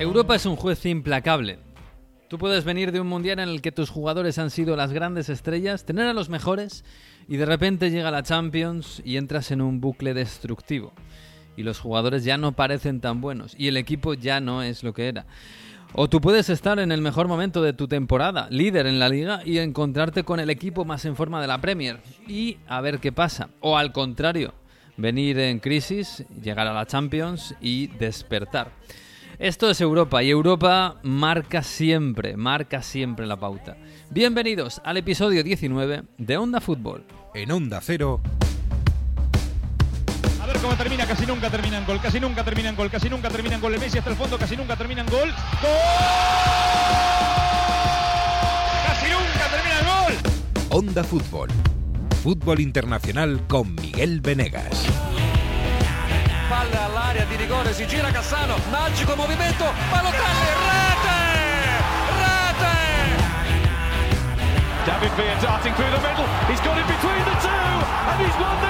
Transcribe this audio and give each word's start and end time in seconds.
Europa 0.00 0.36
es 0.36 0.46
un 0.46 0.54
juez 0.54 0.86
implacable. 0.86 1.58
Tú 2.28 2.38
puedes 2.38 2.64
venir 2.64 2.92
de 2.92 3.00
un 3.00 3.08
mundial 3.08 3.40
en 3.40 3.48
el 3.48 3.60
que 3.60 3.72
tus 3.72 3.90
jugadores 3.90 4.38
han 4.38 4.50
sido 4.50 4.76
las 4.76 4.92
grandes 4.92 5.28
estrellas, 5.28 5.84
tener 5.84 6.06
a 6.06 6.12
los 6.12 6.28
mejores 6.28 6.84
y 7.26 7.36
de 7.36 7.46
repente 7.46 7.90
llega 7.90 8.12
la 8.12 8.22
Champions 8.22 9.02
y 9.04 9.16
entras 9.16 9.50
en 9.50 9.60
un 9.60 9.80
bucle 9.80 10.14
destructivo. 10.14 10.92
Y 11.56 11.64
los 11.64 11.80
jugadores 11.80 12.22
ya 12.22 12.38
no 12.38 12.52
parecen 12.52 13.00
tan 13.00 13.20
buenos 13.20 13.56
y 13.58 13.66
el 13.66 13.76
equipo 13.76 14.14
ya 14.14 14.40
no 14.40 14.62
es 14.62 14.84
lo 14.84 14.94
que 14.94 15.08
era. 15.08 15.26
O 15.94 16.08
tú 16.08 16.20
puedes 16.20 16.48
estar 16.48 16.78
en 16.78 16.92
el 16.92 17.00
mejor 17.00 17.26
momento 17.26 17.60
de 17.60 17.72
tu 17.72 17.88
temporada, 17.88 18.46
líder 18.50 18.86
en 18.86 19.00
la 19.00 19.08
liga, 19.08 19.40
y 19.44 19.58
encontrarte 19.58 20.22
con 20.22 20.38
el 20.38 20.50
equipo 20.50 20.84
más 20.84 21.06
en 21.06 21.16
forma 21.16 21.40
de 21.40 21.48
la 21.48 21.60
Premier 21.60 21.98
y 22.28 22.58
a 22.68 22.80
ver 22.80 23.00
qué 23.00 23.10
pasa. 23.10 23.48
O 23.60 23.76
al 23.76 23.90
contrario, 23.90 24.54
venir 24.96 25.40
en 25.40 25.58
crisis, 25.58 26.24
llegar 26.40 26.68
a 26.68 26.74
la 26.74 26.86
Champions 26.86 27.56
y 27.60 27.88
despertar. 27.88 28.70
Esto 29.38 29.70
es 29.70 29.80
Europa 29.80 30.20
y 30.24 30.30
Europa 30.30 30.96
marca 31.04 31.62
siempre, 31.62 32.36
marca 32.36 32.82
siempre 32.82 33.24
la 33.24 33.36
pauta. 33.36 33.76
Bienvenidos 34.10 34.82
al 34.84 34.96
episodio 34.96 35.44
19 35.44 36.02
de 36.18 36.36
Onda 36.36 36.60
Fútbol. 36.60 37.04
En 37.34 37.52
Onda 37.52 37.80
Cero. 37.80 38.20
A 40.42 40.46
ver 40.46 40.56
cómo 40.56 40.74
termina, 40.74 41.06
casi 41.06 41.24
nunca 41.24 41.48
termina 41.50 41.78
en 41.78 41.86
gol, 41.86 42.00
casi 42.00 42.18
nunca 42.18 42.42
termina 42.42 42.70
en 42.70 42.74
gol, 42.74 42.90
casi 42.90 43.08
nunca 43.08 43.28
termina 43.28 43.54
en 43.54 43.60
gol. 43.60 43.74
El 43.74 43.80
Messi 43.80 43.98
hasta 43.98 44.10
el 44.10 44.16
fondo, 44.16 44.38
casi 44.38 44.56
nunca 44.56 44.74
termina 44.74 45.02
en 45.02 45.06
gol. 45.06 45.28
¡Gol! 45.28 45.70
¡Casi 48.88 49.06
nunca 49.06 49.50
termina 49.52 49.78
en 49.78 49.86
gol! 49.86 50.14
Onda 50.70 51.04
Fútbol. 51.04 51.48
Fútbol 52.24 52.58
internacional 52.58 53.46
con 53.46 53.72
Miguel 53.76 54.20
Venegas. 54.20 54.84
Palla 56.48 56.84
all'area 56.84 57.24
di 57.26 57.36
rigore, 57.36 57.74
si 57.74 57.86
gira 57.86 58.10
Cassano, 58.10 58.56
magico 58.70 59.14
movimento, 59.14 59.70
Balotelli, 59.90 60.48
rete! 60.64 61.20
Rete! 62.16 62.76
David 64.84 65.12
Villa 65.12 65.36
darting 65.40 65.74
through 65.74 65.90
the 65.90 66.00
middle. 66.00 66.26
He's 66.48 66.60
got 66.60 66.78
it 66.78 66.86
between 66.86 67.22
the 67.22 67.36
two, 67.44 67.84
and 68.08 68.24
he's 68.24 68.34
won 68.40 68.56
the 68.64 68.67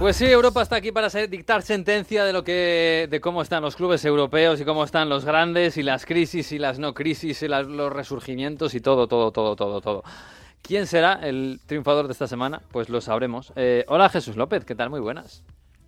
Pues 0.00 0.16
sí, 0.16 0.24
Europa 0.24 0.62
está 0.62 0.76
aquí 0.76 0.92
para 0.92 1.08
dictar 1.28 1.60
sentencia 1.60 2.24
de 2.24 2.32
lo 2.32 2.42
que, 2.42 3.06
de 3.10 3.20
cómo 3.20 3.42
están 3.42 3.62
los 3.62 3.76
clubes 3.76 4.02
europeos 4.06 4.58
y 4.58 4.64
cómo 4.64 4.82
están 4.82 5.10
los 5.10 5.26
grandes 5.26 5.76
y 5.76 5.82
las 5.82 6.06
crisis 6.06 6.52
y 6.52 6.58
las 6.58 6.78
no 6.78 6.94
crisis 6.94 7.42
y 7.42 7.48
las- 7.48 7.66
los 7.66 7.92
resurgimientos 7.92 8.74
y 8.74 8.80
todo, 8.80 9.08
todo, 9.08 9.30
todo, 9.30 9.56
todo, 9.56 9.82
todo. 9.82 10.02
¿Quién 10.62 10.86
será 10.86 11.20
el 11.22 11.60
triunfador 11.66 12.06
de 12.06 12.12
esta 12.12 12.26
semana? 12.26 12.62
Pues 12.72 12.88
lo 12.88 13.02
sabremos. 13.02 13.52
Eh, 13.56 13.84
hola 13.88 14.08
Jesús 14.08 14.36
López, 14.36 14.64
¿qué 14.64 14.74
tal? 14.74 14.88
Muy 14.88 15.00
buenas. 15.00 15.42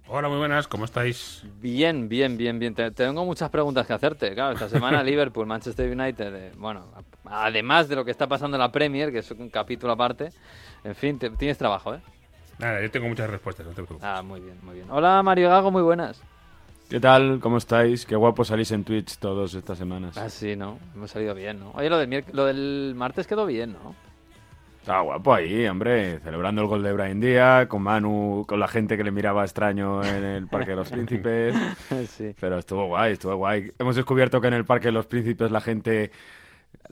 Hola, 0.08 0.28
muy 0.28 0.36
buenas, 0.36 0.68
¿cómo 0.68 0.84
estáis? 0.84 1.42
Bien, 1.62 2.10
bien, 2.10 2.36
bien, 2.36 2.58
bien. 2.58 2.74
Te- 2.74 2.90
tengo 2.90 3.24
muchas 3.24 3.48
preguntas 3.48 3.86
que 3.86 3.94
hacerte. 3.94 4.34
Claro, 4.34 4.52
esta 4.52 4.68
semana 4.68 5.02
Liverpool, 5.02 5.46
Manchester 5.46 5.90
United, 5.90 6.34
eh, 6.34 6.52
bueno, 6.58 6.84
además 7.24 7.88
de 7.88 7.96
lo 7.96 8.04
que 8.04 8.10
está 8.10 8.26
pasando 8.26 8.58
en 8.58 8.60
la 8.60 8.70
Premier, 8.70 9.10
que 9.10 9.20
es 9.20 9.30
un 9.30 9.48
capítulo 9.48 9.94
aparte. 9.94 10.28
En 10.84 10.94
fin, 10.94 11.18
te- 11.18 11.30
tienes 11.30 11.56
trabajo, 11.56 11.94
¿eh? 11.94 12.00
Nada, 12.58 12.80
yo 12.80 12.90
tengo 12.90 13.08
muchas 13.08 13.28
respuestas, 13.28 13.66
no 13.66 13.70
te 13.72 13.76
preocupes. 13.82 14.04
Ah, 14.04 14.22
muy 14.22 14.40
bien, 14.40 14.56
muy 14.62 14.74
bien. 14.76 14.86
Hola 14.90 15.22
Mario 15.22 15.48
Gago, 15.48 15.70
muy 15.70 15.82
buenas. 15.82 16.22
¿Qué 16.88 17.00
tal? 17.00 17.40
¿Cómo 17.40 17.56
estáis? 17.56 18.04
Qué 18.04 18.14
guapo 18.16 18.44
salís 18.44 18.70
en 18.70 18.84
Twitch 18.84 19.16
todas 19.18 19.54
estas 19.54 19.78
semanas. 19.78 20.16
Ah, 20.18 20.28
sí, 20.28 20.56
¿no? 20.56 20.78
Hemos 20.94 21.10
salido 21.10 21.34
bien, 21.34 21.58
¿no? 21.58 21.70
Oye, 21.72 21.88
lo 21.88 21.96
del, 21.98 22.24
lo 22.32 22.44
del 22.44 22.92
martes 22.94 23.26
quedó 23.26 23.46
bien, 23.46 23.72
¿no? 23.72 23.94
Está 24.80 25.00
guapo 25.00 25.32
ahí, 25.32 25.64
hombre, 25.68 26.18
celebrando 26.18 26.60
el 26.60 26.66
gol 26.68 26.82
de 26.82 26.92
Brian 26.92 27.20
Díaz, 27.20 27.68
con 27.68 27.82
Manu, 27.82 28.44
con 28.48 28.58
la 28.60 28.66
gente 28.68 28.96
que 28.96 29.04
le 29.04 29.12
miraba 29.12 29.44
extraño 29.44 30.02
en 30.04 30.24
el 30.24 30.48
Parque 30.48 30.70
de 30.70 30.76
los 30.76 30.88
Príncipes. 30.90 31.54
sí. 32.08 32.34
Pero 32.38 32.58
estuvo 32.58 32.86
guay, 32.88 33.12
estuvo 33.12 33.36
guay. 33.36 33.72
Hemos 33.78 33.96
descubierto 33.96 34.40
que 34.40 34.48
en 34.48 34.54
el 34.54 34.64
Parque 34.64 34.88
de 34.88 34.92
los 34.92 35.06
Príncipes 35.06 35.50
la 35.52 35.60
gente 35.60 36.10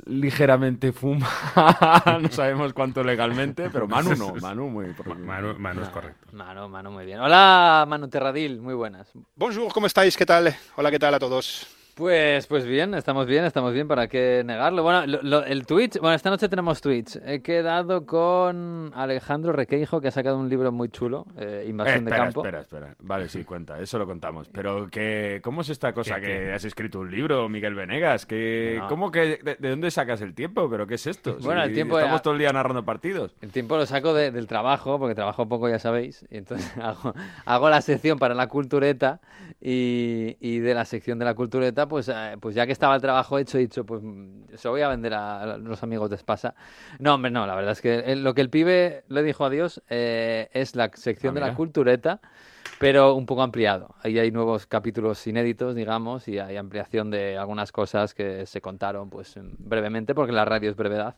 ligeramente 0.07 0.93
fuma. 0.93 1.29
no 2.21 2.29
sabemos 2.31 2.73
cuánto 2.73 3.03
legalmente, 3.05 3.71
pero 3.71 3.87
Manu 3.87 4.15
no, 4.17 4.35
Manu 4.41 4.69
muy... 4.69 4.87
Ma- 5.05 5.15
Manu, 5.15 5.59
Manu 5.59 5.83
es 5.83 5.89
correcto. 5.89 6.29
Manu, 6.33 6.69
Manu, 6.69 6.91
muy 6.91 7.05
bien. 7.05 7.21
Hola 7.21 7.85
Manu 7.89 8.09
Terradil, 8.09 8.61
muy 8.61 8.75
buenas. 8.75 9.11
Bonjour, 9.37 9.73
¿cómo 9.73 9.87
estáis? 9.87 10.17
¿Qué 10.17 10.27
tal? 10.27 10.55
Hola, 10.77 10.91
¿qué 10.91 10.99
tal 10.99 11.15
a 11.15 11.19
todos? 11.19 11.67
Pues, 12.05 12.47
pues 12.47 12.65
bien, 12.65 12.95
estamos 12.95 13.27
bien, 13.27 13.45
estamos 13.45 13.75
bien, 13.75 13.87
¿para 13.87 14.09
qué 14.09 14.43
negarlo? 14.43 14.83
Bueno, 14.83 15.07
lo- 15.07 15.21
lo- 15.23 15.45
el 15.45 15.67
Twitch, 15.67 15.99
bueno, 16.01 16.15
esta 16.15 16.31
noche 16.31 16.49
tenemos 16.49 16.81
Twitch. 16.81 17.17
He 17.27 17.43
quedado 17.43 18.07
con 18.07 18.91
Alejandro 18.95 19.53
Requeijo, 19.53 20.01
que 20.01 20.09
ha 20.09 20.11
sacado 20.11 20.39
un 20.39 20.49
libro 20.49 20.73
muy 20.73 20.89
chulo, 20.89 21.27
eh, 21.37 21.65
Eh, 21.65 21.69
Invasión 21.69 22.07
de 22.07 22.11
espera, 22.11 22.25
Campo. 22.25 22.41
espera, 22.43 22.61
espera. 22.63 22.95
Vale, 23.01 23.29
sí, 23.29 23.45
cuenta, 23.45 23.79
eso 23.79 23.99
lo 23.99 24.07
contamos. 24.07 24.49
Pero 24.49 24.89
que, 24.89 25.41
¿cómo 25.45 25.61
es 25.61 25.69
esta 25.69 25.93
cosa 25.93 26.15
¿Qué, 26.15 26.23
que 26.23 26.39
qué? 26.39 26.53
has 26.55 26.65
escrito 26.65 27.01
un 27.01 27.11
libro, 27.11 27.47
Miguel 27.51 27.75
Venegas? 27.75 28.25
Que, 28.25 28.77
No. 28.81 28.89
¿Cómo 28.89 29.11
que, 29.11 29.39
de, 29.43 29.57
de 29.59 29.69
dónde 29.69 29.91
sacas 29.91 30.23
el 30.23 30.33
tiempo? 30.33 30.71
¿Pero 30.71 30.87
qué 30.87 30.95
es 30.95 31.07
esto? 31.07 31.37
Bueno, 31.43 31.63
el 31.63 31.75
tiempo 31.75 31.99
Estamos 31.99 32.23
todo 32.23 32.33
el 32.33 32.39
día 32.41 32.51
narrando 32.51 32.83
partidos. 32.83 33.35
El 33.43 33.53
tiempo 33.53 33.77
lo 33.77 33.85
saco 33.85 34.15
de- 34.15 34.31
del 34.31 34.47
trabajo, 34.47 34.99
porque 34.99 35.15
trabajo 35.15 35.47
poco, 35.51 35.69
ya 35.69 35.79
sabéis. 35.79 36.25
Y 36.31 36.39
entonces 36.39 36.73
hago, 36.83 37.13
hago 37.45 37.69
la 37.69 37.83
sección 37.83 38.19
para 38.19 38.33
la 38.35 38.47
cultureta 38.47 39.21
y, 39.61 40.39
y 40.41 40.61
de 40.61 40.73
la 40.73 40.87
sección 40.87 41.19
de 41.19 41.27
la 41.27 41.35
cultureta, 41.35 41.89
pues, 41.91 42.09
eh, 42.09 42.37
pues 42.41 42.55
ya 42.55 42.65
que 42.65 42.73
estaba 42.73 42.95
el 42.95 43.03
trabajo 43.03 43.39
hecho, 43.39 43.59
he 43.59 43.61
dicho, 43.61 43.85
pues 43.85 44.01
mm, 44.03 44.55
se 44.55 44.69
lo 44.69 44.73
voy 44.73 44.81
a 44.81 44.89
vender 44.89 45.13
a 45.13 45.59
los 45.59 45.83
amigos 45.83 46.09
de 46.09 46.17
Espasa. 46.17 46.55
No, 46.99 47.15
hombre, 47.17 47.31
no, 47.31 47.47
la 47.47 47.55
verdad 47.55 47.73
es 47.73 47.83
que 47.83 48.17
lo 48.17 48.33
que 48.33 48.41
el 48.41 48.49
pibe 48.49 49.05
le 49.09 49.23
dijo 49.23 49.45
a 49.45 49.51
Dios 49.51 49.83
eh, 49.91 50.49
es 50.55 50.75
la 50.75 50.91
sección 50.95 51.37
Ah, 51.37 51.41
de 51.41 51.47
la 51.47 51.55
cultureta, 51.55 52.21
pero 52.79 53.15
un 53.15 53.27
poco 53.27 53.43
ampliado. 53.43 53.95
Ahí 54.03 54.19
hay 54.19 54.31
nuevos 54.31 54.67
capítulos 54.67 55.27
inéditos, 55.27 55.75
digamos, 55.75 56.27
y 56.29 56.39
hay 56.39 56.57
ampliación 56.57 57.11
de 57.11 57.37
algunas 57.37 57.73
cosas 57.73 58.15
que 58.15 58.47
se 58.47 58.63
contaron 58.63 59.11
pues 59.11 59.35
brevemente, 59.59 60.15
porque 60.15 60.33
la 60.33 60.47
radio 60.47 60.71
es 60.71 60.77
brevedad. 60.77 61.17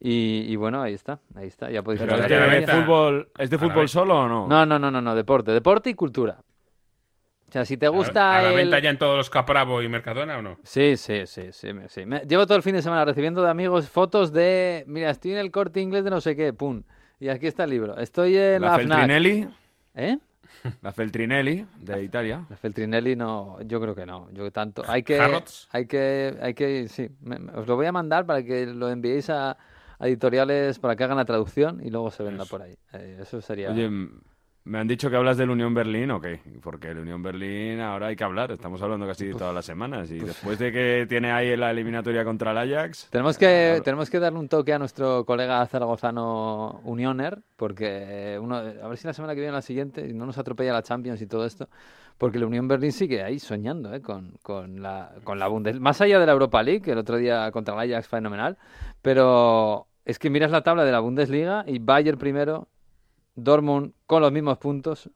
Y, 0.00 0.44
y 0.48 0.56
bueno, 0.56 0.82
ahí 0.82 0.94
está, 0.94 1.20
ahí 1.36 1.46
está. 1.46 1.70
Ya 1.70 1.82
podéis 1.82 2.02
Pero 2.02 2.16
¿es 2.16 2.66
de, 2.66 2.66
fútbol, 2.66 3.28
¿es 3.38 3.50
de 3.50 3.58
fútbol 3.58 3.88
solo 3.88 4.22
o 4.22 4.28
no? 4.28 4.48
No, 4.48 4.66
no, 4.66 4.78
no, 4.78 4.90
no, 4.90 5.00
no, 5.00 5.14
deporte, 5.14 5.52
deporte 5.52 5.90
y 5.90 5.94
cultura. 5.94 6.38
O 7.48 7.52
sea, 7.52 7.64
si 7.64 7.76
te 7.78 7.88
gusta 7.88 8.36
¿A 8.38 8.42
la 8.42 8.50
el- 8.50 8.56
venta 8.56 8.78
ya 8.78 8.90
en 8.90 8.98
todos 8.98 9.16
los 9.16 9.30
Capravo 9.30 9.80
y 9.82 9.88
Mercadona 9.88 10.36
o 10.38 10.42
no? 10.42 10.58
Sí, 10.64 10.96
sí, 10.98 11.26
sí, 11.26 11.44
sí, 11.52 11.72
me- 11.72 11.88
sí. 11.88 12.04
Me- 12.04 12.20
Llevo 12.20 12.46
todo 12.46 12.56
el 12.58 12.62
fin 12.62 12.74
de 12.74 12.82
semana 12.82 13.04
recibiendo 13.06 13.42
de 13.42 13.48
amigos 13.50 13.88
fotos 13.88 14.32
de, 14.32 14.84
mira, 14.86 15.08
estoy 15.10 15.32
en 15.32 15.38
el 15.38 15.50
corte 15.50 15.80
inglés 15.80 16.04
de 16.04 16.10
no 16.10 16.20
sé 16.20 16.36
qué, 16.36 16.52
pum. 16.52 16.82
Y 17.20 17.28
aquí 17.30 17.46
está 17.46 17.64
el 17.64 17.70
libro. 17.70 17.96
Estoy 17.98 18.36
en 18.36 18.60
la, 18.62 18.68
La. 18.68 18.76
Feltrinelli, 18.76 19.48
¿Eh? 19.94 20.18
la 20.82 20.92
Feltrinelli 20.92 21.66
de 21.80 22.02
Italia. 22.04 22.44
La 22.50 22.56
Feltrinelli 22.56 23.16
no, 23.16 23.58
yo 23.62 23.80
creo 23.80 23.94
que 23.94 24.04
no. 24.04 24.28
Yo 24.32 24.50
tanto. 24.52 24.82
Hay 24.86 25.02
que, 25.02 25.18
Harrods. 25.18 25.68
hay 25.72 25.86
que, 25.86 26.36
hay 26.42 26.52
que, 26.54 26.88
sí. 26.88 27.08
me- 27.20 27.38
me- 27.38 27.52
os 27.52 27.66
lo 27.66 27.76
voy 27.76 27.86
a 27.86 27.92
mandar 27.92 28.26
para 28.26 28.42
que 28.42 28.66
lo 28.66 28.90
enviéis 28.90 29.30
a, 29.30 29.52
a 29.98 30.06
editoriales 30.06 30.78
para 30.78 30.96
que 30.96 31.04
hagan 31.04 31.16
la 31.16 31.24
traducción 31.24 31.80
y 31.82 31.88
luego 31.90 32.10
se 32.10 32.22
venda 32.22 32.44
por 32.44 32.60
ahí. 32.62 32.76
Eh, 32.92 33.18
eso 33.22 33.40
sería. 33.40 33.70
Oye, 33.70 33.88
me 34.68 34.78
han 34.78 34.86
dicho 34.86 35.08
que 35.10 35.16
hablas 35.16 35.36
del 35.38 35.50
Unión 35.50 35.72
Berlín, 35.74 36.10
¿o 36.10 36.20
qué? 36.20 36.40
Porque 36.62 36.88
el 36.90 36.98
Unión 36.98 37.22
Berlín 37.22 37.80
ahora 37.80 38.08
hay 38.08 38.16
que 38.16 38.24
hablar, 38.24 38.52
estamos 38.52 38.80
hablando 38.82 39.06
casi 39.06 39.30
todas 39.32 39.54
las 39.54 39.64
semanas. 39.64 40.10
Y 40.10 40.18
después 40.20 40.58
de 40.58 40.70
que 40.70 41.06
tiene 41.08 41.32
ahí 41.32 41.56
la 41.56 41.70
eliminatoria 41.70 42.24
contra 42.24 42.50
el 42.52 42.58
Ajax, 42.58 43.08
Tenemos 43.10 43.38
que, 43.38 43.46
Claro. 43.70 43.82
tenemos 43.82 44.10
que 44.10 44.20
darle 44.20 44.38
un 44.38 44.48
toque 44.48 44.72
a 44.74 44.78
nuestro 44.78 45.24
colega 45.24 45.66
zaragozano 45.66 46.80
Unioner, 46.84 47.38
porque 47.56 48.38
uno, 48.40 48.56
a 48.56 48.62
ver 48.88 48.96
si 48.98 49.06
la 49.06 49.12
semana 49.14 49.34
que 49.34 49.40
viene 49.40 49.52
la 49.54 49.62
siguiente 49.62 50.12
no 50.12 50.26
nos 50.26 50.38
atropella 50.38 50.72
la 50.72 50.82
Champions 50.82 51.20
y 51.22 51.26
todo 51.26 51.46
esto, 51.46 51.68
porque 52.18 52.38
la 52.38 52.46
Unión 52.46 52.68
Berlín 52.68 52.92
sigue 52.92 53.22
ahí 53.22 53.38
soñando 53.38 53.94
¿eh? 53.94 54.02
con, 54.02 54.32
con 54.42 54.82
la, 54.82 55.12
con 55.24 55.38
la 55.38 55.48
Bundes. 55.48 55.80
Más 55.80 56.00
allá 56.00 56.18
de 56.18 56.26
la 56.26 56.32
Europa 56.32 56.62
League, 56.62 56.82
que 56.82 56.92
el 56.92 56.98
otro 56.98 57.16
día 57.16 57.50
contra 57.52 57.74
el 57.82 57.90
Ajax 57.92 58.08
fenomenal, 58.08 58.58
pero 59.02 59.86
es 60.04 60.18
que 60.18 60.30
miras 60.30 60.50
la 60.50 60.62
tabla 60.62 60.84
de 60.84 60.92
la 60.92 61.00
Bundesliga 61.00 61.64
y 61.66 61.78
Bayern 61.78 62.18
primero, 62.18 62.68
Dortmund 63.42 63.92
con 64.06 64.22
los 64.22 64.32
mismos 64.32 64.58
puntos 64.58 65.10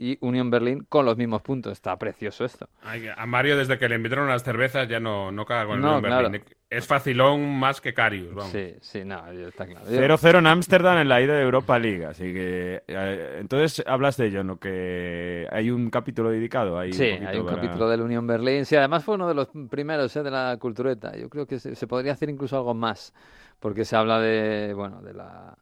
y 0.00 0.16
Unión 0.20 0.48
Berlín 0.48 0.86
con 0.88 1.04
los 1.04 1.16
mismos 1.16 1.42
puntos. 1.42 1.72
Está 1.72 1.96
precioso 1.98 2.44
esto. 2.44 2.68
Ay, 2.82 3.08
a 3.16 3.26
Mario, 3.26 3.56
desde 3.56 3.78
que 3.78 3.88
le 3.88 3.96
invitaron 3.96 4.28
las 4.28 4.44
cervezas, 4.44 4.86
ya 4.88 5.00
no, 5.00 5.32
no 5.32 5.44
caga 5.44 5.66
con 5.66 5.76
el 5.76 5.80
No, 5.82 5.98
Unión 5.98 6.02
Berlín. 6.02 6.44
Es 6.70 6.86
facilón 6.86 7.58
más 7.58 7.80
que 7.80 7.94
Carius, 7.94 8.32
vamos. 8.34 8.52
Sí, 8.52 8.74
sí, 8.80 9.02
no, 9.04 9.26
está 9.30 9.66
claro. 9.66 9.86
0-0 9.86 10.38
en 10.38 10.46
Ámsterdam 10.46 10.98
en 10.98 11.08
la 11.08 11.20
ida 11.20 11.34
de 11.34 11.42
Europa 11.42 11.78
League. 11.78 12.04
Así 12.04 12.32
que, 12.32 12.82
eh, 12.86 13.36
entonces 13.40 13.82
hablas 13.88 14.16
de 14.18 14.26
ello, 14.26 14.44
¿no? 14.44 14.58
Que 14.60 15.48
hay 15.50 15.70
un 15.70 15.88
capítulo 15.90 16.30
dedicado 16.30 16.78
ahí. 16.78 16.92
Sí, 16.92 17.04
hay 17.04 17.38
un 17.38 17.46
para- 17.46 17.56
capítulo 17.56 17.88
del 17.88 18.02
Unión 18.02 18.26
Berlín. 18.26 18.66
Sí, 18.66 18.76
además 18.76 19.02
fue 19.02 19.14
uno 19.16 19.26
de 19.26 19.34
los 19.34 19.48
primeros 19.70 20.14
¿eh? 20.14 20.22
de 20.22 20.30
la 20.30 20.56
cultureta. 20.60 21.16
Yo 21.16 21.28
creo 21.30 21.46
que 21.46 21.58
se, 21.58 21.74
se 21.74 21.86
podría 21.88 22.12
hacer 22.12 22.28
incluso 22.28 22.56
algo 22.56 22.74
más, 22.74 23.14
porque 23.58 23.84
se 23.86 23.96
habla 23.96 24.20
de, 24.20 24.74
bueno, 24.74 25.00
de 25.02 25.14
la, 25.14 25.56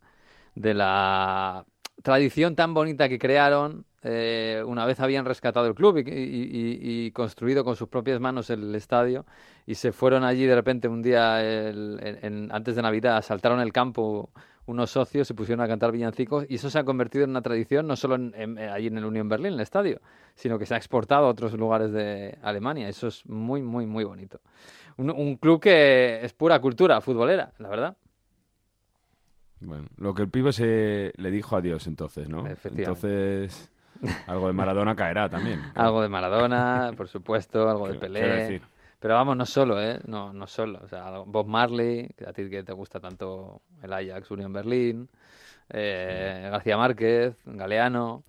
de 0.57 0.75
la 0.75 1.65
tradición 2.03 2.55
tan 2.57 2.75
bonita 2.75 3.09
que 3.09 3.19
crearon 3.19 3.85
eh, 4.03 4.63
una 4.67 4.87
vez 4.87 5.01
habían 5.01 5.25
rescatado 5.25 5.67
el 5.67 5.75
club 5.75 5.99
y, 6.07 7.11
construido 7.13 7.65
con 7.65 7.75
sus 7.77 7.89
propias 7.89 8.21
manos 8.21 8.51
el 8.51 8.75
estadio 8.75 9.27
y 9.67 9.75
se 9.75 9.91
fueron 9.93 10.23
allí 10.23 10.45
de 10.47 10.55
repente 10.55 10.87
un 10.87 11.03
día 11.03 11.41
en- 11.43 12.49
antes 12.53 12.77
de 12.77 12.83
Navidad, 12.83 13.23
saltaron 13.23 13.61
el 13.61 13.73
campo 13.73 14.31
unos 14.67 14.91
socios 14.91 15.29
se 15.29 15.35
pusieron 15.35 15.65
a 15.65 15.69
cantar 15.69 15.93
villancicos 15.93 16.45
y 16.49 16.57
eso 16.57 16.71
se 16.71 16.79
ha 16.79 16.85
convertido 16.85 17.25
en 17.25 17.31
una 17.31 17.43
tradición 17.43 17.87
no 17.87 17.97
solo 17.97 18.17
en, 18.17 18.59
eh, 18.59 18.69
allí 18.69 18.89
en 18.89 18.99
el 18.99 19.05
Unión 19.05 19.29
Berlín, 19.29 19.49
en 19.49 19.55
el 19.55 19.61
estadio, 19.61 20.01
sino 20.35 20.59
que 20.59 20.67
se 20.67 20.75
ha 20.75 20.77
exportado 20.77 21.27
a 21.27 21.29
otros 21.29 21.53
lugares 21.55 21.93
de 21.93 22.37
Alemania. 22.43 22.89
Eso 22.89 23.07
es 23.09 23.25
muy, 23.27 23.63
muy, 23.63 23.87
muy 23.87 24.05
bonito. 24.05 24.41
Un 24.99 25.37
club 25.37 25.61
que 25.61 26.21
es 26.23 26.33
pura 26.33 26.59
cultura 26.61 27.01
futbolera, 27.01 27.53
la 27.59 27.69
verdad. 27.69 27.97
Bueno, 29.67 29.87
lo 29.97 30.15
que 30.15 30.23
el 30.23 30.29
pibe 30.29 30.53
se 30.53 31.13
le 31.17 31.31
dijo 31.33 31.57
a 31.57 31.61
Dios 31.61 31.89
entonces, 31.89 32.29
¿no? 32.29 32.45
Entonces, 32.47 33.69
algo 34.29 34.47
de 34.47 34.53
Maradona 34.53 34.95
caerá 34.95 35.29
también. 35.29 35.61
Algo 35.75 36.03
de 36.03 36.09
Maradona, 36.09 36.93
por 36.97 37.09
supuesto, 37.09 37.69
algo 37.69 37.89
de 37.89 37.99
Pelé. 37.99 38.21
decir. 38.21 38.63
Pero 39.01 39.15
vamos, 39.15 39.37
no 39.37 39.45
solo, 39.45 39.83
¿eh? 39.83 39.99
No, 40.07 40.33
no 40.33 40.47
solo. 40.47 40.81
O 40.85 40.89
sea, 40.89 41.11
Bob 41.27 41.49
Marley, 41.49 42.09
a 42.25 42.33
ti 42.33 42.49
que 42.49 42.63
te 42.63 42.73
gusta 42.73 43.01
tanto 43.01 43.61
el 43.83 43.93
Ajax, 43.93 44.31
Unión 44.31 44.53
Berlín, 44.53 45.09
eh, 45.69 46.49
García 46.49 46.77
Márquez, 46.77 47.37
Galeano. 47.45 48.23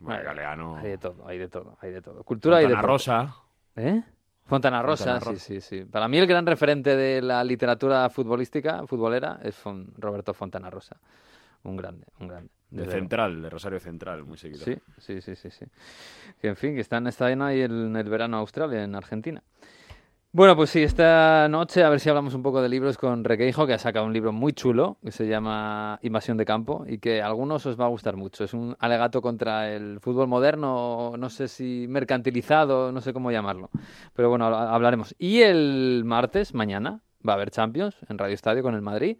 Bueno, 0.00 0.22
Galeano. 0.22 0.76
Hay 0.76 0.90
de 0.90 0.98
todo, 0.98 1.26
hay 1.26 1.38
de 1.38 1.48
todo, 1.48 1.78
hay 1.80 1.92
de 1.92 2.02
todo. 2.02 2.22
Cultura 2.24 2.60
y 2.60 2.64
de 2.66 2.74
Fontana 2.74 2.86
Rosa. 2.86 3.34
¿Eh? 3.76 4.02
Fontana 4.46 4.82
Rosa, 4.82 5.18
Fontana 5.18 5.38
sí, 5.38 5.60
sí, 5.60 5.60
sí. 5.60 5.84
Para 5.84 6.06
mí 6.08 6.18
el 6.18 6.26
gran 6.26 6.44
referente 6.46 6.96
de 6.96 7.22
la 7.22 7.42
literatura 7.42 8.08
futbolística, 8.10 8.86
futbolera, 8.86 9.38
es 9.42 9.56
Fon- 9.56 9.88
Roberto 9.96 10.34
Fontana 10.34 10.68
Rosa. 10.70 10.96
Un 11.62 11.76
grande, 11.76 12.06
un 12.20 12.28
grande. 12.28 12.50
De. 12.70 12.90
Central, 12.90 13.40
de 13.40 13.50
Rosario 13.50 13.78
Central, 13.80 14.24
muy 14.24 14.36
seguido. 14.36 14.64
Sí, 14.64 14.76
sí, 14.98 15.20
sí, 15.22 15.36
sí, 15.36 15.50
sí. 15.50 15.64
Que 16.40 16.48
en 16.48 16.56
fin, 16.56 16.74
que 16.74 16.80
están 16.80 17.06
está 17.06 17.30
en 17.30 17.40
ahí 17.40 17.62
en 17.62 17.94
el 17.96 18.08
verano 18.08 18.36
Australia, 18.38 18.82
en 18.82 18.94
Argentina. 18.94 19.42
Bueno, 20.36 20.56
pues 20.56 20.70
sí, 20.70 20.82
esta 20.82 21.46
noche 21.48 21.84
a 21.84 21.88
ver 21.88 22.00
si 22.00 22.08
hablamos 22.08 22.34
un 22.34 22.42
poco 22.42 22.60
de 22.60 22.68
libros 22.68 22.98
con 22.98 23.22
Requeijo, 23.22 23.68
que 23.68 23.74
ha 23.74 23.78
sacado 23.78 24.04
un 24.04 24.12
libro 24.12 24.32
muy 24.32 24.52
chulo 24.52 24.96
que 25.04 25.12
se 25.12 25.28
llama 25.28 26.00
Invasión 26.02 26.36
de 26.36 26.44
Campo 26.44 26.84
y 26.88 26.98
que 26.98 27.22
a 27.22 27.26
algunos 27.26 27.64
os 27.66 27.78
va 27.78 27.84
a 27.84 27.88
gustar 27.88 28.16
mucho. 28.16 28.42
Es 28.42 28.52
un 28.52 28.74
alegato 28.80 29.22
contra 29.22 29.70
el 29.70 30.00
fútbol 30.00 30.26
moderno, 30.26 31.12
no 31.16 31.30
sé 31.30 31.46
si 31.46 31.86
mercantilizado, 31.88 32.90
no 32.90 33.00
sé 33.00 33.12
cómo 33.12 33.30
llamarlo. 33.30 33.70
Pero 34.12 34.28
bueno, 34.28 34.46
habla- 34.46 34.74
hablaremos. 34.74 35.14
Y 35.20 35.42
el 35.42 36.02
martes, 36.04 36.52
mañana, 36.52 37.00
va 37.26 37.34
a 37.34 37.36
haber 37.36 37.52
Champions 37.52 37.94
en 38.08 38.18
Radio 38.18 38.34
Estadio 38.34 38.64
con 38.64 38.74
el 38.74 38.82
Madrid. 38.82 39.18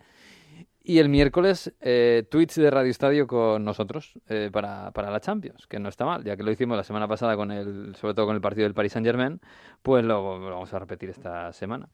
Y 0.87 0.99
el 0.99 1.09
miércoles, 1.09 1.73
eh, 1.81 2.25
tweets 2.31 2.57
de 2.57 2.71
Radio 2.71 2.91
Estadio 2.91 3.27
con 3.27 3.65
nosotros 3.65 4.13
eh, 4.29 4.51
para, 4.53 4.91
para 4.91 5.11
la 5.11 5.19
Champions, 5.19 5.67
que 5.67 5.79
no 5.79 5.89
está 5.89 6.05
mal, 6.05 6.23
ya 6.23 6.37
que 6.37 6.43
lo 6.43 6.51
hicimos 6.51 6.77
la 6.77 6.85
semana 6.85 7.09
pasada, 7.09 7.37
con 7.37 7.51
el, 7.51 7.97
sobre 7.97 8.13
todo 8.13 8.27
con 8.27 8.35
el 8.37 8.43
partido 8.43 8.65
del 8.65 8.75
Paris 8.75 8.93
Saint-Germain, 8.93 9.41
pues 9.83 10.05
lo, 10.05 10.39
lo 10.39 10.51
vamos 10.51 10.75
a 10.75 10.79
repetir 10.79 11.09
esta 11.09 11.55
semana. 11.55 11.89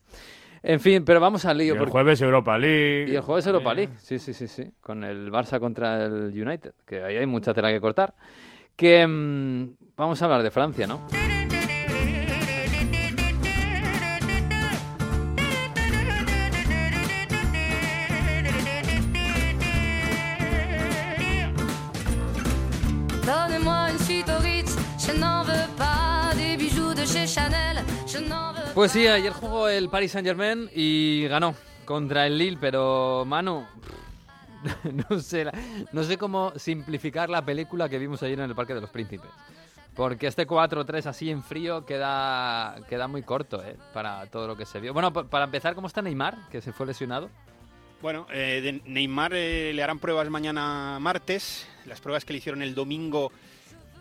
En 0.65 0.81
fin, 0.81 1.05
pero 1.05 1.21
vamos 1.21 1.45
al 1.45 1.61
Y 1.61 1.65
lío. 1.67 1.75
el 1.75 1.79
porque- 1.79 1.93
jueves 1.93 2.21
Europa 2.21 2.59
League. 2.59 3.07
y 3.13 3.15
el 3.15 3.23
jueves 3.23 3.47
Europa 3.47 3.73
League, 3.75 3.93
sí, 3.99 4.19
sí, 4.19 4.35
sí, 4.35 4.49
sí, 4.49 4.65
con 4.81 5.05
el 5.05 5.31
Barça 5.31 5.61
contra 5.61 6.05
el 6.07 6.33
United, 6.35 6.73
que 6.85 7.05
ahí 7.05 7.17
hay 7.17 7.27
mucha 7.27 7.55
tela 7.55 7.71
que 7.71 7.81
cortar. 7.81 8.13
Que 8.75 9.07
mm, 9.07 9.77
vamos 9.97 10.21
a 10.21 10.25
hablar 10.25 10.43
de 10.43 10.51
Francia, 10.51 10.89
¿no? 10.89 11.07
Pues 28.81 28.93
sí, 28.93 29.07
ayer 29.07 29.31
jugó 29.35 29.69
el 29.69 29.91
Paris 29.91 30.13
Saint-Germain 30.13 30.71
y 30.75 31.27
ganó 31.29 31.55
contra 31.85 32.27
el 32.27 32.39
Lille, 32.39 32.57
pero 32.59 33.25
Manu, 33.27 33.67
no 35.11 35.21
sé, 35.21 35.45
no 35.93 36.03
sé 36.03 36.17
cómo 36.17 36.55
simplificar 36.57 37.29
la 37.29 37.45
película 37.45 37.91
que 37.91 37.99
vimos 37.99 38.23
ayer 38.23 38.41
en 38.41 38.49
el 38.49 38.55
Parque 38.57 38.73
de 38.73 38.81
los 38.81 38.89
Príncipes. 38.89 39.29
Porque 39.95 40.29
este 40.29 40.47
4-3 40.47 41.05
así 41.05 41.31
en 41.31 41.43
frío 41.43 41.85
queda, 41.85 42.77
queda 42.89 43.07
muy 43.07 43.23
corto, 43.23 43.63
¿eh? 43.63 43.77
Para 43.93 44.25
todo 44.29 44.47
lo 44.47 44.57
que 44.57 44.65
se 44.65 44.81
vio. 44.81 44.95
Bueno, 44.95 45.13
pa- 45.13 45.25
para 45.25 45.45
empezar, 45.45 45.75
¿cómo 45.75 45.87
está 45.87 46.01
Neymar? 46.01 46.49
Que 46.51 46.63
se 46.63 46.73
fue 46.73 46.87
lesionado. 46.87 47.29
Bueno, 48.01 48.27
eh, 48.33 48.63
de 48.63 48.81
Neymar 48.91 49.35
eh, 49.35 49.73
le 49.75 49.83
harán 49.83 49.99
pruebas 49.99 50.31
mañana 50.31 50.97
martes. 51.03 51.69
Las 51.85 52.01
pruebas 52.01 52.25
que 52.25 52.33
le 52.33 52.39
hicieron 52.39 52.63
el 52.63 52.75
domingo 52.75 53.31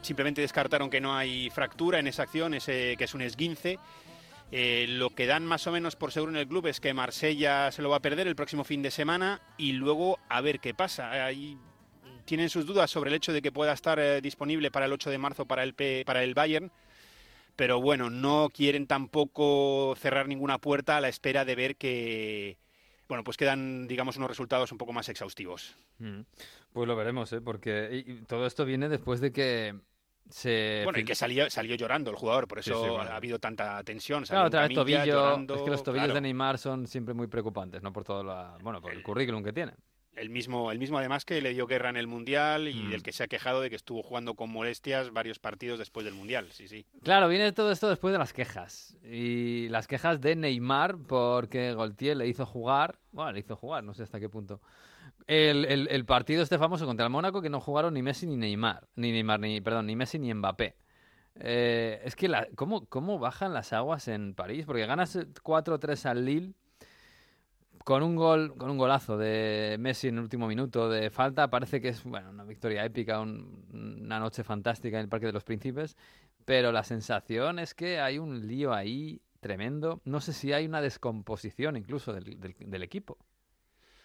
simplemente 0.02 0.40
descartaron 0.40 0.90
que 0.90 1.02
no 1.02 1.18
hay 1.18 1.50
fractura 1.50 2.00
en 2.00 2.08
esa 2.08 2.24
acción, 2.24 2.54
ese, 2.54 2.96
que 2.98 3.04
es 3.04 3.14
un 3.14 3.24
esguince. 3.24 3.78
Eh, 4.52 4.88
lo 4.90 5.12
que 5.12 5.28
dan 5.28 5.46
más 5.46 5.68
o 5.68 5.72
menos 5.72 5.96
por 5.96 6.12
seguro 6.12 6.32
en 6.32 6.38
el 6.38 6.48
club 6.48 6.66
es 6.68 6.80
que 6.80 6.94
Marsella 6.94 7.72
se 7.72 7.82
lo 7.84 7.90
va 7.90 7.98
a 7.98 8.02
perder 8.02 8.28
el 8.28 8.36
próximo 8.36 8.64
fin 8.64 8.82
de 8.82 8.90
semana 8.92 9.42
y 9.58 9.74
luego 9.74 10.18
a 10.28 10.42
ver 10.42 10.60
qué 10.60 10.74
pasa. 10.74 11.12
Ahí 11.26 11.58
tienen 12.26 12.50
sus 12.50 12.66
dudas 12.66 12.90
sobre 12.90 13.10
el 13.10 13.16
hecho 13.16 13.32
de 13.34 13.42
que 13.42 13.52
pueda 13.52 13.74
estar 13.74 14.00
eh, 14.00 14.22
disponible 14.22 14.72
para 14.72 14.86
el 14.88 14.94
8 14.94 15.10
de 15.12 15.18
marzo 15.20 15.46
para 15.46 15.64
el, 15.64 15.74
P- 15.76 16.04
para 16.06 16.24
el 16.24 16.34
Bayern, 16.34 16.72
pero 17.56 17.80
bueno, 17.82 18.10
no 18.10 18.50
quieren 18.54 18.88
tampoco 18.88 19.96
cerrar 20.00 20.28
ninguna 20.28 20.58
puerta 20.58 20.98
a 20.98 21.02
la 21.02 21.10
espera 21.10 21.46
de 21.46 21.56
ver 21.56 21.76
que, 21.76 22.58
bueno, 23.08 23.24
pues 23.24 23.38
quedan, 23.38 23.88
digamos, 23.88 24.18
unos 24.18 24.30
resultados 24.30 24.72
un 24.72 24.78
poco 24.78 24.94
más 24.94 25.10
exhaustivos. 25.10 25.76
Pues 26.74 26.88
lo 26.88 26.96
veremos, 26.96 27.34
¿eh? 27.34 27.42
Porque 27.42 28.24
todo 28.28 28.46
esto 28.48 28.64
viene 28.66 28.90
después 28.90 29.22
de 29.22 29.32
que 29.32 29.76
se... 30.30 30.82
Bueno, 30.84 31.00
y 31.00 31.06
que 31.06 31.16
salió, 31.16 31.50
salió 31.50 31.76
llorando 31.76 32.12
el 32.12 32.18
jugador, 32.18 32.48
por 32.48 32.60
eso 32.60 32.84
sí, 32.84 32.90
bueno. 32.90 33.12
ha 33.12 33.16
habido 33.16 33.40
tanta 33.40 33.84
tensión. 33.84 34.24
Claro, 34.26 34.48
otra 34.48 34.68
vez 34.68 34.76
tobillo. 34.76 35.06
llorando, 35.06 35.56
es 35.56 35.62
que 35.62 35.70
los 35.70 35.84
tobillos 35.84 36.06
claro. 36.06 36.14
de 36.16 36.22
Neymar 36.22 36.58
son 36.58 36.88
siempre 36.88 37.14
muy 37.14 37.28
preocupantes, 37.28 37.82
¿no? 37.82 37.92
Por 37.94 38.04
todo 38.04 38.24
la, 38.24 38.58
bueno, 38.62 38.82
por 38.82 38.92
el 38.94 39.02
currículum 39.02 39.44
que 39.44 39.54
tiene. 39.54 39.74
El 40.16 40.30
mismo, 40.30 40.70
el 40.72 40.80
mismo 40.80 40.98
además 40.98 41.24
que 41.24 41.42
le 41.42 41.54
dio 41.54 41.66
guerra 41.66 41.90
en 41.90 41.96
el 41.96 42.06
Mundial 42.08 42.68
y 42.68 42.74
Mm. 42.74 42.90
del 42.90 43.04
que 43.04 43.14
se 43.14 43.24
ha 43.24 43.28
quejado 43.28 43.62
de 43.62 43.70
que 43.70 43.78
estuvo 43.78 44.04
jugando 44.04 44.34
con 44.34 44.50
molestias 44.50 45.12
varios 45.12 45.40
partidos 45.40 45.80
después 45.80 46.04
del 46.04 46.14
Mundial, 46.14 46.50
sí, 46.52 46.68
sí. 46.68 46.86
Claro, 47.04 47.30
viene 47.30 47.54
todo 47.54 47.72
esto 47.72 47.88
después 47.88 48.12
de 48.12 48.18
las 48.18 48.34
quejas. 48.34 48.98
Y 49.04 49.70
las 49.70 49.88
quejas 49.88 50.20
de 50.20 50.36
Neymar 50.36 50.98
porque 51.08 51.74
Gaultier 51.74 52.18
le 52.18 52.28
hizo 52.28 52.46
jugar. 52.46 52.98
Bueno, 53.14 53.32
le 53.32 53.40
hizo 53.40 53.56
jugar, 53.56 53.84
no 53.84 53.94
sé 53.94 54.04
hasta 54.04 54.20
qué 54.20 54.28
punto. 54.28 54.60
El, 55.32 56.06
partido 56.06 56.42
este 56.42 56.58
famoso 56.58 56.88
contra 56.88 57.06
el 57.06 57.12
Mónaco 57.12 57.42
que 57.42 57.52
no 57.52 57.60
jugaron 57.60 57.94
ni 57.94 58.02
Messi 58.02 58.26
ni 58.26 58.36
Neymar. 58.36 58.88
Ni 58.96 59.12
Neymar, 59.12 59.40
ni, 59.40 59.62
perdón, 59.62 59.86
ni 59.86 59.96
Messi 59.96 60.18
ni 60.18 60.34
Mbappé. 60.34 60.76
Eh, 61.36 62.02
es 62.04 62.16
que, 62.16 62.28
la, 62.28 62.48
¿cómo, 62.56 62.88
¿cómo 62.88 63.20
bajan 63.20 63.54
las 63.54 63.72
aguas 63.72 64.08
en 64.08 64.34
París? 64.34 64.66
Porque 64.66 64.86
ganas 64.88 65.16
4-3 65.44 66.06
al 66.08 66.26
Lille 66.26 66.54
con 67.86 68.02
un 68.04 68.16
gol, 68.16 68.56
con 68.58 68.70
un 68.72 68.78
golazo 68.78 69.18
de 69.18 69.78
Messi 69.80 70.08
en 70.08 70.16
el 70.16 70.24
último 70.24 70.48
minuto 70.48 70.90
de 70.90 71.10
falta. 71.12 71.50
Parece 71.50 71.80
que 71.80 71.90
es 71.90 72.04
bueno, 72.04 72.32
una 72.32 72.44
victoria 72.44 72.84
épica, 72.84 73.20
un- 73.22 73.66
una 74.04 74.20
noche 74.20 74.44
fantástica 74.44 74.98
en 74.98 75.04
el 75.04 75.10
Parque 75.10 75.28
de 75.28 75.34
los 75.34 75.44
Príncipes. 75.44 75.96
Pero 76.46 76.72
la 76.72 76.84
sensación 76.84 77.60
es 77.60 77.76
que 77.76 78.00
hay 78.00 78.18
un 78.18 78.48
lío 78.48 78.74
ahí 78.74 79.22
tremendo. 79.42 80.02
No 80.06 80.22
sé 80.22 80.34
si 80.34 80.54
hay 80.54 80.66
una 80.66 80.82
descomposición 80.82 81.78
incluso 81.78 82.14
del 82.14 82.84
equipo. 82.84 83.18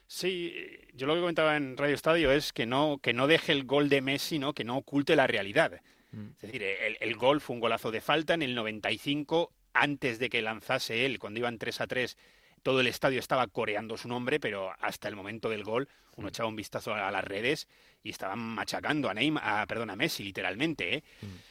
Sí, 0.06 0.52
eh, 0.54 0.88
yo 0.94 1.06
lo 1.06 1.14
que 1.14 1.20
comentaba 1.20 1.56
en 1.56 1.76
Radio 1.76 1.94
Estadio 1.94 2.30
es 2.32 2.52
que 2.52 2.66
no, 2.66 2.99
que 3.02 3.12
no 3.12 3.26
deje 3.26 3.52
el 3.52 3.64
gol 3.64 3.88
de 3.88 4.00
Messi, 4.00 4.38
¿no? 4.38 4.52
que 4.52 4.64
no 4.64 4.76
oculte 4.76 5.16
la 5.16 5.26
realidad. 5.26 5.80
Mm. 6.12 6.28
Es 6.37 6.40
decir, 6.40 6.62
el, 6.62 6.96
el 7.00 7.16
gol 7.16 7.40
fue 7.40 7.54
un 7.54 7.61
golazo 7.61 7.90
de 7.90 8.00
falta 8.00 8.34
en 8.34 8.42
el 8.42 8.54
95, 8.54 9.52
antes 9.73 10.18
de 10.18 10.30
que 10.30 10.42
lanzase 10.42 11.04
él, 11.06 11.18
cuando 11.18 11.40
iban 11.40 11.58
3 11.58 11.80
a 11.80 11.87
3, 11.87 12.16
todo 12.64 12.80
el 12.80 12.88
estadio 12.88 13.21
estaba 13.21 13.47
coreando 13.47 13.97
su 13.97 14.09
nombre, 14.09 14.40
pero 14.40 14.73
hasta 14.80 15.06
el 15.06 15.14
momento 15.14 15.49
del 15.50 15.62
gol 15.62 15.87
uno 16.16 16.28
echaba 16.28 16.49
un 16.49 16.56
vistazo 16.56 16.94
a 16.94 17.11
las 17.11 17.23
redes 17.25 17.68
y 18.02 18.11
estaban 18.11 18.38
machacando 18.38 19.09
a 19.11 19.14
Neymar, 19.14 19.42
a, 19.44 19.66
perdón, 19.66 19.90
a 19.90 19.97
Messi 19.97 20.25
literalmente. 20.25 20.94
¿eh? 20.97 21.02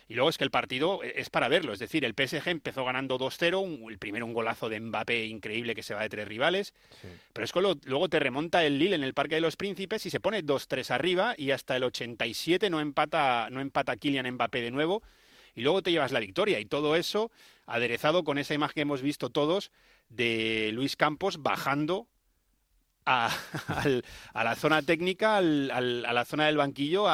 Y 0.09 0.15
luego 0.15 0.29
es 0.29 0.37
que 0.37 0.43
el 0.43 0.51
partido 0.51 1.01
es 1.03 1.29
para 1.29 1.47
verlo, 1.47 1.71
es 1.73 1.79
decir, 1.79 2.03
el 2.05 2.13
PSG 2.15 2.47
empezó 2.49 2.83
ganando 2.83 3.17
2-0, 3.17 3.59
un- 3.61 3.91
el 3.91 3.97
primero 3.99 4.25
un 4.25 4.33
golazo 4.33 4.69
de 4.69 4.79
Mbappé 4.79 5.25
increíble 5.25 5.75
que 5.75 5.83
se 5.83 5.93
va 5.93 6.01
de 6.01 6.09
tres 6.09 6.27
rivales, 6.27 6.73
pero 7.31 7.45
es 7.45 7.51
que 7.51 7.61
lo- 7.61 7.77
luego 7.85 8.09
te 8.09 8.19
remonta 8.19 8.63
el 8.65 8.79
Lille 8.79 8.95
en 8.95 9.03
el 9.03 9.13
Parque 9.13 9.35
de 9.35 9.41
los 9.41 9.55
Príncipes 9.55 10.05
y 10.05 10.09
se 10.09 10.19
pone 10.19 10.41
2-3 10.43 10.89
arriba 10.91 11.35
y 11.37 11.51
hasta 11.51 11.75
el 11.75 11.83
87 11.83 12.69
no 12.69 12.79
empata, 12.79 13.49
no 13.51 13.61
empata 13.61 13.97
Kylian 13.97 14.29
Mbappé 14.31 14.61
de 14.61 14.71
nuevo 14.71 15.03
y 15.55 15.61
luego 15.61 15.83
te 15.83 15.91
llevas 15.91 16.11
la 16.11 16.19
victoria 16.19 16.59
y 16.59 16.65
todo 16.65 16.95
eso 16.95 17.31
aderezado 17.65 18.23
con 18.23 18.37
esa 18.37 18.53
imagen 18.53 18.73
que 18.73 18.81
hemos 18.81 19.01
visto 19.01 19.29
todos 19.29 19.71
de 20.15 20.71
Luis 20.73 20.95
Campos 20.95 21.41
bajando 21.41 22.07
a, 23.05 23.29
la 24.33 24.55
zona 24.55 24.81
técnica, 24.81 25.37
a 25.37 25.41
la 25.41 26.25
zona 26.25 26.45
del 26.47 26.57
banquillo, 26.57 27.07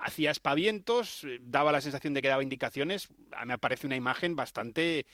hacía 0.00 0.30
espavientos, 0.30 1.24
eh, 1.24 1.38
daba 1.42 1.72
la 1.72 1.80
sensación 1.80 2.14
de 2.14 2.22
que 2.22 2.28
daba 2.28 2.42
indicaciones. 2.42 3.08
A 3.36 3.44
mí 3.44 3.48
me 3.48 3.58
parece 3.58 3.86
una 3.86 3.96
imagen 3.96 4.36
bastante, 4.36 5.06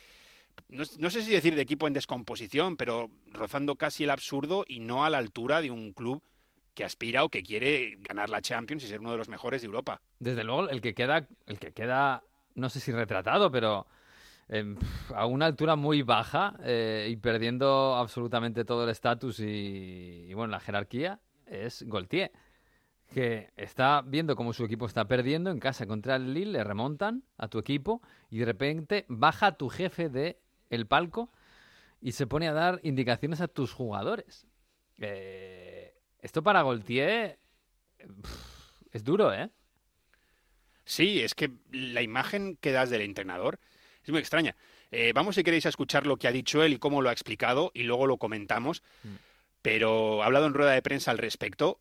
no, 0.69 0.85
no 0.99 1.11
sé 1.11 1.23
si 1.23 1.31
decir 1.31 1.55
de 1.55 1.63
equipo 1.63 1.87
en 1.87 1.93
descomposición, 1.93 2.77
pero 2.77 3.11
rozando 3.31 3.77
casi 3.77 4.05
el 4.05 4.11
absurdo 4.11 4.65
y 4.67 4.81
no 4.81 5.05
a 5.05 5.11
la 5.11 5.19
altura 5.19 5.61
de 5.61 5.71
un 5.71 5.93
club 5.93 6.23
que 6.75 6.85
aspira 6.85 7.25
o 7.25 7.29
que 7.29 7.43
quiere 7.43 7.99
ganar 8.01 8.31
la 8.31 8.41
Champions 8.41 8.85
y 8.85 8.89
ser 8.89 9.01
uno 9.01 9.13
de 9.13 9.19
los 9.19 9.29
mejores 9.29 9.61
de 9.61 9.67
Europa. 9.67 10.01
Desde 10.19 10.43
luego, 10.43 10.71
el 10.71 10.81
que 10.81 10.95
queda, 10.95 11.29
el 11.47 11.59
que 11.59 11.73
queda, 11.73 12.23
no 12.55 12.71
sé 12.71 12.81
si 12.81 12.93
retratado, 12.93 13.51
pero 13.51 13.87
em, 14.53 14.77
a 15.15 15.27
una 15.27 15.47
altura 15.47 15.77
muy 15.77 16.03
baja 16.03 16.55
eh, 16.63 17.09
y 17.11 17.17
perdiendo 17.17 17.97
absolutamente 17.97 18.65
todo 18.65 18.85
el 18.85 18.91
estatus 18.91 19.41
y, 19.41 20.27
y, 20.29 20.35
bueno, 20.35 20.51
la 20.51 20.61
jerarquía, 20.61 21.21
es 21.47 21.83
Goltier, 21.87 22.33
que 23.13 23.51
está 23.57 24.03
viendo 24.03 24.37
cómo 24.37 24.53
su 24.53 24.65
equipo 24.65 24.87
está 24.87 25.07
perdiendo 25.07 25.51
en 25.51 25.59
casa 25.59 25.87
contra 25.87 26.17
el 26.17 26.33
Lille, 26.33 26.53
le 26.53 26.65
remontan 26.65 27.25
a 27.37 27.49
tu 27.49 27.59
equipo 27.59 28.03
y 28.31 28.39
de 28.39 28.47
repente 28.47 29.05
baja 29.09 29.57
tu 29.57 29.69
jefe 29.69 30.09
de 30.09 30.39
el 30.71 30.87
palco 30.87 31.31
y 32.01 32.13
se 32.13 32.27
pone 32.27 32.49
a 32.49 32.53
dar 32.53 32.81
indicaciones 32.83 33.41
a 33.41 33.49
tus 33.49 33.73
jugadores. 33.73 34.47
Eh, 34.99 35.95
esto 36.21 36.43
para 36.43 36.63
Goltier 36.63 37.39
es 38.91 39.05
duro, 39.05 39.33
¿eh? 39.33 39.51
Sí, 40.85 41.21
es 41.21 41.35
que 41.35 41.53
la 41.71 42.03
imagen 42.03 42.57
que 42.57 42.73
das 42.73 42.91
del 42.91 43.03
entrenador 43.03 43.61
es 44.05 44.11
muy 44.11 44.19
extraña. 44.21 44.57
Eh, 44.91 45.13
vamos, 45.15 45.35
si 45.37 45.43
queréis, 45.45 45.67
a 45.67 45.71
escuchar 45.71 46.07
lo 46.07 46.17
que 46.17 46.29
ha 46.29 46.33
dicho 46.33 46.63
él 46.63 46.75
y 46.75 46.79
cómo 46.79 47.01
lo 47.03 47.09
ha 47.09 47.13
explicado 47.13 47.71
y 47.75 47.85
luego 47.85 48.07
lo 48.07 48.19
comentamos. 48.19 48.83
Pero 49.63 50.23
ha 50.23 50.27
hablado 50.27 50.47
en 50.47 50.55
rueda 50.55 50.73
de 50.73 50.83
prensa 50.83 51.11
al 51.13 51.19
respecto 51.19 51.79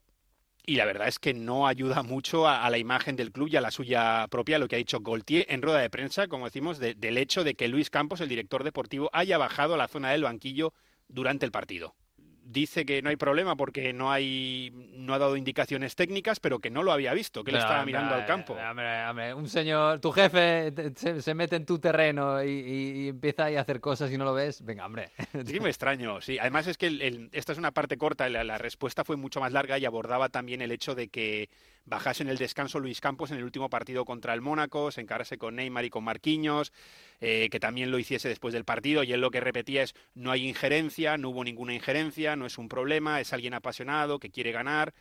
y 0.63 0.75
la 0.75 0.85
verdad 0.85 1.07
es 1.07 1.17
que 1.17 1.33
no 1.33 1.67
ayuda 1.67 2.03
mucho 2.03 2.47
a, 2.47 2.63
a 2.63 2.69
la 2.69 2.77
imagen 2.77 3.15
del 3.15 3.31
club 3.31 3.47
y 3.51 3.55
a 3.55 3.61
la 3.61 3.71
suya 3.71 4.27
propia 4.29 4.59
lo 4.59 4.67
que 4.67 4.75
ha 4.75 4.77
dicho 4.77 4.99
Goltier 4.99 5.45
en 5.49 5.63
rueda 5.63 5.79
de 5.79 5.89
prensa, 5.89 6.27
como 6.27 6.45
decimos, 6.45 6.77
de- 6.77 6.93
del 6.93 7.17
hecho 7.17 7.43
de 7.43 7.55
que 7.55 7.67
Luis 7.67 7.89
Campos, 7.89 8.21
el 8.21 8.29
director 8.29 8.63
deportivo, 8.63 9.09
haya 9.13 9.39
bajado 9.39 9.73
a 9.73 9.77
la 9.77 9.87
zona 9.87 10.11
del 10.11 10.23
banquillo 10.23 10.73
durante 11.07 11.45
el 11.47 11.51
partido. 11.51 11.95
Dice 12.43 12.85
que 12.85 13.01
no 13.01 13.09
hay 13.09 13.15
problema 13.15 13.55
porque 13.55 13.93
no 13.93 14.11
hay 14.11 14.71
no 14.95 15.13
ha 15.13 15.19
dado 15.19 15.37
indicaciones 15.37 15.95
técnicas, 15.95 16.39
pero 16.39 16.59
que 16.59 16.69
no 16.69 16.83
lo 16.83 16.91
había 16.91 17.13
visto, 17.13 17.43
que 17.43 17.51
él 17.51 17.55
Pero, 17.55 17.63
estaba 17.63 17.79
hombre, 17.81 17.93
mirando 17.93 18.15
al 18.15 18.25
campo. 18.25 18.53
Hombre, 18.53 19.05
hombre, 19.07 19.33
un 19.33 19.47
señor, 19.47 19.99
tu 19.99 20.11
jefe 20.11 20.73
se, 20.95 21.21
se 21.21 21.33
mete 21.33 21.55
en 21.55 21.65
tu 21.65 21.79
terreno 21.79 22.43
y, 22.43 22.49
y- 22.49 22.91
y 23.03 23.07
empieza 23.09 23.45
ahí 23.45 23.55
a 23.55 23.61
hacer 23.61 23.79
cosas 23.79 24.11
y 24.11 24.17
no 24.17 24.25
lo 24.25 24.33
ves. 24.33 24.63
Venga, 24.65 24.85
hombre. 24.85 25.11
Sí, 25.45 25.59
me 25.59 25.69
extraño, 25.69 26.19
sí. 26.19 26.39
Además 26.39 26.67
es 26.67 26.77
que 26.77 26.87
el- 26.87 27.01
el- 27.01 27.29
esta 27.31 27.51
es 27.53 27.57
una 27.57 27.71
parte 27.71 27.97
corta, 27.97 28.27
la, 28.27 28.43
la 28.43 28.57
respuesta 28.57 29.05
fue 29.05 29.15
mucho 29.17 29.39
más 29.39 29.51
larga 29.53 29.77
y 29.77 29.85
abordaba 29.85 30.27
también 30.29 30.61
el 30.61 30.71
hecho 30.71 30.93
de 30.95 31.07
que 31.09 31.49
bajase 31.85 32.23
en 32.23 32.29
el 32.29 32.37
descanso 32.37 32.79
Luis 32.79 33.01
Campos 33.01 33.31
en 33.31 33.37
el 33.37 33.43
último 33.43 33.69
partido 33.69 34.05
contra 34.05 34.33
el 34.33 34.41
Mónaco, 34.41 34.91
se 34.91 35.01
encarase 35.01 35.37
con 35.37 35.55
Neymar 35.55 35.85
y 35.85 35.89
con 35.89 36.03
Marquinhos, 36.03 36.71
eh, 37.19 37.49
que 37.51 37.59
también 37.59 37.91
lo 37.91 37.99
hiciese 37.99 38.29
después 38.29 38.53
del 38.53 38.65
partido 38.65 39.03
y 39.03 39.13
él 39.13 39.21
lo 39.21 39.31
que 39.31 39.39
repetía 39.39 39.83
es 39.83 39.93
no 40.13 40.31
hay 40.31 40.47
injerencia, 40.47 41.17
no 41.17 41.29
hubo 41.29 41.43
ninguna 41.43 41.73
injerencia, 41.73 42.35
no 42.35 42.45
es 42.45 42.57
un 42.57 42.69
problema, 42.69 43.19
es 43.19 43.33
alguien 43.33 43.53
apasionado 43.53 44.19
que 44.19 44.29
quiere 44.29 44.51
ganar. 44.51 44.93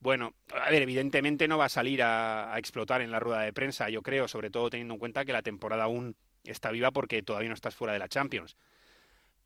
Bueno, 0.00 0.34
a 0.52 0.70
ver, 0.70 0.82
evidentemente 0.82 1.46
no 1.46 1.58
va 1.58 1.66
a 1.66 1.68
salir 1.68 2.02
a, 2.02 2.52
a 2.52 2.58
explotar 2.58 3.02
en 3.02 3.10
la 3.12 3.20
rueda 3.20 3.42
de 3.42 3.52
prensa, 3.52 3.88
yo 3.88 4.02
creo, 4.02 4.26
sobre 4.26 4.50
todo 4.50 4.70
teniendo 4.70 4.94
en 4.94 5.00
cuenta 5.00 5.24
que 5.24 5.32
la 5.32 5.42
temporada 5.42 5.84
aún 5.84 6.16
está 6.44 6.70
viva 6.72 6.90
porque 6.90 7.22
todavía 7.22 7.48
no 7.48 7.54
estás 7.54 7.76
fuera 7.76 7.92
de 7.92 8.00
la 8.00 8.08
Champions 8.08 8.56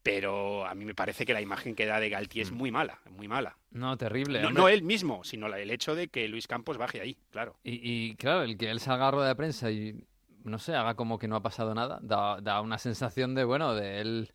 pero 0.07 0.65
a 0.65 0.73
mí 0.77 0.85
me 0.85 0.95
parece 0.95 1.27
que 1.27 1.33
la 1.33 1.41
imagen 1.41 1.75
que 1.75 1.85
da 1.85 1.99
de 1.99 2.09
Galtier 2.09 2.47
es 2.47 2.53
muy 2.53 2.71
mala, 2.71 3.01
muy 3.11 3.27
mala. 3.27 3.57
No, 3.73 3.97
terrible. 3.97 4.41
No, 4.41 4.53
no 4.53 4.69
él 4.69 4.85
mismo, 4.85 5.25
sino 5.25 5.53
el 5.53 5.69
hecho 5.69 5.97
de 5.97 6.07
que 6.07 6.29
Luis 6.29 6.47
Campos 6.47 6.79
baje 6.79 7.01
ahí, 7.01 7.19
claro. 7.33 7.57
Y, 7.65 7.81
y, 7.83 8.15
claro, 8.15 8.45
el 8.45 8.57
que 8.57 8.71
él 8.71 8.79
salga 8.79 9.09
a 9.09 9.11
rueda 9.11 9.27
de 9.27 9.35
prensa 9.35 9.69
y, 9.73 10.01
no 10.45 10.61
sé, 10.61 10.77
haga 10.77 10.95
como 10.95 11.19
que 11.19 11.27
no 11.27 11.35
ha 11.35 11.43
pasado 11.43 11.75
nada, 11.75 11.99
da, 12.03 12.41
da 12.41 12.61
una 12.61 12.79
sensación 12.79 13.35
de, 13.35 13.43
bueno, 13.43 13.75
de 13.75 14.01
él, 14.01 14.33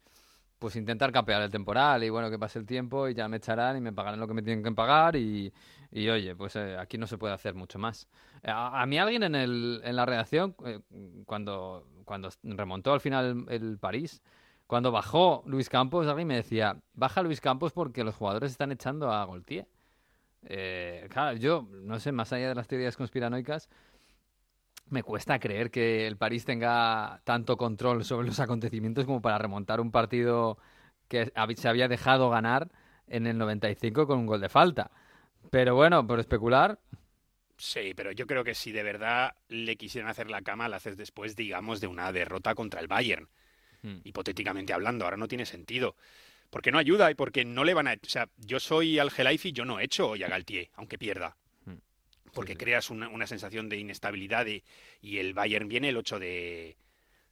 pues 0.60 0.76
intentar 0.76 1.14
capear 1.14 1.42
el 1.42 1.50
temporal 1.50 2.04
y, 2.04 2.10
bueno, 2.10 2.30
que 2.30 2.38
pase 2.38 2.60
el 2.60 2.66
tiempo 2.66 3.08
y 3.08 3.14
ya 3.14 3.30
me 3.30 3.38
echarán 3.38 3.78
y 3.78 3.80
me 3.80 3.94
pagarán 3.94 4.20
lo 4.20 4.28
que 4.28 4.34
me 4.34 4.42
tienen 4.42 4.66
que 4.66 4.74
pagar 4.74 5.16
y, 5.16 5.54
y 5.90 6.10
oye, 6.10 6.36
pues 6.36 6.58
eh, 6.58 6.76
aquí 6.78 6.98
no 6.98 7.08
se 7.08 7.18
puede 7.18 7.34
hacer 7.34 7.56
mucho 7.56 7.80
más. 7.80 8.10
A, 8.44 8.82
a 8.82 8.86
mí 8.86 8.98
alguien 9.00 9.24
en, 9.24 9.36
el, 9.36 9.80
en 9.86 9.96
la 9.96 10.06
redacción, 10.06 10.54
eh, 10.66 10.82
cuando, 11.26 11.88
cuando 12.04 12.28
remontó 12.44 12.92
al 12.92 13.00
final 13.00 13.46
el, 13.48 13.54
el 13.54 13.78
París, 13.78 14.22
cuando 14.72 14.94
bajó 14.94 15.44
Luis 15.48 15.68
Campos, 15.68 16.08
alguien 16.08 16.30
me 16.30 16.36
decía, 16.36 16.78
baja 16.94 17.22
Luis 17.24 17.42
Campos 17.42 17.74
porque 17.74 18.06
los 18.06 18.16
jugadores 18.16 18.52
están 18.52 18.72
echando 18.72 19.12
a 19.12 19.26
Goltier. 19.26 19.68
Eh, 20.44 21.10
claro, 21.10 21.36
yo, 21.38 21.68
no 21.70 22.00
sé, 22.00 22.14
más 22.14 22.32
allá 22.32 22.48
de 22.48 22.56
las 22.56 22.70
teorías 22.70 22.96
conspiranoicas, 22.96 23.68
me 24.88 25.04
cuesta 25.04 25.40
creer 25.40 25.72
que 25.72 26.08
el 26.08 26.16
París 26.16 26.46
tenga 26.46 27.20
tanto 27.26 27.58
control 27.58 28.06
sobre 28.06 28.28
los 28.28 28.40
acontecimientos 28.40 29.04
como 29.04 29.22
para 29.22 29.38
remontar 29.38 29.82
un 29.82 29.92
partido 29.92 30.58
que 31.10 31.34
se 31.58 31.68
había 31.68 31.90
dejado 31.90 32.30
ganar 32.30 32.72
en 33.08 33.28
el 33.28 33.38
95 33.38 34.08
con 34.08 34.20
un 34.20 34.26
gol 34.26 34.40
de 34.40 34.48
falta. 34.48 34.90
Pero 35.50 35.76
bueno, 35.76 36.08
por 36.08 36.22
especular, 36.22 36.80
Sí, 37.58 37.94
pero 37.94 38.14
yo 38.14 38.26
creo 38.26 38.46
que 38.46 38.56
si 38.56 38.72
de 38.72 38.84
verdad 38.84 39.36
le 39.50 39.76
quisieran 39.76 40.10
hacer 40.10 40.30
la 40.30 40.42
cama, 40.42 40.70
la 40.70 40.78
haces 40.78 40.96
después, 40.96 41.36
digamos, 41.36 41.82
de 41.82 41.88
una 41.88 42.14
derrota 42.14 42.56
contra 42.56 42.80
el 42.80 42.88
Bayern. 42.88 43.28
Hmm. 43.82 43.98
Hipotéticamente 44.04 44.74
hablando, 44.74 45.06
ahora 45.06 45.18
no 45.18 45.28
tiene 45.28 45.46
sentido. 45.46 45.96
Porque 46.50 46.72
no 46.72 46.78
ayuda 46.78 47.10
y 47.10 47.16
porque 47.16 47.46
no 47.46 47.64
le 47.64 47.74
van 47.74 47.88
a... 47.88 47.94
O 47.94 48.10
sea, 48.10 48.28
yo 48.38 48.60
soy 48.60 49.00
Al 49.00 49.12
Gelaifi, 49.12 49.52
yo 49.52 49.66
no 49.66 49.80
echo 49.80 50.10
hoy 50.10 50.24
a 50.24 50.28
Galtier, 50.28 50.70
aunque 50.76 50.98
pierda. 50.98 51.38
Hmm. 51.66 51.78
Porque 52.34 52.56
creas 52.56 52.90
una, 52.90 53.10
una 53.10 53.28
sensación 53.28 53.70
de 53.70 53.78
inestabilidad 53.78 54.46
y, 54.48 54.64
y 55.02 55.18
el 55.18 55.34
Bayern 55.34 55.68
viene 55.68 55.90
el 55.90 55.98
8 55.98 56.20
de, 56.20 56.76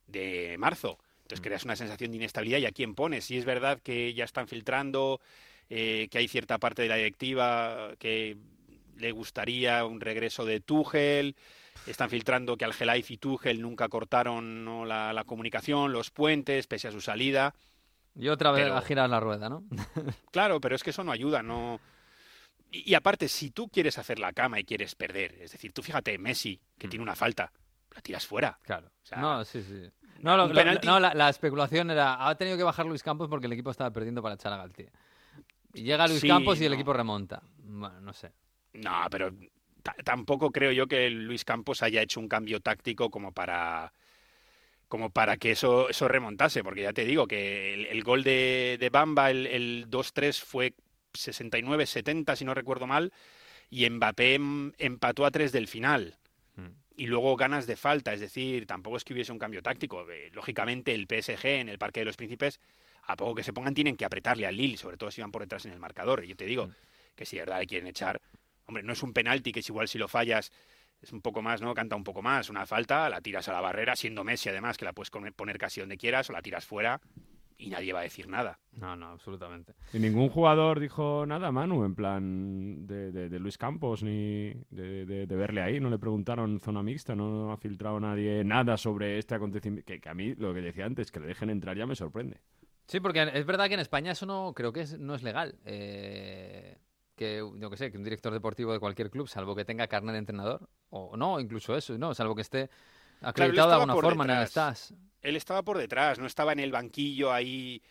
de 0.08 0.58
marzo. 0.58 1.00
Entonces 1.30 1.42
creas 1.42 1.64
una 1.64 1.76
sensación 1.76 2.10
de 2.10 2.18
inestabilidad 2.18 2.60
y 2.60 2.66
a 2.66 2.72
quién 2.72 2.96
pones. 2.96 3.26
Si 3.26 3.38
es 3.38 3.46
verdad 3.46 3.80
que 3.84 4.14
ya 4.16 4.24
están 4.24 4.48
filtrando, 4.48 5.22
eh, 5.70 6.08
que 6.10 6.18
hay 6.18 6.28
cierta 6.28 6.58
parte 6.58 6.82
de 6.82 6.88
la 6.88 6.96
directiva 6.96 7.94
que 8.00 8.36
le 8.98 9.12
gustaría 9.12 9.86
un 9.86 10.02
regreso 10.02 10.44
de 10.44 10.60
Tuchel, 10.60 11.36
están 11.88 12.10
filtrando 12.10 12.56
que 12.58 12.66
Algelaifi 12.66 13.16
y 13.16 13.18
Tuchel 13.18 13.62
nunca 13.62 13.88
cortaron 13.90 14.64
¿no? 14.66 14.86
la, 14.86 15.12
la 15.14 15.24
comunicación, 15.24 15.92
los 15.92 16.12
puentes, 16.12 16.68
pese 16.68 16.88
a 16.88 16.92
su 16.92 17.02
salida. 17.02 17.54
y 18.16 18.28
otra 18.28 18.52
vez 18.52 18.64
Pero- 18.64 18.78
a 18.78 18.82
girar 18.82 19.10
la 19.10 19.20
rueda, 19.20 19.50
¿no? 19.50 19.64
Claro, 20.32 20.60
pero 20.62 20.76
es 20.76 20.84
que 20.84 20.90
eso 20.92 21.04
no 21.04 21.12
ayuda, 21.12 21.42
no. 21.44 21.80
Y, 22.72 22.92
y 22.92 22.94
aparte, 22.94 23.28
si 23.28 23.50
tú 23.52 23.68
quieres 23.70 23.98
hacer 23.98 24.20
la 24.20 24.34
cama 24.34 24.60
y 24.60 24.64
quieres 24.66 24.94
perder, 24.96 25.34
es 25.42 25.52
decir, 25.52 25.74
tú 25.74 25.82
fíjate, 25.82 26.18
Messi, 26.18 26.60
que 26.78 26.88
tiene 26.88 27.04
una 27.04 27.16
falta, 27.16 27.52
la 27.96 28.02
tiras 28.02 28.26
fuera. 28.28 28.60
Claro. 28.64 28.92
sea, 29.04 29.18
no, 29.20 29.44
sí, 29.46 29.64
sí. 29.64 29.90
No, 30.20 30.36
lo- 30.38 30.46
un 30.46 30.54
lo- 30.54 30.62
penalti- 30.62 30.86
no, 30.86 31.00
la, 31.00 31.14
la 31.14 31.30
especulación 31.30 31.90
era, 31.92 32.28
ha 32.28 32.36
tenido 32.36 32.58
que 32.58 32.64
bajar 32.64 32.86
Luis 32.86 33.02
Campos 33.02 33.28
porque 33.30 33.48
el 33.48 33.54
equipo 33.54 33.72
estaba 33.72 33.90
perdiendo 33.92 34.22
para 34.22 34.36
echar 34.36 34.54
a 34.54 34.58
Galtier. 34.58 34.92
Y 35.74 35.84
llega 35.84 36.08
Luis 36.08 36.20
Sí, 36.20 36.28
Campos 36.28 36.60
y 36.62 36.66
el 36.66 36.74
equipo 36.74 36.94
remonta. 36.94 37.42
Bueno, 37.58 38.02
no 38.02 38.12
sé. 38.14 38.32
No, 38.74 39.08
pero 39.10 39.32
tampoco 40.04 40.52
creo 40.52 40.72
yo 40.72 40.88
que 40.88 41.10
Luis 41.10 41.46
Campos 41.46 41.84
haya 41.84 42.02
hecho 42.02 42.20
un 42.20 42.28
cambio 42.28 42.60
táctico 42.60 43.10
como 43.10 43.32
para 43.32 43.94
como 44.88 45.12
para 45.12 45.38
que 45.38 45.52
eso, 45.52 45.88
eso 45.90 46.08
remontase, 46.08 46.64
porque 46.64 46.82
ya 46.82 46.94
te 46.94 47.06
digo 47.06 47.28
que 47.28 47.76
el, 47.76 47.86
el 47.86 48.04
gol 48.04 48.24
de, 48.24 48.78
de 48.80 48.90
Bamba, 48.90 49.30
el, 49.30 49.46
el 49.46 49.86
2-3 49.88 50.42
fue 50.42 50.74
69-70, 51.14 52.36
si 52.36 52.44
no 52.46 52.54
recuerdo 52.56 52.88
mal, 52.88 53.14
y 53.70 53.88
Mbappé 53.88 54.34
em- 54.36 54.72
empató 54.80 55.26
a 55.26 55.32
3 55.32 55.52
del 55.52 55.68
final. 55.68 56.18
Hmm. 56.56 56.70
Y 56.96 57.06
luego 57.06 57.36
ganas 57.38 57.68
de 57.68 57.76
falta, 57.76 58.14
es 58.14 58.20
decir, 58.20 58.66
tampoco 58.66 58.98
es 58.98 59.04
que 59.04 59.14
hubiese 59.14 59.32
un 59.32 59.38
cambio 59.40 59.62
táctico. 59.62 60.10
Eh, 60.10 60.32
lógicamente, 60.34 60.94
el 60.96 61.06
PSG 61.08 61.46
en 61.46 61.70
el 61.70 61.78
Parque 61.78 62.00
de 62.02 62.06
los 62.08 62.18
Príncipes, 62.18 62.60
a 63.04 63.16
poco 63.16 63.36
que 63.36 63.44
se 63.44 63.54
pongan, 63.54 63.76
tienen 63.76 63.96
que 63.96 64.06
apretarle 64.06 64.48
al 64.48 64.58
Lille, 64.58 64.78
sobre 64.78 64.98
todo 64.98 65.12
si 65.12 65.22
van 65.22 65.32
por 65.32 65.44
detrás 65.44 65.66
en 65.66 65.72
el 65.72 65.80
marcador. 65.80 66.24
Y 66.26 66.30
yo 66.30 66.36
te 66.36 66.46
digo 66.46 66.66
Mm. 66.68 66.72
que 67.16 67.26
si 67.26 67.36
de 67.36 67.44
verdad 67.44 67.60
le 67.60 67.68
quieren 67.68 67.88
echar, 67.88 68.20
hombre, 68.70 68.84
no 68.84 68.94
es 68.94 69.04
un 69.04 69.12
penalti 69.14 69.52
que 69.52 69.60
es 69.60 69.70
igual 69.70 69.88
si 69.88 69.98
lo 69.98 70.08
fallas 70.08 70.52
es 71.02 71.12
un 71.14 71.22
poco 71.22 71.42
más, 71.42 71.62
¿no? 71.62 71.74
Canta 71.74 71.96
un 71.96 72.04
poco 72.04 72.22
más. 72.22 72.50
Una 72.50 72.66
falta, 72.66 73.10
la 73.10 73.22
tiras 73.22 73.48
a 73.50 73.54
la 73.54 73.62
barrera, 73.62 73.96
siendo 73.96 74.24
Messi 74.24 74.50
además, 74.50 74.78
que 74.78 74.86
la 74.86 74.94
puedes 74.94 75.10
poner 75.10 75.58
casi 75.58 75.80
donde 75.80 75.98
quieras, 75.98 76.30
o 76.30 76.34
la 76.34 76.42
tiras 76.42 76.66
fuera 76.66 77.00
y 77.58 77.70
nadie 77.70 77.92
va 77.94 78.00
a 78.00 78.04
decir 78.04 78.28
nada. 78.28 78.60
No, 78.74 78.96
no, 78.96 79.08
absolutamente. 79.08 79.74
Y 79.94 80.00
ningún 80.00 80.30
jugador 80.30 80.80
dijo 80.80 81.26
nada, 81.26 81.52
Manu, 81.52 81.84
en 81.86 81.94
plan 81.96 82.86
de, 82.88 83.12
de- 83.12 83.28
de 83.30 83.40
Luis 83.40 83.58
Campos, 83.58 84.02
ni 84.04 84.54
de, 84.70 85.06
de- 85.06 85.26
de 85.28 85.36
verle 85.36 85.62
ahí. 85.62 85.80
No 85.80 85.90
le 85.90 86.00
preguntaron 86.00 86.60
zona 86.60 86.84
mixta, 86.84 87.16
no 87.16 87.52
ha 87.52 87.58
filtrado 87.58 88.00
nadie 88.00 88.44
nada 88.44 88.76
sobre 88.78 89.18
este 89.20 89.36
acontecimiento. 89.36 89.86
Que, 89.88 90.00
que 90.02 90.10
a 90.10 90.14
mí, 90.14 90.36
lo 90.36 90.54
que 90.54 90.62
decía 90.62 90.86
antes, 90.86 91.12
que 91.12 91.20
le 91.22 91.28
dejen 91.28 91.50
entrar 91.50 91.78
ya 91.78 91.86
me 91.86 91.96
sorprende. 91.96 92.42
Sí, 92.88 93.00
porque 93.00 93.30
es 93.34 93.46
verdad 93.46 93.68
que 93.68 93.76
en 93.76 93.80
España 93.82 94.12
eso 94.14 94.26
no 94.26 94.54
creo 94.54 94.74
que 94.74 94.82
es, 94.82 94.98
no 95.00 95.16
es 95.16 95.24
legal. 95.24 95.56
Eh, 95.66 96.78
que, 97.20 97.44
yo 97.60 97.70
que 97.70 97.78
sé, 97.78 97.92
que 97.92 97.98
un 97.98 98.04
director 98.04 98.32
deportivo 98.32 98.72
de 98.72 98.80
cualquier 98.80 99.10
club, 99.10 99.28
salvo 99.28 99.54
que 99.56 99.66
tenga 99.66 99.88
carnet 99.88 100.14
de 100.14 100.20
entrenador, 100.20 100.70
o 100.90 101.18
no, 101.18 101.40
incluso 101.40 101.76
eso, 101.76 101.98
no, 101.98 102.16
salvo 102.16 102.34
que 102.34 102.42
esté 102.42 102.70
acreditado 103.22 103.68
de 103.68 103.74
estaba 103.76 103.84
alguna 103.84 103.94
forma 104.02 104.24
detrás. 104.26 104.50
STAS. 104.52 104.94
Él 105.22 105.36
estaba 105.36 105.62
por 105.64 105.78
detrás, 105.78 106.18
no 106.18 106.26
estaba 106.26 106.54
en 106.54 106.60
el 106.60 106.72
banquillo 106.72 107.34
ahí 107.34 107.82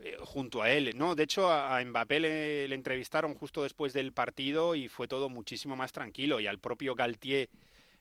eh, 0.00 0.16
junto 0.22 0.60
a 0.60 0.70
él. 0.70 0.90
No, 0.96 1.14
de 1.14 1.22
hecho 1.22 1.48
a, 1.48 1.78
a 1.78 1.84
Mbappé 1.84 2.18
le, 2.18 2.68
le 2.68 2.74
entrevistaron 2.74 3.34
justo 3.34 3.62
después 3.62 3.92
del 3.92 4.12
partido 4.12 4.74
y 4.74 4.88
fue 4.88 5.06
todo 5.06 5.28
muchísimo 5.28 5.76
más 5.76 5.92
tranquilo. 5.92 6.40
Y 6.40 6.48
al 6.48 6.58
propio 6.58 6.96
Galtier 6.96 7.48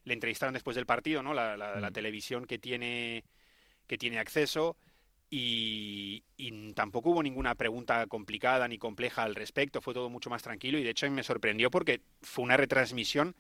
le 0.06 0.14
entrevistaron 0.16 0.54
después 0.54 0.76
del 0.76 0.88
partido, 0.88 1.22
¿no? 1.22 1.34
La, 1.36 1.56
la- 1.56 1.80
la 1.80 1.90
Mm. 1.92 1.94
televisión 1.94 2.46
que 2.46 2.58
tiene 2.58 3.24
que 3.86 3.98
tiene 3.98 4.18
acceso. 4.18 4.76
Y, 5.36 6.24
y 6.38 6.74
tampoco 6.74 7.10
hubo 7.10 7.24
ninguna 7.24 7.56
pregunta 7.56 8.06
complicada 8.06 8.68
ni 8.68 8.78
compleja 8.78 9.24
al 9.24 9.34
respecto, 9.34 9.82
fue 9.82 9.96
todo 9.96 10.08
mucho 10.12 10.30
más 10.30 10.44
tranquilo 10.44 10.78
y 10.78 10.84
de 10.84 10.92
hecho 10.92 11.10
me 11.10 11.24
sorprendió 11.24 11.72
porque 11.72 12.02
fue 12.22 12.44
una 12.44 12.56
retransmisión 12.56 13.36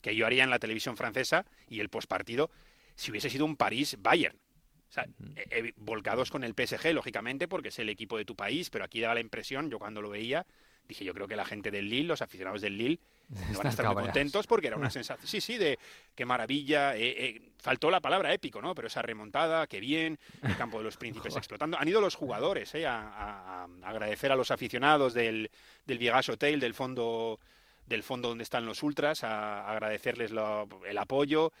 que 0.00 0.16
yo 0.16 0.26
haría 0.26 0.42
en 0.42 0.50
la 0.50 0.58
televisión 0.58 0.96
francesa 0.96 1.46
y 1.68 1.78
el 1.78 1.90
postpartido 1.90 2.50
si 2.96 3.12
hubiese 3.12 3.30
sido 3.30 3.44
un 3.44 3.54
París-Bayern. 3.54 4.36
O 4.36 4.92
sea, 4.92 5.04
eh, 5.36 5.46
eh, 5.50 5.72
volcados 5.76 6.32
con 6.32 6.42
el 6.42 6.54
PSG, 6.54 6.92
lógicamente, 6.92 7.46
porque 7.46 7.68
es 7.68 7.78
el 7.78 7.88
equipo 7.88 8.18
de 8.18 8.24
tu 8.24 8.34
país, 8.34 8.68
pero 8.68 8.84
aquí 8.84 8.98
daba 8.98 9.14
la 9.14 9.20
impresión, 9.20 9.70
yo 9.70 9.78
cuando 9.78 10.02
lo 10.02 10.10
veía, 10.10 10.44
dije, 10.88 11.04
yo 11.04 11.14
creo 11.14 11.28
que 11.28 11.36
la 11.36 11.44
gente 11.44 11.70
del 11.70 11.88
Lille, 11.88 12.08
los 12.08 12.20
aficionados 12.20 12.62
del 12.62 12.76
Lille, 12.76 12.98
van 13.28 13.66
a 13.66 13.70
estar 13.70 13.84
muy 13.86 13.94
contentos 14.04 14.46
porque 14.46 14.68
era 14.68 14.76
una 14.76 14.90
sensación, 14.90 15.26
sí, 15.28 15.40
sí, 15.40 15.58
de 15.58 15.78
qué 16.14 16.24
maravilla, 16.24 16.96
eh, 16.96 17.08
eh, 17.26 17.42
faltó 17.58 17.90
la 17.90 18.00
palabra 18.00 18.32
épico, 18.32 18.62
¿no? 18.62 18.74
Pero 18.74 18.88
esa 18.88 19.02
remontada, 19.02 19.66
qué 19.66 19.80
bien, 19.80 20.18
el 20.42 20.56
campo 20.56 20.78
de 20.78 20.84
los 20.84 20.96
príncipes 20.98 21.36
explotando. 21.36 21.76
Han 21.78 21.86
ido 21.88 22.00
los 22.00 22.14
jugadores 22.14 22.74
eh, 22.74 22.86
a, 22.86 23.00
a- 23.00 23.64
a 23.64 23.88
agradecer 23.88 24.32
a 24.32 24.36
los 24.36 24.50
aficionados 24.50 25.12
del, 25.14 25.50
del 25.86 25.98
Viegas 25.98 26.28
Hotel, 26.28 26.60
del 26.60 26.74
fondo 26.74 27.38
del 27.86 28.02
fondo 28.02 28.28
donde 28.28 28.44
están 28.44 28.66
los 28.66 28.82
ultras, 28.82 29.24
a, 29.24 29.70
agradecerles 29.70 30.30
lo- 30.30 30.68
el 30.86 30.98
apoyo. 30.98 31.52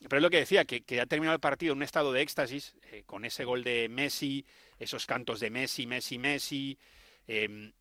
Pero 0.00 0.18
es 0.18 0.22
lo 0.22 0.30
que 0.30 0.38
decía, 0.38 0.64
que, 0.64 0.82
que 0.82 1.00
ha 1.00 1.06
terminado 1.06 1.34
el 1.34 1.40
partido 1.40 1.72
en 1.72 1.78
un 1.78 1.82
estado 1.82 2.12
de 2.12 2.20
éxtasis, 2.22 2.74
eh, 2.92 3.02
con 3.06 3.24
ese 3.24 3.44
gol 3.44 3.64
de 3.64 3.88
Messi, 3.88 4.44
esos 4.78 5.06
cantos 5.06 5.40
de 5.40 5.50
Messi, 5.50 5.86
Messi, 5.86 6.18
Messi, 6.18 6.78
em, 7.26 7.72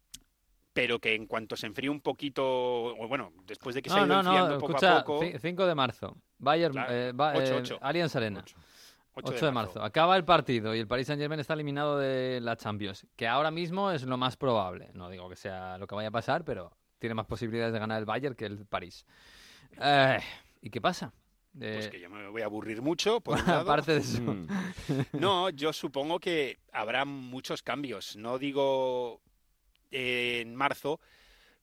pero 0.75 0.99
que 0.99 1.15
en 1.15 1.25
cuanto 1.25 1.55
se 1.55 1.67
enfríe 1.67 1.89
un 1.89 2.01
poquito, 2.01 2.43
o 2.45 3.07
bueno, 3.07 3.31
después 3.47 3.73
de 3.75 3.81
que 3.81 3.89
se 3.89 3.95
ha 3.95 3.99
No, 4.01 4.05
ido 4.05 4.15
no, 4.15 4.19
enfriando 4.29 4.53
no, 4.55 4.59
poco 4.59 4.71
escucha, 4.73 4.97
a 4.97 5.03
poco, 5.05 5.21
ci- 5.23 5.39
5 5.39 5.65
de 5.65 5.73
marzo, 5.73 6.17
Bayern, 6.37 6.73
Claro, 6.73 6.93
eh, 6.93 7.11
ba- 7.15 7.31
ocho, 7.33 7.41
eh, 7.53 7.57
ocho. 7.61 7.79
Allianz 7.81 8.13
Arena. 8.17 8.41
8 8.41 8.57
8 9.13 9.45
de 9.45 9.51
marzo. 9.53 9.81
Acaba 9.81 10.17
el 10.17 10.25
partido 10.25 10.75
y 10.75 10.79
el 10.79 10.87
Paris 10.87 11.07
Saint 11.07 11.21
Germain 11.21 11.39
está 11.39 11.53
eliminado 11.53 11.97
de 11.97 12.41
la 12.41 12.57
Champions, 12.57 13.07
que 13.15 13.25
ahora 13.25 13.49
mismo 13.51 13.89
es 13.91 14.03
lo 14.03 14.17
más 14.17 14.35
probable. 14.35 14.89
No 14.93 15.09
digo 15.09 15.29
que 15.29 15.37
sea 15.37 15.77
lo 15.77 15.87
que 15.87 15.95
vaya 15.95 16.09
a 16.09 16.11
pasar, 16.11 16.43
pero 16.43 16.73
tiene 16.99 17.15
más 17.15 17.25
posibilidades 17.25 17.71
de 17.71 17.79
ganar 17.79 17.97
el 17.99 18.05
Bayern 18.05 18.35
que 18.35 18.45
el 18.45 18.65
París. 18.65 19.05
Eh, 19.81 20.19
¿Y 20.61 20.69
qué 20.69 20.81
pasa? 20.81 21.13
Pues 21.57 21.85
Eh, 21.85 21.89
que 21.89 21.99
yo 22.01 22.09
me 22.09 22.27
voy 22.27 22.41
a 22.41 22.45
aburrir 22.45 22.81
mucho, 22.81 23.21
por 23.21 23.39
un 23.39 23.45
lado. 23.47 23.61
aparte 23.61 23.93
de 23.93 23.99
eso. 23.99 24.21
Mm. 24.21 24.47
No, 25.13 25.49
yo 25.51 25.71
supongo 25.71 26.19
que 26.19 26.59
habrá 26.73 27.05
muchos 27.05 27.63
cambios. 27.63 28.17
No 28.17 28.37
digo 28.37 29.21
eh, 29.25 29.29
en 29.91 30.55
marzo, 30.55 30.99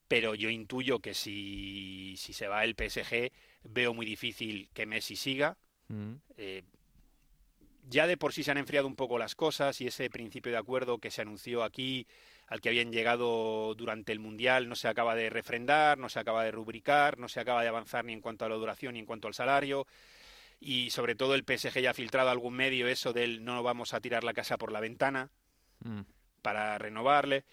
pero 0.09 0.35
yo 0.35 0.51
intuyo 0.51 0.99
que 1.01 1.15
si, 1.15 2.15
si 2.17 2.33
se 2.33 2.49
va 2.49 2.65
el 2.65 2.75
PSG, 2.75 3.31
veo 3.65 3.95
muy 3.95 4.07
difícil 4.07 4.69
que 4.73 4.87
Messi 4.87 5.17
siga. 5.17 5.57
Mm. 5.89 6.15
Eh, 6.37 6.63
ya 7.89 8.07
de 8.07 8.17
por 8.17 8.33
sí 8.33 8.43
se 8.43 8.51
han 8.51 8.59
enfriado 8.59 8.87
un 8.87 8.97
poco 8.97 9.19
las 9.19 9.35
cosas 9.35 9.81
y 9.81 9.87
ese 9.87 10.09
principio 10.09 10.53
de 10.53 10.59
acuerdo 10.59 10.99
que 10.99 11.11
se 11.11 11.23
anunció 11.23 11.65
aquí, 11.65 12.07
al 12.47 12.61
que 12.61 12.69
habían 12.69 12.93
llegado 12.93 13.75
durante 13.75 14.13
el 14.13 14.19
Mundial, 14.19 14.69
no 14.69 14.77
se 14.77 14.89
acaba 14.89 15.15
de 15.15 15.31
refrendar, 15.31 15.99
no 15.99 16.09
se 16.09 16.21
acaba 16.21 16.45
de 16.45 16.53
rubricar, 16.53 17.19
no 17.19 17.29
se 17.29 17.41
acaba 17.41 17.63
de 17.63 17.69
avanzar 17.69 18.05
ni 18.05 18.13
en 18.13 18.21
cuanto 18.21 18.45
a 18.45 18.49
la 18.49 18.55
duración 18.55 18.95
ni 18.95 19.01
en 19.01 19.07
cuanto 19.07 19.29
al 19.29 19.35
salario. 19.35 19.87
Y 20.61 20.91
sobre 20.91 21.17
todo 21.17 21.35
el 21.35 21.45
PSG 21.45 21.81
ya 21.81 21.91
ha 21.91 21.95
filtrado 21.95 22.29
a 22.29 22.33
algún 22.33 22.55
medio 22.55 22.87
eso 22.87 23.13
del 23.13 23.45
no 23.45 23.63
vamos 23.63 23.95
a 23.95 24.01
tirar 24.01 24.23
la 24.23 24.33
casa 24.33 24.59
por 24.59 24.71
la 24.71 24.81
ventana 24.81 25.31
Mm. 25.85 26.03
para 26.43 26.79
renovarle. 26.79 27.45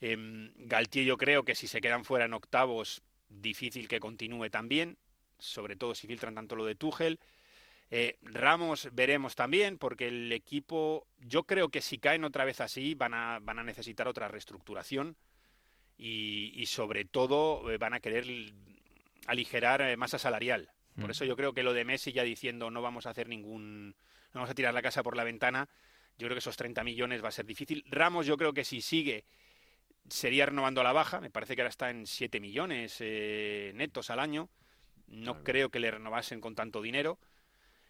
Em, 0.00 0.52
Galtier 0.56 1.04
yo 1.06 1.16
creo 1.16 1.44
que 1.44 1.54
si 1.54 1.66
se 1.68 1.80
quedan 1.80 2.04
fuera 2.04 2.26
en 2.26 2.34
octavos, 2.34 3.02
difícil 3.28 3.88
que 3.88 4.00
continúe 4.00 4.50
también, 4.50 4.98
sobre 5.38 5.76
todo 5.76 5.94
si 5.94 6.06
filtran 6.06 6.34
tanto 6.34 6.56
lo 6.56 6.64
de 6.64 6.74
Tuchel. 6.74 7.18
Eh, 7.90 8.16
Ramos 8.22 8.88
veremos 8.92 9.36
también, 9.36 9.78
porque 9.78 10.08
el 10.08 10.32
equipo, 10.32 11.06
yo 11.18 11.44
creo 11.44 11.68
que 11.68 11.80
si 11.80 11.98
caen 11.98 12.24
otra 12.24 12.44
vez 12.44 12.60
así, 12.60 12.94
van 12.94 13.14
a, 13.14 13.38
van 13.40 13.58
a 13.58 13.64
necesitar 13.64 14.08
otra 14.08 14.28
reestructuración 14.28 15.16
y, 15.96 16.52
y 16.54 16.66
sobre 16.66 17.04
todo 17.04 17.70
eh, 17.70 17.78
van 17.78 17.94
a 17.94 18.00
querer 18.00 18.26
aligerar 19.26 19.82
eh, 19.82 19.96
masa 19.96 20.18
salarial. 20.18 20.70
Por 20.96 21.08
Mm. 21.08 21.10
eso 21.10 21.24
yo 21.26 21.36
creo 21.36 21.52
que 21.52 21.62
lo 21.62 21.74
de 21.74 21.84
Messi 21.84 22.12
ya 22.12 22.22
diciendo 22.22 22.70
no 22.70 22.80
vamos 22.82 23.06
a 23.06 23.10
hacer 23.10 23.28
ningún, 23.28 23.90
no 23.90 23.94
vamos 24.40 24.50
a 24.50 24.54
tirar 24.54 24.72
la 24.74 24.82
casa 24.82 25.02
por 25.02 25.16
la 25.16 25.24
ventana, 25.24 25.68
yo 26.18 26.26
creo 26.26 26.34
que 26.34 26.38
esos 26.38 26.56
30 26.56 26.82
millones 26.84 27.22
va 27.22 27.28
a 27.28 27.32
ser 27.32 27.44
difícil. 27.44 27.84
Ramos 27.88 28.26
yo 28.26 28.36
creo 28.38 28.54
que 28.54 28.64
si 28.64 28.80
sigue 28.80 29.24
sería 30.08 30.46
renovando 30.46 30.80
a 30.80 30.84
la 30.84 30.92
baja, 30.92 31.20
me 31.20 31.30
parece 31.30 31.54
que 31.56 31.62
ahora 31.62 31.70
está 31.70 31.90
en 31.90 32.06
7 32.06 32.40
millones 32.40 32.96
eh, 33.00 33.72
netos 33.74 34.10
al 34.10 34.20
año. 34.20 34.48
No 35.08 35.32
Claro. 35.34 35.44
creo 35.44 35.70
que 35.70 35.78
le 35.80 35.90
renovasen 35.90 36.40
con 36.40 36.54
tanto 36.54 36.82
dinero. 36.82 37.18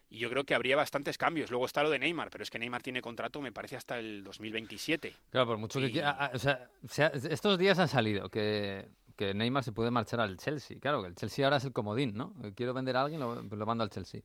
Y 0.09 0.19
yo 0.19 0.29
creo 0.29 0.45
que 0.45 0.55
habría 0.55 0.77
bastantes 0.77 1.17
cambios. 1.17 1.49
Luego 1.51 1.65
está 1.65 1.83
lo 1.83 1.89
de 1.89 1.99
Neymar, 1.99 2.29
pero 2.29 2.43
es 2.43 2.49
que 2.49 2.59
Neymar 2.59 2.81
tiene 2.81 3.01
contrato, 3.01 3.41
me 3.41 3.51
parece, 3.51 3.75
hasta 3.75 3.99
el 3.99 4.23
2027. 4.23 5.13
Claro, 5.31 5.47
por 5.47 5.57
mucho 5.57 5.79
que 5.81 5.91
quiera. 5.91 6.15
ah, 6.17 6.31
O 6.33 6.39
sea, 6.39 6.69
estos 7.07 7.57
días 7.57 7.77
han 7.79 7.89
salido 7.89 8.29
que, 8.29 8.87
que 9.17 9.33
Neymar 9.33 9.63
se 9.65 9.73
puede 9.73 9.91
marchar 9.91 10.21
al 10.21 10.37
Chelsea. 10.37 10.79
Claro, 10.79 11.01
que 11.01 11.09
el 11.09 11.15
Chelsea 11.15 11.43
ahora 11.45 11.57
es 11.57 11.65
el 11.65 11.73
comodín, 11.73 12.13
¿no? 12.15 12.33
Quiero 12.55 12.73
vender 12.73 12.95
a 12.95 13.01
alguien, 13.01 13.19
lo, 13.19 13.41
lo 13.41 13.65
mando 13.65 13.83
al 13.83 13.89
Chelsea. 13.89 14.21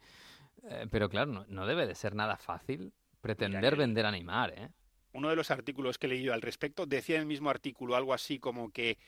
Eh, 0.68 0.86
pero 0.88 1.08
claro, 1.08 1.32
no, 1.32 1.44
no 1.48 1.66
debe 1.66 1.86
de 1.88 1.96
ser 1.96 2.14
nada 2.14 2.36
fácil 2.36 2.92
pretender 3.20 3.74
vender 3.74 4.06
a 4.06 4.12
Neymar, 4.12 4.50
¿eh? 4.56 4.68
Uno 5.12 5.28
de 5.28 5.36
los 5.36 5.50
artículos 5.50 5.98
que 5.98 6.06
he 6.06 6.10
leído 6.10 6.32
al 6.32 6.42
respecto 6.42 6.86
decía 6.86 7.16
en 7.16 7.22
el 7.22 7.26
mismo 7.26 7.50
artículo 7.50 7.96
algo 7.96 8.14
así 8.14 8.38
como 8.38 8.70
que 8.70 8.98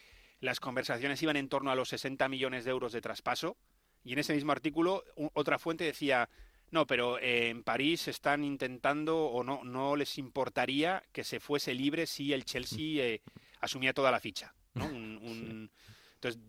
las 0.40 0.60
conversaciones 0.60 1.22
iban 1.22 1.36
en 1.36 1.48
torno 1.48 1.70
a 1.70 1.74
los 1.74 1.88
60 1.88 2.28
millones 2.28 2.64
de 2.64 2.70
euros 2.70 2.92
de 2.92 3.00
traspaso. 3.00 3.56
Y 4.02 4.12
en 4.12 4.18
ese 4.18 4.34
mismo 4.34 4.52
artículo, 4.52 5.02
otra 5.32 5.58
fuente 5.58 5.84
decía, 5.84 6.28
no, 6.70 6.86
pero 6.86 7.18
eh, 7.18 7.48
en 7.48 7.62
París 7.62 8.06
están 8.08 8.44
intentando 8.44 9.16
o 9.26 9.42
no, 9.42 9.64
no 9.64 9.96
les 9.96 10.18
importaría 10.18 11.02
que 11.12 11.24
se 11.24 11.40
fuese 11.40 11.72
libre 11.72 12.06
si 12.06 12.32
el 12.34 12.44
Chelsea 12.44 13.02
eh, 13.02 13.22
asumía 13.60 13.94
toda 13.94 14.10
la 14.10 14.20
ficha. 14.20 14.54
¿no? 14.74 14.84
Un- 14.86 15.18
un- 15.22 15.70
Entonces, 16.16 16.40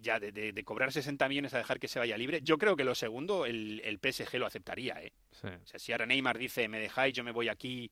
ya 0.00 0.18
de, 0.18 0.32
de- 0.32 0.52
de 0.52 0.64
cobrar 0.64 0.92
60 0.92 1.28
millones 1.28 1.54
a 1.54 1.58
dejar 1.58 1.78
que 1.78 1.88
se 1.88 1.98
vaya 2.00 2.16
libre, 2.18 2.40
yo 2.42 2.58
creo 2.58 2.76
que 2.76 2.84
lo 2.84 2.94
segundo 2.96 3.46
el, 3.46 3.80
el 3.84 3.98
PSG 4.00 4.38
lo 4.38 4.46
aceptaría. 4.46 5.00
¿eh? 5.02 5.12
Sí. 5.30 5.46
O 5.46 5.66
sea, 5.66 5.78
si 5.78 5.92
ahora 5.92 6.06
Neymar 6.06 6.38
dice, 6.38 6.66
me 6.68 6.80
dejáis, 6.80 7.14
yo 7.14 7.22
me 7.22 7.30
voy 7.32 7.48
aquí 7.48 7.90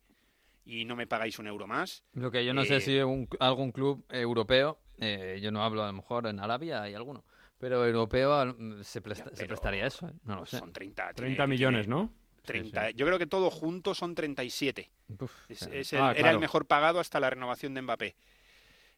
y 0.65 0.85
no 0.85 0.97
me 0.97 1.07
pagáis 1.07 1.39
un 1.39 1.47
euro 1.47 1.67
más, 1.67 2.05
Lo 2.15 2.31
que 2.31 2.45
yo 2.45 2.55
no 2.55 2.63
Eh, 2.63 2.67
sé 2.67 2.81
si 2.81 2.99
un- 3.01 3.29
algún 3.41 3.71
club 3.73 4.05
europeo, 4.09 4.79
eh, 4.99 5.39
yo 5.43 5.51
no 5.51 5.63
hablo 5.63 5.83
a 5.83 5.87
lo 5.89 5.93
mejor 5.93 6.27
en 6.27 6.41
Arabia 6.41 6.83
hay 6.83 6.95
alguno, 6.95 7.25
pero 7.59 7.85
europeo 7.87 8.35
al- 8.35 8.85
se, 8.85 9.01
presta- 9.03 9.31
se 9.31 9.37
pero 9.37 9.49
prestaría 9.49 9.87
eso, 9.87 10.09
¿eh? 10.09 10.13
no 10.25 10.37
lo 10.37 10.47
sé. 10.47 10.59
son 10.59 10.73
30. 10.73 11.13
30 11.13 11.37
tiene- 11.45 11.47
millones, 11.47 11.87
tiene 11.87 12.01
¿no? 12.03 12.13
30. 12.45 12.91
Yo 12.91 13.07
creo 13.07 13.19
que 13.19 13.27
todo 13.27 13.51
junto 13.51 13.95
son 13.95 14.15
37. 14.15 14.91
Uf, 15.19 15.33
Es- 15.51 15.63
o 15.63 15.65
sea, 15.67 15.75
es 15.75 15.93
el- 15.95 16.01
Ah, 16.01 16.13
Era 16.17 16.31
el 16.31 16.39
mejor 16.39 16.67
pagado 16.67 17.01
hasta 17.01 17.19
la 17.21 17.31
renovación 17.31 17.73
de 17.75 17.83
Mbappé. 17.83 18.17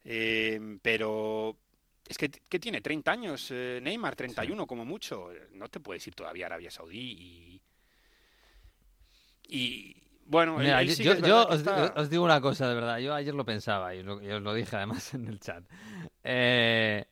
Eh, 0.05 0.79
pero 0.83 1.57
es 2.09 2.17
que, 2.19 2.29
que 2.31 2.59
tiene 2.61 2.81
30 2.81 3.11
años 3.13 3.49
eh, 3.53 3.81
Neymar, 3.83 4.15
31 4.17 4.67
como 4.67 4.85
mucho. 4.85 5.31
No 5.53 5.69
te 5.69 5.81
puedes 5.81 6.07
ir 6.07 6.15
todavía 6.15 6.47
a 6.47 6.49
Arabia 6.49 6.71
Saudí 6.71 6.99
y... 6.99 7.63
Y 9.49 9.97
bueno, 10.27 10.57
Mira, 10.59 10.81
él 10.81 10.89
yo, 10.89 10.95
sí 10.95 11.03
que 11.03 11.09
yo- 11.09 11.13
es 11.15 11.19
yo 11.21 11.25
verdad 11.37 11.47
que 11.49 11.53
os, 11.55 11.59
está- 11.61 12.01
os 12.01 12.11
digo 12.11 12.25
una 12.25 12.41
cosa, 12.41 12.69
de 12.69 12.75
verdad. 12.75 12.99
Yo 12.99 13.15
ayer 13.15 13.35
lo 13.35 13.45
pensaba 13.45 13.95
y, 13.95 14.03
lo- 14.03 14.23
y 14.23 14.31
os 14.31 14.43
lo 14.43 14.53
dije 14.55 14.77
además 14.77 15.13
en 15.15 15.27
el 15.29 15.41
chat. 15.41 15.65
Eh, 16.25 17.07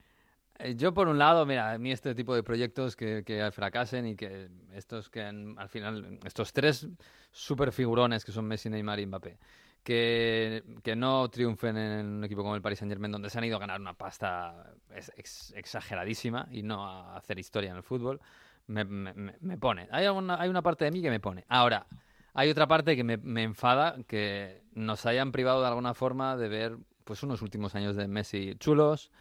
yo, 0.77 0.95
por 0.95 1.09
un 1.09 1.19
lado, 1.19 1.45
mira, 1.47 1.73
a 1.73 1.79
mí 1.79 1.91
este 1.93 2.15
tipo 2.15 2.35
de 2.35 2.43
proyectos 2.43 2.95
que, 2.97 3.23
que 3.25 3.51
fracasen 3.53 4.07
y 4.07 4.17
que 4.17 4.49
estos 4.73 5.11
que 5.11 5.23
han- 5.23 5.59
al 5.59 5.69
final, 5.69 6.19
estos 6.25 6.53
tres 6.53 6.87
super 7.33 7.73
figurones 7.73 8.25
que 8.25 8.33
son 8.33 8.47
Messi, 8.47 8.71
Neymar 8.71 9.01
y 9.01 9.07
Mbappé, 9.07 9.39
que, 9.83 10.63
que 10.83 10.97
no 10.97 11.29
triunfen 11.29 11.77
en 11.77 12.07
un 12.07 12.25
equipo 12.25 12.43
como 12.43 12.55
el 12.55 12.63
Paris 12.63 12.79
Saint 12.79 12.91
Germain, 12.91 13.13
donde 13.13 13.29
se 13.31 13.37
han 13.39 13.45
ido 13.45 13.57
a 13.57 13.61
ganar 13.61 13.81
una 13.81 13.95
pasta 13.95 14.73
ex- 14.95 15.13
ex- 15.17 15.53
exageradísima 15.57 16.47
y 16.51 16.63
no 16.63 16.87
a 16.89 17.17
hacer 17.17 17.39
historia 17.39 17.71
en 17.71 17.77
el 17.77 17.83
fútbol, 17.83 18.21
me, 18.69 18.85
me- 18.85 19.13
me- 19.13 19.35
me 19.41 19.59
pone. 19.59 19.89
Hay, 19.91 20.07
alguna- 20.07 20.41
hay 20.41 20.49
una 20.49 20.63
parte 20.63 20.85
de 20.87 20.91
mí 20.93 21.03
que 21.03 21.11
me 21.11 21.21
pone. 21.21 21.45
Ahora, 21.49 21.85
hay 22.35 22.51
otra 22.51 22.67
parte 22.67 22.97
que 22.97 23.05
me, 23.05 23.43
enfada 23.43 23.97
que 24.09 24.63
nos 24.75 25.07
hayan 25.07 25.31
privado 25.31 25.61
de 25.61 25.69
alguna 25.69 25.95
forma 25.95 26.37
de 26.37 26.49
ver 26.49 26.77
pues 27.05 27.23
unos 27.23 27.43
últimos 27.43 27.77
años 27.77 27.95
de 27.95 28.09
Messi 28.09 28.57
chulos, 28.59 29.13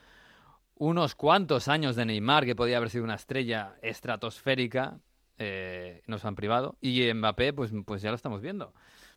unos 0.75 1.13
cuantos 1.13 1.67
años 1.67 1.95
de 1.95 2.05
Neymar 2.05 2.45
que 2.45 2.55
podía 2.55 2.77
haber 2.77 2.89
sido 2.89 3.03
una 3.03 3.15
estrella 3.15 3.75
estratosférica, 3.83 4.97
eh, 5.37 6.01
nos 6.07 6.25
han 6.25 6.35
privado 6.35 6.75
y 6.81 7.13
Mbappé 7.13 7.53
pues, 7.53 7.71
pues 7.85 8.01
ya 8.01 8.09
lo 8.09 8.15
estamos 8.15 8.41
viendo. 8.41 8.73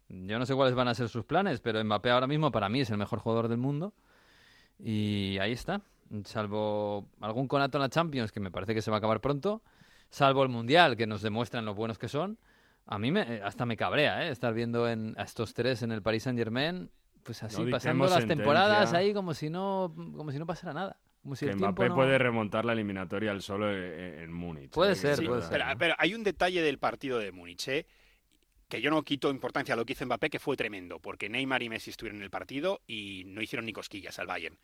Yo 0.09 0.39
no 0.39 0.47
sé 0.47 0.55
cuáles 0.55 0.75
van 0.75 0.89
a 0.89 0.95
ser 0.95 1.09
sus 1.09 1.25
planes, 1.25 1.61
pero 1.61 1.83
Mbappé 1.83 2.11
ahora 2.11 2.27
mismo 2.27 2.53
para 2.53 2.69
mí 2.69 2.81
es 2.81 2.91
el 2.91 2.99
mejor 2.99 3.19
jugador 3.21 3.49
del 3.49 3.59
mundo 3.59 3.95
y 4.79 5.39
ahí 5.41 5.53
está. 5.53 5.81
Salvo 6.25 7.09
algún 7.21 7.49
conato 7.49 7.79
en 7.79 7.83
la 7.83 7.89
Champions 7.89 8.31
que 8.31 8.41
me 8.41 8.51
parece 8.51 8.75
que 8.75 8.83
se 8.83 8.91
va 8.91 8.99
a 8.99 8.99
acabar 8.99 9.23
pronto, 9.23 9.63
salvo 10.11 10.43
el 10.43 10.51
Mundial 10.51 10.97
que 10.97 11.07
nos 11.07 11.23
demuestran 11.23 11.65
lo 11.65 11.75
buenos 11.75 11.99
que 11.99 12.09
son. 12.09 12.39
A 12.87 12.99
mí 12.99 13.11
me, 13.11 13.21
hasta 13.43 13.67
me 13.67 13.77
cabrea, 13.77 14.27
¿eh? 14.27 14.31
Estar 14.31 14.55
viendo 14.55 14.89
en, 14.89 15.15
a 15.19 15.25
estos 15.25 15.55
tres 15.55 15.83
en 15.83 15.91
el 15.93 16.03
Paris 16.03 16.23
Saint 16.23 16.39
Germain, 16.39 16.91
pues 17.25 17.43
así, 17.43 17.63
No 17.65 17.71
pasando 17.71 18.05
las 18.05 18.13
sentencia. 18.15 18.37
temporadas 18.37 18.93
ahí 18.93 19.13
como 19.13 19.35
si 19.35 19.51
no, 19.51 19.93
como 20.17 20.31
si 20.31 20.39
no 20.39 20.47
pasara 20.47 20.73
nada. 20.73 20.97
Como 21.23 21.35
si 21.35 21.47
Que 21.47 21.51
el 21.53 21.59
tiempo 21.59 21.73
Mbappé 21.83 21.89
no- 21.89 21.95
puede 21.97 22.19
remontar 22.19 22.65
la 22.65 22.73
eliminatoria 22.73 23.33
al 23.33 23.43
solo 23.43 23.73
en, 23.73 24.21
en 24.21 24.33
Múnich. 24.33 24.71
Puede 24.71 24.93
¿eh? 24.93 24.95
Ser, 24.95 25.17
Sí, 25.17 25.27
puede 25.27 25.43
ser. 25.43 25.51
pero, 25.51 25.65
pero 25.77 25.95
hay 25.99 26.15
un 26.15 26.23
detalle 26.23 26.63
del 26.63 26.79
partido 26.79 27.19
de 27.19 27.33
Múnich, 27.33 27.67
¿eh? 27.67 27.87
que 28.69 28.81
yo 28.81 28.91
no 28.91 29.03
quito 29.03 29.31
importancia 29.31 29.75
a 29.75 29.77
lo 29.77 29.85
que 29.85 29.95
hizo 29.95 30.07
Mbappé, 30.07 30.31
que 30.31 30.39
fue 30.39 30.57
tremendo, 30.57 31.01
porque 31.01 31.29
Neymar 31.29 31.63
y 31.65 31.69
Messi 31.69 31.91
estuvieron 31.91 32.19
en 32.19 32.23
el 32.25 32.31
partido 32.31 32.81
y 32.87 33.25
no 33.27 33.43
hicieron 33.43 33.67
ni 33.67 33.73
cosquillas 33.73 34.19
al 34.21 34.29
Bayern. 34.29 34.57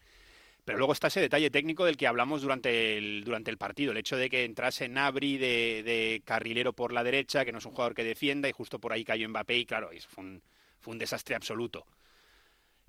Pero 0.64 0.78
luego 0.78 0.92
está 0.92 1.08
ese 1.08 1.20
detalle 1.20 1.50
técnico 1.50 1.84
del 1.84 1.96
que 1.96 2.06
hablamos 2.06 2.42
durante 2.42 2.96
el, 2.96 3.24
durante 3.24 3.50
el 3.50 3.58
partido, 3.58 3.90
el 3.90 3.98
hecho 3.98 4.16
de 4.16 4.30
que 4.30 4.44
entrase 4.44 4.88
Nabri 4.88 5.36
de, 5.36 5.82
de 5.84 6.22
carrilero 6.24 6.72
por 6.72 6.92
la 6.92 7.02
derecha, 7.02 7.44
que 7.44 7.50
no 7.50 7.58
es 7.58 7.66
un 7.66 7.72
jugador 7.72 7.94
que 7.94 8.04
defienda, 8.04 8.48
y 8.48 8.52
justo 8.52 8.78
por 8.78 8.92
ahí 8.92 9.04
cayó 9.04 9.28
Mbappé, 9.28 9.58
y 9.58 9.66
claro, 9.66 9.90
fue 10.08 10.24
un, 10.24 10.98
desastre 10.98 11.34
absoluto. 11.34 11.84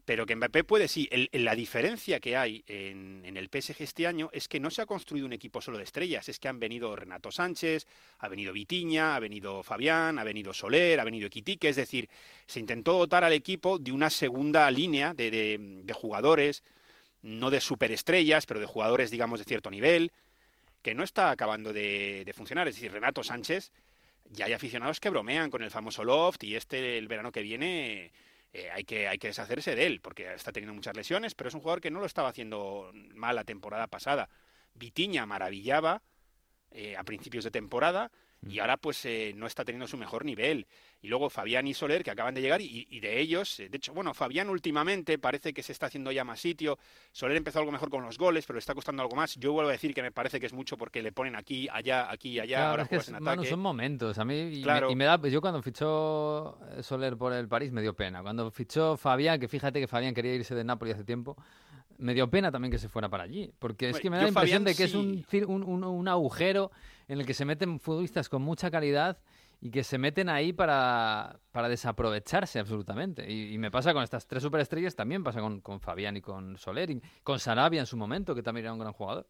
Pero 0.05 0.25
que 0.25 0.35
Mbappé 0.35 0.65
puede 0.65 0.87
sí. 0.87 1.07
El- 1.11 1.29
la 1.31 1.55
diferencia 1.55 2.19
que 2.19 2.35
hay 2.37 2.63
en, 2.67 3.23
el 3.37 3.49
PSG 3.49 3.81
este 3.81 4.05
año 4.05 4.29
es 4.33 4.47
que 4.49 4.59
no 4.59 4.69
se 4.69 4.81
ha 4.81 4.85
construido 4.85 5.25
un 5.25 5.33
equipo 5.33 5.61
solo 5.61 5.77
de 5.77 5.85
estrellas. 5.85 6.27
Es 6.29 6.39
que 6.39 6.49
han 6.49 6.59
venido 6.59 6.95
Renato 6.95 7.31
Sánchez, 7.31 7.87
ha 8.19 8.27
venido 8.27 8.51
Vitiña, 8.53 9.15
ha 9.15 9.19
venido 9.19 9.63
Fabián, 9.63 10.19
ha 10.19 10.23
venido 10.25 10.53
Soler, 10.53 10.99
ha 10.99 11.05
venido 11.05 11.25
Equitique. 11.25 11.69
Es 11.69 11.77
decir, 11.77 12.09
se 12.45 12.59
intentó 12.59 12.93
dotar 12.97 13.23
al 13.23 13.33
equipo 13.33 13.79
de 13.79 13.93
una 13.93 14.09
segunda 14.09 14.69
línea 14.69 15.13
de 15.13 15.93
jugadores, 15.95 16.63
no 17.23 17.49
de 17.49 17.61
superestrellas, 17.61 18.45
pero 18.45 18.59
de 18.59 18.65
jugadores, 18.67 19.09
digamos, 19.09 19.39
de 19.39 19.45
cierto 19.45 19.71
nivel, 19.71 20.11
que 20.81 20.93
no 20.93 21.03
está 21.03 21.31
acabando 21.31 21.73
de, 21.73 22.31
funcionar. 22.35 22.67
Es 22.67 22.75
decir, 22.75 22.91
Renato 22.91 23.23
Sánchez, 23.23 23.71
ya 24.29 24.45
hay 24.45 24.53
aficionados 24.53 24.99
que 24.99 25.09
bromean 25.09 25.49
con 25.49 25.63
el 25.63 25.71
famoso 25.71 26.03
loft 26.03 26.43
y 26.43 26.55
este 26.55 26.97
el 26.97 27.07
verano 27.07 27.31
que 27.31 27.41
viene 27.41 28.11
eh, 28.51 28.69
hay, 28.71 28.83
que, 28.83 29.07
hay 29.07 29.17
que 29.17 29.27
deshacerse 29.27 29.75
de 29.75 29.85
él, 29.85 30.01
porque 30.01 30.33
está 30.33 30.51
teniendo 30.51 30.73
muchas 30.73 30.95
lesiones, 30.95 31.33
pero 31.33 31.47
es 31.47 31.53
un 31.53 31.61
jugador 31.61 31.81
que 31.81 31.91
no 31.91 31.99
lo 31.99 32.05
estaba 32.05 32.29
haciendo 32.29 32.91
mal 33.15 33.35
la 33.35 33.45
temporada 33.45 33.87
pasada. 33.87 34.29
Vitiña 34.75 35.25
maravillaba 35.25 36.01
eh, 36.71 36.97
a 36.97 37.03
principios 37.03 37.45
de 37.45 37.51
temporada 37.51 38.11
y 38.49 38.59
ahora 38.59 38.77
pues 38.77 39.05
eh, 39.05 39.33
no 39.35 39.45
está 39.47 39.63
teniendo 39.65 39.87
su 39.87 39.97
mejor 39.97 40.25
nivel. 40.25 40.65
Y 41.01 41.07
luego 41.07 41.29
Fabián 41.29 41.67
y 41.67 41.73
Soler 41.73 42.01
que 42.03 42.11
acaban 42.11 42.33
de 42.33 42.41
llegar 42.41 42.61
y, 42.61 42.87
y 42.89 42.99
de 43.01 43.19
ellos, 43.19 43.59
eh, 43.59 43.67
de 43.67 43.75
hecho, 43.77 43.93
bueno, 43.93 44.13
Fabián 44.13 44.49
últimamente 44.49 45.17
parece 45.17 45.53
que 45.53 45.61
se 45.61 45.73
está 45.73 45.87
haciendo 45.87 46.11
ya 46.13 46.23
más 46.23 46.39
sitio. 46.39 46.77
Soler 47.11 47.35
empezó 47.35 47.59
algo 47.59 47.71
mejor 47.73 47.89
con 47.89 48.03
los 48.03 48.17
goles, 48.17 48.45
pero 48.45 48.55
le 48.55 48.59
está 48.59 48.73
costando 48.73 49.01
algo 49.03 49.15
más. 49.15 49.35
Yo 49.35 49.51
vuelvo 49.51 49.69
a 49.69 49.73
decir 49.73 49.93
que 49.93 50.01
me 50.01 50.11
parece 50.11 50.39
que 50.39 50.45
es 50.45 50.53
mucho 50.53 50.77
porque 50.77 51.01
le 51.01 51.11
ponen 51.11 51.35
aquí, 51.35 51.67
allá, 51.71 52.09
aquí 52.09 52.39
allá. 52.39 52.55
Claro, 52.57 52.69
ahora 52.71 52.83
es 52.83 52.89
que 52.89 52.95
juegas 52.95 53.07
es- 53.09 53.13
en 53.15 53.23
Manu, 53.23 53.31
ataque. 53.41 53.49
son 53.49 53.59
momentos. 53.59 54.17
A 54.17 54.23
mí 54.25 54.39
y, 54.39 54.55
me- 54.57 54.61
Claro. 54.63 54.91
y 54.91 54.95
me 54.95 55.05
da, 55.05 55.17
yo 55.27 55.41
cuando 55.41 55.61
fichó 55.61 56.57
Soler 56.81 57.17
por 57.17 57.33
el 57.33 57.47
París 57.47 57.71
me 57.71 57.81
dio 57.81 57.93
pena. 57.93 58.21
Cuando 58.21 58.49
fichó 58.51 58.95
Fabián, 58.97 59.39
que 59.39 59.47
fíjate 59.47 59.79
que 59.79 59.87
Fabián 59.87 60.13
quería 60.13 60.33
irse 60.35 60.55
de 60.55 60.63
Napoli 60.63 60.91
hace 60.91 61.03
tiempo, 61.03 61.35
me 61.97 62.13
dio 62.13 62.29
pena 62.29 62.51
también 62.51 62.71
que 62.71 62.79
se 62.79 62.89
fuera 62.89 63.09
para 63.09 63.23
allí. 63.23 63.51
Porque 63.59 63.87
es 63.87 63.91
Bueno, 63.93 64.01
que 64.01 64.09
me 64.09 64.15
da 64.17 64.23
la 64.23 64.29
impresión 64.29 64.63
Fabián 64.63 64.63
de 64.63 64.75
que 64.75 64.83
es 64.85 64.95
un, 64.95 65.63
un- 65.63 65.83
un 65.83 66.07
agujero 66.07 66.71
en 67.07 67.19
el 67.19 67.25
que 67.25 67.33
se 67.33 67.45
meten 67.45 67.79
futbolistas 67.79 68.29
con 68.29 68.41
mucha 68.41 68.71
calidad 68.71 69.17
y 69.61 69.71
que 69.71 69.83
se 69.83 69.97
meten 69.97 70.27
ahí 70.27 70.51
para, 70.51 71.39
para 71.51 71.69
desaprovecharse 71.69 72.59
absolutamente. 72.59 73.31
Y, 73.31 73.57
me 73.57 73.71
pasa 73.71 73.93
con 73.93 74.03
estas 74.03 74.27
tres 74.27 74.43
superestrellas, 74.43 74.95
también 74.95 75.23
pasa 75.23 75.39
con, 75.39 75.61
con 75.61 75.79
Fabián 75.79 76.17
y 76.17 76.21
con 76.21 76.57
Soler, 76.57 76.89
y 76.91 77.01
con 77.23 77.39
Sarabia 77.39 77.79
en 77.79 77.85
su 77.85 77.95
momento, 77.95 78.35
que 78.35 78.43
también 78.43 78.65
era 78.65 78.73
un 78.73 78.79
gran 78.79 78.91
jugador. 78.91 79.25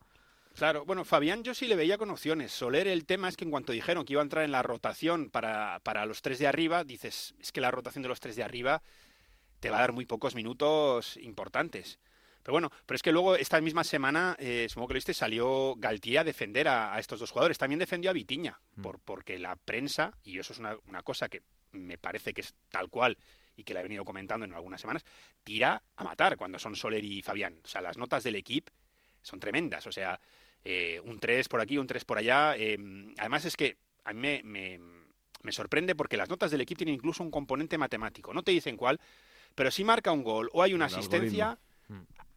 Claro, 0.56 0.86
bueno, 0.86 1.04
Fabián 1.04 1.44
yo 1.44 1.54
sí 1.54 1.68
le 1.68 1.76
veía 1.76 1.98
con 1.98 2.10
opciones. 2.10 2.52
Soler, 2.52 2.88
el 2.88 3.06
tema 3.06 3.28
es 3.28 3.38
que 3.38 3.44
en 3.44 3.52
cuanto 3.52 3.74
dijeron 3.74 4.06
que 4.06 4.14
iba 4.14 4.22
a 4.22 4.24
entrar 4.24 4.44
en 4.44 4.52
la 4.52 4.64
rotación 4.64 5.30
para, 5.30 5.80
para 5.84 6.06
los 6.06 6.22
tres 6.22 6.40
de 6.40 6.48
arriba, 6.48 6.84
dices, 6.84 7.36
es 7.40 7.52
que 7.52 7.62
la 7.62 7.72
rotación 7.72 8.02
de 8.02 8.10
los 8.10 8.20
tres 8.20 8.36
de 8.36 8.44
arriba 8.44 8.82
te 9.60 9.70
va 9.70 9.78
a 9.78 9.82
dar 9.82 9.94
muy 9.94 10.06
pocos 10.06 10.36
minutos 10.36 11.18
importantes. 11.18 12.00
Pero 12.44 12.54
bueno, 12.54 12.70
pero 12.86 12.96
es 12.98 13.02
que 13.02 13.12
luego 13.12 13.36
esta 13.36 13.60
misma 13.62 13.84
semana, 13.84 14.36
eh, 14.38 14.68
supongo 14.70 14.90
que 14.90 14.94
lo 14.96 14.98
viste, 14.98 15.14
salió 15.14 15.76
Galtier 15.78 16.20
a 16.20 16.24
defender 16.26 16.68
a, 16.68 16.94
a 16.94 17.00
estos 17.00 17.20
dos 17.20 17.32
jugadores. 17.32 17.58
También 17.58 17.80
defendió 17.80 18.10
a 18.10 18.14
Vitiña, 18.14 18.60
por, 18.82 19.00
porque 19.00 19.40
la 19.40 19.56
prensa, 19.56 20.12
y 20.24 20.38
eso 20.38 20.54
es 20.54 20.60
una, 20.60 20.76
una 20.88 21.02
cosa 21.04 21.30
que 21.30 21.42
me 21.72 21.98
parece 21.98 22.34
que 22.34 22.42
es 22.42 22.54
tal 22.70 22.90
cual 22.90 23.18
y 23.56 23.64
que 23.64 23.74
la 23.74 23.80
he 23.80 23.84
venido 23.84 24.04
comentando 24.04 24.46
en 24.46 24.54
algunas 24.54 24.82
semanas, 24.82 25.06
tira 25.44 25.82
a 25.96 26.04
matar 26.04 26.38
cuando 26.38 26.60
son 26.60 26.76
Soler 26.76 27.04
y 27.04 27.22
Fabián. 27.22 27.60
O 27.64 27.68
sea, 27.68 27.82
las 27.82 27.98
notas 27.98 28.24
del 28.24 28.36
equipo 28.36 28.72
son 29.22 29.40
tremendas. 29.40 29.88
O 29.88 29.92
sea, 29.92 30.20
eh, 30.66 31.00
un 31.06 31.20
3 31.20 31.48
por 31.48 31.62
aquí, 31.62 31.78
un 31.78 31.88
3 31.88 32.04
por 32.04 32.18
allá. 32.18 32.56
eh, 32.58 32.78
además 33.18 33.46
es 33.46 33.56
que 33.56 33.78
a 34.04 34.12
mí 34.14 34.20
me, 34.20 34.42
me- 34.44 34.80
me 35.44 35.52
sorprende 35.52 35.94
porque 35.96 36.18
las 36.18 36.30
notas 36.30 36.52
del 36.52 36.62
equipo 36.62 36.80
tienen 36.80 36.96
incluso 36.96 37.22
un 37.24 37.30
componente 37.32 37.78
matemático. 37.78 38.34
No 38.34 38.44
te 38.44 38.52
dicen 38.52 38.76
cuál, 38.78 39.00
pero 39.56 39.72
si 39.72 39.84
marca 39.84 40.12
un 40.12 40.24
gol 40.24 40.50
o 40.54 40.62
hay 40.64 40.74
una 40.74 40.86
El 40.86 40.94
asistencia, 41.00 41.60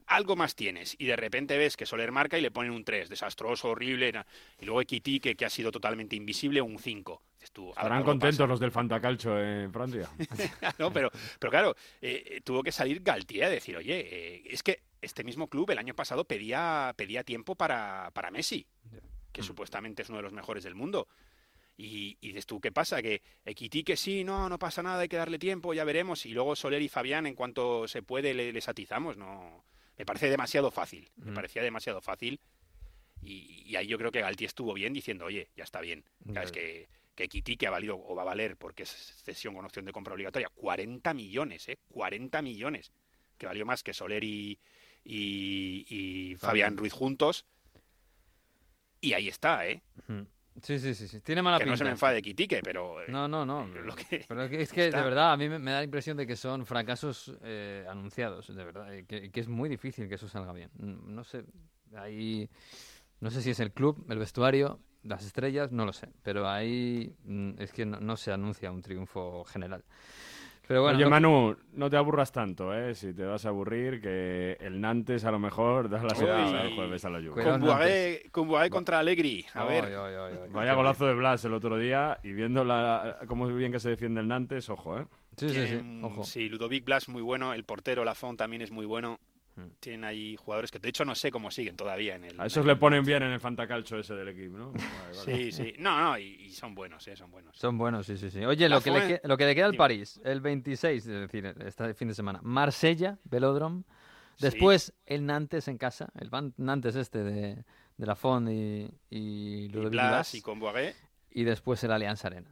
algo 0.07 0.37
más 0.37 0.55
tienes. 0.55 0.95
Y 0.99 1.07
de 1.07 1.17
repente 1.17 1.57
ves 1.59 1.77
que 1.77 1.87
Soler 1.87 2.13
marca 2.13 2.39
y 2.39 2.41
le 2.43 2.51
ponen 2.51 2.73
un 2.73 2.85
3, 2.85 3.09
desastroso, 3.09 3.71
horrible. 3.71 4.13
Y 4.61 4.65
luego 4.65 4.81
Equitique, 4.81 5.35
que 5.35 5.45
ha 5.45 5.51
sido 5.51 5.71
totalmente 5.71 6.17
invisible, 6.17 6.61
un 6.63 6.79
5. 6.79 7.23
Dices 7.35 7.53
tú, 7.53 7.71
Estarán 7.71 8.03
contentos 8.05 8.39
pasa. 8.39 8.47
los 8.49 8.61
del 8.61 8.71
Fantacalcio 8.71 9.41
en 9.41 9.73
Francia. 9.73 10.09
no, 10.79 10.93
pero, 10.93 11.11
pero 11.39 11.51
claro, 11.51 11.77
eh, 12.01 12.23
eh, 12.27 12.41
tuvo 12.43 12.63
que 12.63 12.73
salir 12.73 13.03
Galtier 13.03 13.45
a 13.45 13.51
decir, 13.51 13.77
oye, 13.77 14.01
eh, 14.11 14.43
es 14.47 14.63
que 14.63 14.83
este 15.03 15.23
mismo 15.25 15.49
club 15.49 15.71
el 15.71 15.79
año 15.79 15.95
pasado 15.95 16.25
pedía, 16.25 16.93
pedía 16.97 17.23
tiempo 17.25 17.55
para, 17.55 18.11
para 18.15 18.31
Messi, 18.31 18.67
que 19.33 19.43
supuestamente 19.43 20.03
es 20.03 20.09
uno 20.09 20.19
de 20.19 20.23
los 20.23 20.33
mejores 20.33 20.65
del 20.65 20.75
mundo. 20.75 21.07
Y, 21.79 22.17
y 22.23 22.29
dices 22.29 22.47
tú, 22.47 22.59
¿qué 22.59 22.73
pasa? 22.73 23.03
Que 23.03 23.21
Equitique 23.45 23.97
sí, 23.99 24.25
no, 24.25 24.49
no 24.49 24.59
pasa 24.59 24.83
nada, 24.83 25.01
hay 25.01 25.09
que 25.09 25.19
darle 25.19 25.39
tiempo, 25.39 25.75
ya 25.75 25.85
veremos. 25.85 26.25
Y 26.25 26.31
luego 26.31 26.57
Soler 26.57 26.81
y 26.81 26.89
Fabián, 26.89 27.27
en 27.27 27.35
cuanto 27.35 27.87
se 27.87 28.03
puede, 28.03 28.33
le- 28.33 28.51
les 28.53 28.67
atizamos. 28.69 29.19
No, 29.19 29.63
me 29.99 30.05
parece 30.05 30.29
demasiado 30.29 30.71
fácil. 30.71 31.11
Me 31.17 31.33
parecía 31.33 31.63
demasiado 31.63 32.01
fácil. 32.01 32.41
Y, 33.23 33.65
y 33.67 33.77
ahí 33.77 33.87
yo 33.87 33.99
creo 33.99 34.13
que 34.13 34.21
Galtier 34.21 34.49
estuvo 34.49 34.75
bien 34.75 34.93
diciendo, 34.93 35.25
oye, 35.25 35.49
ya 35.57 35.65
está 35.65 35.81
bien. 35.81 36.05
Sabes 36.33 36.53
que, 36.53 36.89
que 37.15 37.25
Equitique 37.25 37.67
ha 37.67 37.71
valido 37.71 37.97
o 37.99 38.15
va 38.15 38.23
a 38.23 38.27
valer, 38.27 38.57
porque 38.57 38.83
es 38.83 38.91
cesión 39.25 39.55
con 39.55 39.65
opción 39.65 39.85
de 39.85 39.93
compra 39.93 40.13
obligatoria, 40.15 40.51
40 40.55 41.15
millones, 41.15 41.69
¿eh? 41.69 41.79
40 41.89 42.43
millones. 42.43 42.93
Que 43.39 43.47
valió 43.47 43.65
más 43.67 43.83
que 43.83 43.95
Soler 43.95 44.23
y, 44.23 44.59
y, 45.05 45.87
y 45.89 46.37
Fabián 46.37 46.77
Ruiz 46.77 46.93
juntos. 46.93 47.47
Y 49.01 49.15
ahí 49.15 49.29
está, 49.29 49.67
¿eh? 49.67 49.83
Sí, 50.63 50.79
sí, 50.79 50.95
sí, 50.95 51.07
sí. 51.09 51.21
Tiene 51.21 51.43
mala 51.43 51.59
que 51.59 51.65
pinta. 51.65 51.73
no 51.73 51.77
se 51.77 51.85
me 51.85 51.91
enfade 51.91 52.23
Quitique, 52.23 52.61
pero... 52.63 53.03
eh, 53.03 53.07
No, 53.09 53.29
no, 53.29 53.45
no. 53.45 53.67
lo 53.67 53.95
que 53.95 54.25
Pero 54.29 54.43
es 54.45 54.51
que, 54.51 54.63
es 54.63 54.73
que, 54.73 54.85
está. 54.87 54.99
de 54.99 55.05
verdad, 55.05 55.33
a 55.33 55.37
mí 55.37 55.49
me, 55.49 55.59
me 55.59 55.71
da 55.71 55.79
la 55.79 55.85
impresión 55.85 56.17
de 56.17 56.27
que 56.27 56.37
son 56.37 56.65
fracasos 56.67 57.37
eh, 57.43 57.85
anunciados, 57.89 58.55
de 58.55 58.65
verdad. 58.65 58.93
y 58.93 59.05
que, 59.05 59.31
que 59.31 59.41
es 59.41 59.49
muy 59.49 59.69
difícil 59.69 60.09
que 60.09 60.15
eso 60.17 60.29
salga 60.29 60.53
bien. 60.53 60.71
Mm, 60.79 61.15
No 61.15 61.25
sé, 61.25 61.45
ahí. 61.97 62.49
No 63.21 63.31
sé 63.31 63.43
si 63.43 63.51
es 63.51 63.61
el 63.61 63.73
club, 63.73 64.05
el 64.11 64.19
vestuario, 64.19 64.79
las 65.03 65.25
estrellas, 65.25 65.73
no 65.73 65.85
lo 65.87 65.93
sé. 65.93 66.09
Pero 66.23 66.49
ahí 66.49 67.15
mm, 67.25 67.53
es 67.59 67.73
que 67.73 67.87
no, 67.87 68.01
no 68.01 68.17
se 68.17 68.33
anuncia 68.33 68.71
un 68.71 68.83
triunfo 68.83 69.45
general. 69.45 69.85
Pero 70.69 70.83
bueno, 70.83 70.97
Oye, 70.97 71.05
lo- 71.05 71.11
Manu, 71.11 71.57
no 71.75 71.89
te 71.91 71.97
aburras 71.97 72.33
tanto, 72.33 72.75
¿eh? 72.75 72.95
Si 72.95 73.15
te 73.15 73.25
vas 73.25 73.47
a 73.47 73.51
aburrir, 73.51 74.01
que 74.01 74.57
el 74.61 74.81
Nantes 74.81 75.25
a 75.25 75.31
lo 75.31 75.39
mejor 75.39 75.89
das 75.89 76.03
la 76.03 76.15
sorpresa 76.15 76.63
el 76.65 76.75
jueves 76.75 77.05
a 77.05 77.11
la 77.11 77.21
lluvia. 77.21 77.45
Combuagué, 77.45 78.29
Combuagué 78.33 78.71
contra 78.71 78.99
Allegri. 78.99 79.47
A 79.55 79.65
ver. 79.65 79.85
ay, 79.85 79.95
ay, 79.95 80.39
ay. 80.45 80.51
Vaya 80.51 80.75
golazo 80.75 81.07
de 81.07 81.15
Blas 81.15 81.45
el 81.45 81.55
otro 81.55 81.79
día 81.79 82.19
y 82.25 82.33
viendo 82.33 82.65
la, 82.65 83.19
cómo 83.29 83.47
bien 83.47 83.71
que 83.71 83.79
se 83.81 83.91
defiende 83.91 84.21
el 84.21 84.29
Nantes, 84.29 84.69
ojo, 84.69 84.99
¿eh? 84.99 85.07
Sí, 85.37 85.51
sí, 85.51 85.67
sí. 85.67 86.01
Ojo. 86.03 86.25
sí, 86.25 86.49
Ludovic 86.49 86.85
Blas 86.85 87.09
muy 87.09 87.23
bueno, 87.23 87.53
el 87.53 87.65
portero 87.65 88.05
Lafont 88.05 88.39
también 88.39 88.63
es 88.63 88.71
muy 88.71 88.87
bueno. 88.87 89.21
Hmm. 89.57 89.69
Tienen 89.81 90.05
ahí 90.05 90.37
jugadores 90.37 90.71
que 90.71 90.79
de 90.79 90.89
hecho 90.91 91.05
no 91.07 91.15
sé 91.15 91.31
cómo 91.31 91.51
siguen 91.51 91.77
todavía 91.77 92.15
en 92.17 92.25
el. 92.25 92.39
A 92.41 92.45
esos 92.47 92.63
en 92.63 92.69
le 92.69 92.77
ponen 92.77 93.05
bien 93.05 93.23
en 93.23 93.33
el 93.33 93.41
Fantacalcio 93.41 93.99
ese 93.99 94.15
del 94.15 94.29
equipo, 94.29 94.59
¿no? 94.59 94.71
Vale, 94.73 95.17
vale. 95.17 95.37
Sí, 95.37 95.51
sí. 95.53 95.75
No, 95.79 95.99
no, 96.01 96.19
y, 96.19 96.25
y 96.45 96.51
son 96.53 96.75
buenos, 96.75 97.09
eh, 97.09 97.17
son 97.17 97.31
buenos. 97.31 97.57
Son 97.57 97.79
buenos, 97.79 98.05
sí, 98.07 98.19
sí, 98.19 98.31
sí. 98.31 98.45
Oye, 98.45 98.69
La 98.69 98.77
lo 98.77 98.83
que, 98.83 98.91
le, 98.91 98.99
Fue- 99.01 99.21
que- 99.21 99.27
lo 99.29 99.37
que 99.39 99.47
le 99.47 99.55
queda 99.55 99.67
al. 99.67 99.77
París, 99.77 100.21
el 100.25 100.41
26, 100.43 101.07
es 101.07 101.21
decir, 101.21 101.47
este 101.65 101.95
fin 101.95 102.09
de 102.09 102.15
semana, 102.15 102.41
Marsella, 102.43 103.19
Velódromo, 103.25 103.85
Sí. 104.37 104.43
después 104.43 104.93
el 105.07 105.25
Nantes 105.25 105.67
en 105.69 105.79
casa, 105.79 106.11
el 106.21 106.29
Nantes 106.59 106.95
este 106.95 107.25
de, 107.25 107.65
de 107.97 108.07
la 108.07 108.15
Font 108.15 108.51
y, 108.51 108.91
y 109.09 109.17
Y 109.65 109.69
Ludovic 109.71 109.93
Blas 109.93 110.11
Blas, 110.11 110.35
y 111.31 111.45
después 111.45 111.83
el 111.85 111.93
Allianz 111.93 112.23
Arena. 112.27 112.51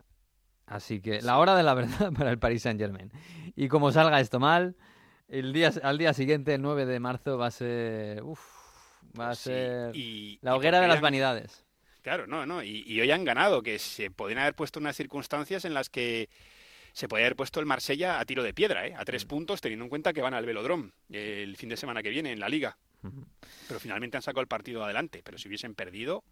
Así 0.66 1.02
que 1.02 1.20
la 1.20 1.36
hora 1.38 1.54
de 1.54 1.62
la 1.62 1.74
verdad 1.74 2.10
para 2.16 2.30
el 2.30 2.38
Paris 2.38 2.62
Saint 2.62 2.80
Germain. 2.80 3.12
Y 3.54 3.68
como 3.68 3.92
salga 3.92 4.18
esto 4.20 4.40
mal, 4.40 4.76
el 5.28 5.52
día, 5.52 5.72
al 5.82 5.98
día 5.98 6.12
siguiente, 6.14 6.54
el 6.54 6.62
9 6.62 6.86
de 6.86 7.00
marzo, 7.00 7.38
va 7.38 7.46
a 7.46 7.50
ser... 7.50 8.22
uf, 8.22 8.40
va 9.18 9.24
a 9.24 9.28
Pues 9.28 9.38
Sí, 9.38 9.44
ser 9.50 9.96
y- 9.96 10.38
la 10.42 10.52
y 10.52 10.54
hoguera 10.56 10.80
de 10.80 10.88
las 10.88 10.96
han- 10.96 11.02
vanidades. 11.02 11.64
Claro, 12.02 12.26
no, 12.26 12.44
no. 12.44 12.62
Y, 12.62 12.84
y 12.86 13.00
hoy 13.00 13.10
han 13.10 13.24
ganado, 13.24 13.62
que 13.62 13.78
se 13.78 14.10
podían 14.10 14.38
haber 14.40 14.54
puesto 14.54 14.78
unas 14.78 14.94
circunstancias 14.96 15.64
en 15.64 15.72
las 15.72 15.88
que 15.88 16.28
se 16.92 17.08
podía 17.08 17.24
haber 17.24 17.36
puesto 17.36 17.60
el 17.60 17.66
Marsella 17.66 18.20
a 18.20 18.24
tiro 18.26 18.42
de 18.42 18.52
piedra, 18.52 18.86
¿eh? 18.86 18.94
a 18.94 19.02
Mm. 19.02 19.04
tres 19.06 19.24
puntos, 19.24 19.60
teniendo 19.60 19.84
en 19.84 19.88
cuenta 19.88 20.12
que 20.12 20.20
van 20.20 20.34
al 20.34 20.44
Velodrome 20.44 20.92
el 21.10 21.56
fin 21.56 21.70
de 21.70 21.76
semana 21.78 22.02
que 22.02 22.10
viene 22.10 22.30
en 22.32 22.40
la 22.40 22.48
Liga. 22.48 22.76
Pero 23.68 23.80
finalmente 23.80 24.16
han 24.16 24.22
sacado 24.22 24.40
el 24.42 24.46
partido 24.48 24.84
adelante. 24.84 25.22
Pero 25.24 25.36
si 25.38 25.48
hubiesen 25.48 25.74
perdido, 25.74 26.24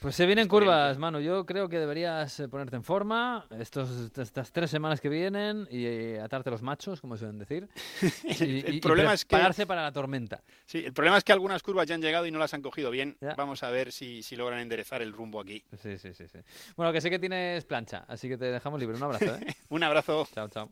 Pues 0.00 0.14
se 0.14 0.26
vienen 0.26 0.46
curvas, 0.46 0.98
mano. 0.98 1.20
Yo 1.20 1.44
creo 1.46 1.68
que 1.68 1.78
deberías 1.78 2.38
eh, 2.38 2.48
ponerte 2.48 2.76
en 2.76 2.84
forma 2.84 3.44
estos, 3.58 4.16
estas 4.18 4.52
tres 4.52 4.70
semanas 4.70 5.00
que 5.00 5.08
vienen 5.08 5.66
y 5.70 5.84
eh, 5.86 6.20
atarte 6.20 6.50
los 6.50 6.62
machos, 6.62 7.00
como 7.00 7.16
suelen 7.16 7.38
decir. 7.38 7.68
Y, 8.24 8.42
el 8.42 8.74
y- 8.74 8.76
y 8.76 8.80
problema 8.80 9.14
es 9.14 9.24
que 9.24 9.66
para 9.66 9.82
la 9.82 9.92
tormenta. 9.92 10.42
sí, 10.66 10.84
el 10.84 10.92
problema 10.92 11.16
es 11.18 11.24
que 11.24 11.32
algunas 11.32 11.62
curvas 11.62 11.86
ya 11.86 11.94
han 11.94 12.02
llegado 12.02 12.26
y 12.26 12.30
no 12.30 12.38
las 12.38 12.52
han 12.54 12.62
cogido 12.62 12.90
bien. 12.90 13.16
Ya. 13.20 13.34
Vamos 13.34 13.62
a 13.62 13.70
ver 13.70 13.90
si, 13.92 14.22
si 14.22 14.36
logran 14.36 14.60
enderezar 14.60 15.02
el 15.02 15.12
rumbo 15.12 15.40
aquí. 15.40 15.64
Sí, 15.82 15.98
sí, 15.98 16.12
sí, 16.14 16.28
sí. 16.28 16.38
Bueno, 16.76 16.92
que 16.92 17.00
sé 17.00 17.10
que 17.10 17.18
tienes 17.18 17.64
plancha, 17.64 18.04
así 18.06 18.28
que 18.28 18.36
te 18.36 18.44
dejamos 18.46 18.78
libre. 18.78 18.96
Un 18.96 19.02
abrazo, 19.02 19.34
¿eh? 19.36 19.46
Un 19.70 19.82
abrazo. 19.82 20.28
chao, 20.34 20.48
chao. 20.48 20.70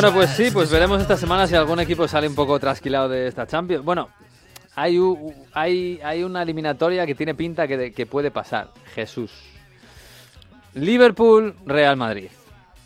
Bueno, 0.00 0.14
pues 0.14 0.30
sí, 0.30 0.50
pues 0.52 0.70
veremos 0.70 1.00
esta 1.00 1.16
semana 1.16 1.48
si 1.48 1.56
algún 1.56 1.80
equipo 1.80 2.06
sale 2.06 2.28
un 2.28 2.34
poco 2.36 2.56
trasquilado 2.60 3.08
de 3.08 3.26
esta 3.26 3.48
Champions. 3.48 3.84
Bueno, 3.84 4.08
hay, 4.76 5.98
hay 6.04 6.22
una 6.22 6.42
eliminatoria 6.42 7.04
que 7.04 7.16
tiene 7.16 7.34
pinta 7.34 7.66
que, 7.66 7.76
de- 7.76 7.92
que 7.92 8.06
puede 8.06 8.30
pasar. 8.30 8.68
Jesús. 8.94 9.32
Liverpool, 10.74 11.56
Real 11.66 11.96
Madrid. 11.96 12.28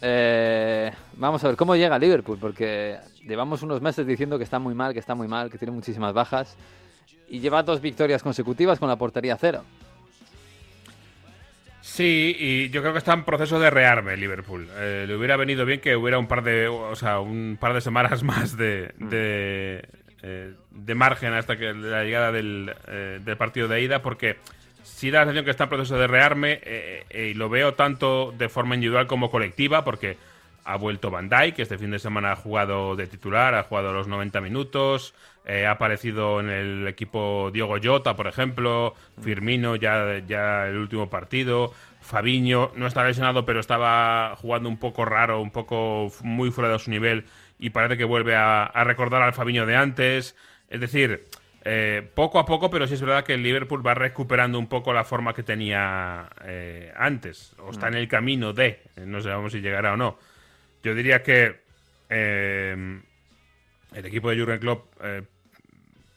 Eh, 0.01 0.91
vamos 1.19 1.45
a 1.45 1.49
ver 1.49 1.57
cómo 1.57 1.77
llega 1.77 1.99
Liverpool, 1.99 2.39
porque 2.41 2.97
llevamos 3.27 3.63
unos 3.63 3.83
meses 3.83 4.07
diciendo 4.07 4.39
que 4.39 4.45
está 4.45 4.59
muy 4.59 4.75
mal, 4.75 4.95
que 4.95 4.99
está 5.01 5.15
muy 5.15 5.29
mal, 5.29 5.51
que 5.51 5.59
tiene 5.59 5.73
muchísimas 5.73 6.15
bajas. 6.15 6.57
Y 7.29 7.41
lleva 7.41 7.63
dos 7.63 7.83
victorias 7.83 8.23
consecutivas 8.23 8.79
con 8.79 8.89
la 8.89 8.97
portería 8.97 9.37
cero. 9.39 9.65
Sí, 11.83 12.37
y 12.39 12.71
yo 12.71 12.81
creo 12.81 12.93
que 12.93 12.99
está 13.01 13.13
en 13.13 13.25
proceso 13.25 13.59
de 13.59 13.69
rearme 13.69 14.17
Liverpool. 14.17 14.69
Eh, 14.77 15.05
le 15.07 15.17
hubiera 15.17 15.37
venido 15.37 15.67
bien 15.67 15.81
que 15.81 15.97
hubiera 15.97 16.17
un 16.19 16.29
par 16.29 16.45
de, 16.45 16.69
o 16.69 16.95
sea, 16.95 17.19
un 17.19 17.59
par 17.61 17.75
de 17.75 17.81
semanas 17.81 18.23
más 18.23 18.57
de, 18.57 18.95
de, 18.99 19.85
eh, 20.23 20.55
de 20.71 20.95
margen 20.95 21.35
hasta 21.35 21.57
que 21.57 21.75
la 21.75 22.05
llegada 22.05 22.31
del, 22.31 22.73
eh, 22.87 23.21
del 23.23 23.37
partido 23.37 23.67
de 23.67 23.83
ida, 23.83 24.01
porque 24.01 24.39
sí 24.85 25.11
da 25.11 25.21
la 25.21 25.25
sensación 25.25 25.45
que 25.45 25.51
está 25.51 25.65
en 25.65 25.71
proceso 25.71 25.99
de 25.99 26.07
rearme 26.07 26.61
eh, 26.63 27.05
eh, 27.11 27.29
y 27.31 27.35
lo 27.35 27.49
veo 27.49 27.75
tanto 27.75 28.33
de 28.39 28.49
forma 28.49 28.77
individual 28.77 29.09
como 29.09 29.31
colectiva, 29.31 29.85
porque 29.85 30.17
ha 30.65 30.77
vuelto 30.77 31.11
Van 31.11 31.29
Dijk, 31.29 31.57
que 31.57 31.63
este 31.63 31.79
fin 31.79 31.91
de 31.91 31.99
semana 31.99 32.33
ha 32.33 32.37
jugado 32.37 32.95
de 32.95 33.09
titular, 33.09 33.55
ha 33.55 33.65
jugado 33.65 33.93
los 33.93 34.07
90 34.07 34.41
minutos, 34.41 35.15
eh, 35.45 35.67
ha 35.67 35.73
aparecido 35.73 36.41
en 36.41 36.49
el 36.51 36.87
equipo 36.87 37.51
Diogo 37.53 37.77
Jota, 37.83 38.15
por 38.15 38.29
ejemplo, 38.29 38.95
Firmino 39.21 39.77
ya, 39.77 40.21
ya 40.27 40.69
el 40.69 40.77
último 40.77 41.11
partido, 41.11 41.73
Fabiño 42.01 42.73
no 42.77 42.87
está 42.87 43.05
lesionado, 43.05 43.45
pero 43.45 43.61
estaba 43.61 44.37
jugando 44.37 44.69
un 44.69 44.77
poco 44.77 45.05
raro, 45.05 45.41
un 45.41 45.51
poco 45.51 46.13
muy 46.23 46.51
fuera 46.51 46.71
de 46.71 46.79
su 46.79 46.91
nivel 46.91 47.25
y 47.59 47.71
parece 47.71 47.97
que 47.97 48.05
vuelve 48.05 48.35
a, 48.37 48.71
recordar 48.85 49.23
al 49.23 49.33
Fabiño 49.33 49.67
de 49.67 49.77
antes. 49.77 50.37
Es 50.69 50.81
decir, 50.81 51.25
eh, 51.65 52.09
poco 52.15 52.39
a 52.41 52.45
poco, 52.45 52.71
pero 52.71 52.87
sí 52.87 52.95
es 52.95 53.01
verdad 53.01 53.25
que 53.25 53.35
el 53.35 53.43
Liverpool 53.43 53.87
va 53.87 53.95
recuperando 53.95 54.59
un 54.59 54.67
poco 54.67 54.93
la 54.93 55.05
forma 55.05 55.33
que 55.33 55.45
tenía 55.45 56.29
eh, 56.45 56.93
antes, 56.97 57.55
o 57.59 57.71
está 57.71 57.89
en 57.89 57.95
el 57.95 58.09
camino 58.09 58.53
de, 58.53 58.81
no 58.97 59.21
sabemos 59.21 59.53
si 59.53 59.61
llegará 59.61 59.93
o 59.93 59.97
no. 59.97 60.19
Yo 60.83 60.95
diría 60.95 61.23
que 61.23 61.63
el 63.95 64.07
equipo 64.07 64.31
de 64.31 64.39
Jurgen 64.39 64.59
Klopp 64.59 64.95
eh, 65.03 65.23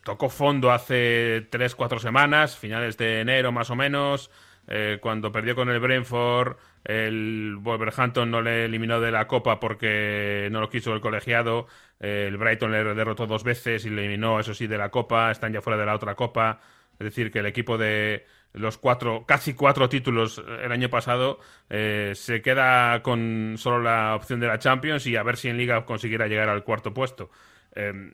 tocó 0.03 0.29
fondo 0.29 0.71
hace 0.71 1.49
3-4 1.49 1.99
semanas, 1.99 2.57
finales 2.57 2.97
de 2.97 3.21
enero 3.21 3.51
más 3.51 3.69
o 3.69 3.75
menos, 3.75 4.29
eh, 4.67 4.97
cuando 5.01 5.31
perdió 5.31 5.55
con 5.55 5.69
el 5.69 5.79
Brentford, 5.79 6.57
el 6.83 7.57
Wolverhampton 7.59 8.29
no 8.29 8.41
le 8.41 8.65
eliminó 8.65 8.99
de 8.99 9.11
la 9.11 9.27
Copa 9.27 9.59
porque 9.59 10.47
no 10.51 10.59
lo 10.59 10.69
quiso 10.69 10.93
el 10.93 11.01
colegiado, 11.01 11.67
eh, 11.99 12.25
el 12.27 12.37
Brighton 12.37 12.71
le 12.71 12.83
derrotó 12.95 13.27
dos 13.27 13.43
veces 13.43 13.85
y 13.85 13.89
le 13.89 14.01
eliminó, 14.01 14.39
eso 14.39 14.53
sí, 14.53 14.67
de 14.67 14.77
la 14.77 14.89
Copa, 14.89 15.31
están 15.31 15.53
ya 15.53 15.61
fuera 15.61 15.79
de 15.79 15.85
la 15.85 15.95
otra 15.95 16.15
Copa, 16.15 16.59
es 16.93 17.05
decir, 17.05 17.31
que 17.31 17.39
el 17.39 17.45
equipo 17.45 17.77
de 17.77 18.25
los 18.53 18.77
cuatro, 18.77 19.25
casi 19.27 19.53
cuatro 19.53 19.89
títulos 19.89 20.41
el 20.63 20.71
año 20.71 20.89
pasado, 20.89 21.39
eh, 21.69 22.13
se 22.15 22.41
queda 22.41 23.01
con 23.03 23.55
solo 23.57 23.81
la 23.81 24.15
opción 24.15 24.39
de 24.39 24.47
la 24.47 24.59
Champions 24.59 25.05
y 25.07 25.15
a 25.15 25.23
ver 25.23 25.37
si 25.37 25.49
en 25.49 25.57
Liga 25.57 25.85
consiguiera 25.85 26.27
llegar 26.27 26.49
al 26.49 26.63
cuarto 26.63 26.93
puesto. 26.93 27.29
Eh, 27.75 28.13